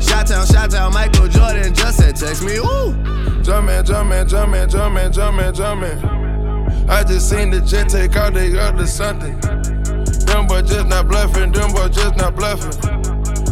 Shot 0.00 0.28
town, 0.28 0.46
shot 0.46 0.70
town, 0.70 0.92
Michael 0.94 1.28
Jordan 1.28 1.74
just 1.74 1.98
said 1.98 2.16
text 2.16 2.42
me. 2.42 2.60
Woo! 2.60 2.94
Jumpin', 3.42 3.84
jumpin', 3.84 4.28
jumpin', 4.28 4.68
jumpin', 4.70 5.12
jumpin', 5.12 5.54
jumpin'. 5.54 6.26
I 6.88 7.02
just 7.02 7.28
seen 7.28 7.50
the 7.50 7.60
jet 7.60 7.88
take 7.88 8.14
out, 8.14 8.34
they 8.34 8.50
to 8.50 8.86
something. 8.86 9.40
Them 10.26 10.46
boys 10.46 10.70
just 10.70 10.86
not 10.86 11.08
bluffing, 11.08 11.50
them 11.50 11.72
boys 11.72 11.90
just 11.90 12.16
not 12.16 12.36
bluffing. 12.36 12.70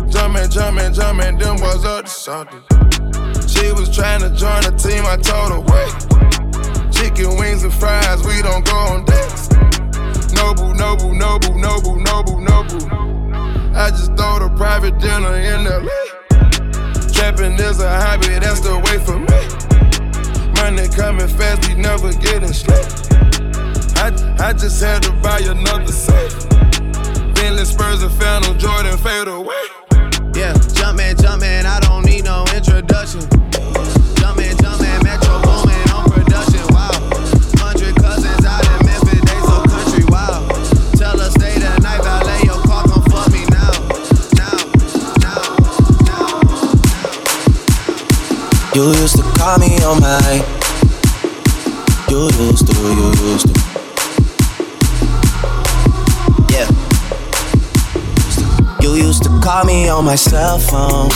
Jumpin', 0.09 0.49
jumpin', 0.49 0.95
jumpin', 0.95 1.39
them 1.39 1.57
boys 1.57 1.85
up 1.85 2.05
to 2.05 2.11
something. 2.11 2.63
She 3.51 3.73
was 3.73 3.91
trying 3.91 4.21
to 4.21 4.31
join 4.31 4.63
the 4.63 4.71
team, 4.79 5.03
I 5.03 5.19
told 5.19 5.51
her, 5.51 5.61
wait. 5.67 6.95
Chicken 6.95 7.37
wings 7.37 7.65
and 7.65 7.75
fries, 7.75 8.23
we 8.23 8.41
don't 8.41 8.65
go 8.65 8.77
on 8.95 9.05
dates. 9.05 9.51
Noble, 10.33 10.73
noble, 10.73 11.13
noble, 11.13 11.59
noble, 11.59 11.99
noble, 11.99 12.39
noble. 12.39 12.87
I 13.75 13.91
just 13.91 14.15
throw 14.15 14.39
the 14.39 14.55
private 14.57 14.99
dinner 15.01 15.35
in 15.35 15.65
LA. 15.65 15.91
Trapping 17.13 17.59
is 17.59 17.81
a 17.81 17.91
hobby, 18.01 18.39
that's 18.39 18.61
the 18.61 18.79
way 18.79 19.03
for 19.03 19.19
me. 19.19 19.74
Money 20.65 20.89
coming 20.89 21.29
fast, 21.29 21.69
we 21.69 21.75
never 21.75 22.11
getting 22.15 22.55
straight. 22.55 22.89
I, 24.01 24.09
I 24.41 24.55
just 24.55 24.83
had 24.83 25.03
to 25.03 25.13
buy 25.21 25.41
another 25.41 25.93
safe. 25.93 26.49
Bentley 27.35 27.67
Spurs 27.67 28.03
and 28.03 28.11
Phantom 28.13 28.57
Jordan 28.57 28.97
fade 28.97 29.29
away. 29.29 29.67
Yeah, 30.35 30.55
jumpin', 30.73 31.19
jumpin', 31.19 31.67
I 31.67 31.81
don't 31.81 32.07
need 32.07 32.25
no 32.25 32.47
introduction. 32.57 33.21
Jumpin', 34.17 34.57
jumpin', 34.57 34.64
You 48.75 48.89
used 48.89 49.17
to 49.19 49.23
call 49.39 49.57
me 49.59 49.79
on 49.85 50.01
my. 50.01 50.45
You 52.11 52.25
used 52.43 52.67
to, 52.67 52.75
you 52.75 53.09
used 53.23 53.47
to. 53.47 53.55
Yeah. 56.51 56.69
You 58.83 58.97
used 58.97 59.23
to 59.23 59.41
call 59.41 59.65
me 59.65 59.89
on 59.89 60.05
my 60.05 60.17
cell 60.17 60.59
phone. 60.59 61.09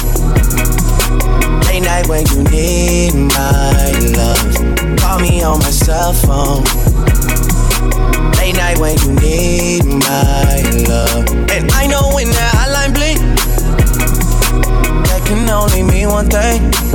Late 1.66 1.82
night 1.82 2.06
when 2.06 2.24
you 2.28 2.44
need 2.44 3.14
my 3.14 3.90
love. 4.14 4.54
Call 5.00 5.18
me 5.18 5.42
on 5.42 5.58
my 5.58 5.70
cell 5.70 6.12
phone. 6.12 6.62
Late 8.38 8.54
night 8.54 8.78
when 8.78 8.96
you 8.98 9.14
need 9.14 9.84
my 9.84 10.62
love. 10.86 11.26
And 11.50 11.68
I 11.72 11.88
know 11.88 12.12
when 12.14 12.28
that 12.28 12.54
hotline 12.54 12.94
blink, 12.94 13.18
that 15.08 15.22
can 15.26 15.50
only 15.50 15.82
mean 15.82 16.08
one 16.08 16.30
thing. 16.30 16.87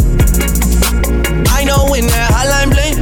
When 1.89 2.07
that 2.07 2.31
hotline 2.31 2.71
blink, 2.73 2.97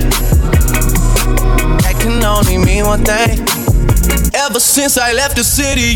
that 1.84 1.96
can 2.02 2.24
only 2.24 2.58
mean 2.58 2.86
one 2.86 3.04
thing. 3.04 3.40
Ever 4.34 4.60
since 4.60 4.98
I 4.98 5.14
left 5.14 5.36
the 5.36 5.44
city, 5.44 5.96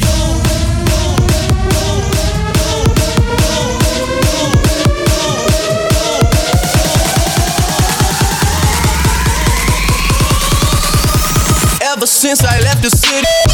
Ever 11.81 12.05
since 12.07 12.43
I 12.43 12.59
left 12.61 12.83
the 12.83 12.89
city. 12.89 13.44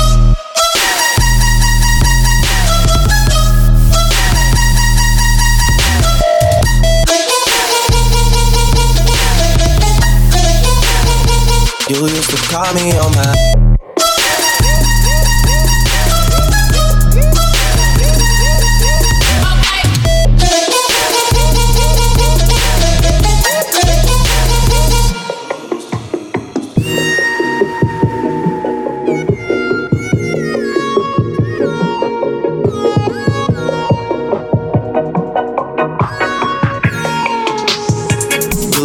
You 12.02 12.08
used 12.08 12.32
to 12.32 12.38
call 12.50 12.74
me 12.74 12.98
on 12.98 13.12
my. 13.12 13.58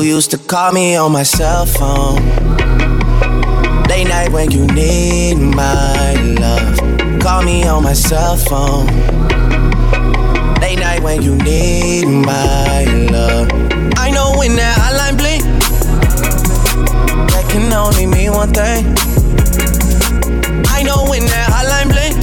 used 0.04 0.30
to 0.30 0.38
call 0.38 0.72
me 0.72 0.96
on 0.96 1.12
my 1.12 1.22
cell 1.22 1.66
phone 1.66 2.55
Late 3.96 4.08
night 4.08 4.30
when 4.30 4.50
you 4.50 4.66
need 4.66 5.36
my 5.36 6.12
love. 6.38 6.78
Call 7.18 7.42
me 7.42 7.64
on 7.64 7.82
my 7.82 7.94
cell 7.94 8.36
phone. 8.36 8.84
Late 10.60 10.78
night 10.78 11.02
when 11.02 11.22
you 11.22 11.34
need 11.36 12.04
my 12.04 12.84
love. 13.10 13.48
I 13.96 14.10
know 14.10 14.34
when 14.36 14.54
that 14.56 14.76
hotline 14.76 15.16
blink, 15.16 15.42
that 17.32 17.46
can 17.48 17.72
only 17.72 18.04
mean 18.04 18.32
one 18.32 18.52
thing. 18.52 18.84
I 20.68 20.82
know 20.82 21.06
when 21.08 21.24
that 21.24 21.48
hotline 21.56 21.88
blink, 21.88 22.16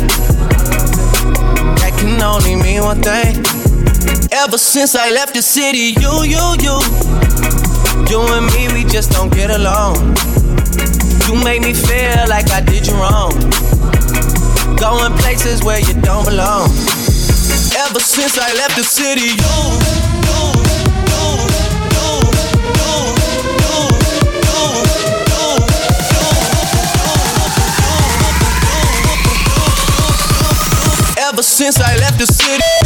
that 1.80 1.94
can 1.98 2.22
only 2.22 2.56
mean 2.56 2.84
one 2.84 3.02
thing. 3.02 3.44
Ever 4.32 4.60
since 4.60 4.94
I 4.96 5.10
left 5.10 5.34
the 5.34 5.42
city, 5.42 5.96
you, 6.00 6.22
you, 6.22 6.56
you, 6.62 6.78
you 8.12 8.22
and 8.32 8.46
me, 8.54 8.72
we 8.76 8.88
just 8.88 9.12
don't 9.12 9.34
get 9.34 9.50
along. 9.50 10.33
You 11.34 11.44
make 11.44 11.62
me 11.62 11.74
feel 11.74 12.28
like 12.30 12.52
I 12.52 12.62
did 12.62 12.86
you 12.86 12.94
wrong. 12.94 13.34
Going 14.78 15.14
places 15.18 15.64
where 15.64 15.80
you 15.80 16.00
don't 16.00 16.26
belong. 16.26 16.70
Ever 17.74 18.00
since 18.00 18.38
I 18.38 18.54
left 18.54 18.76
the 18.76 18.84
city, 18.84 19.34
you. 19.34 19.54
Ever 31.18 31.42
since 31.42 31.82
I 31.82 31.96
left 31.98 32.20
the 32.20 32.28
city. 32.28 32.83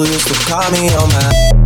You 0.00 0.06
used 0.06 0.28
to 0.28 0.34
call 0.50 0.70
me 0.70 0.88
on 0.94 1.10
my 1.10 1.59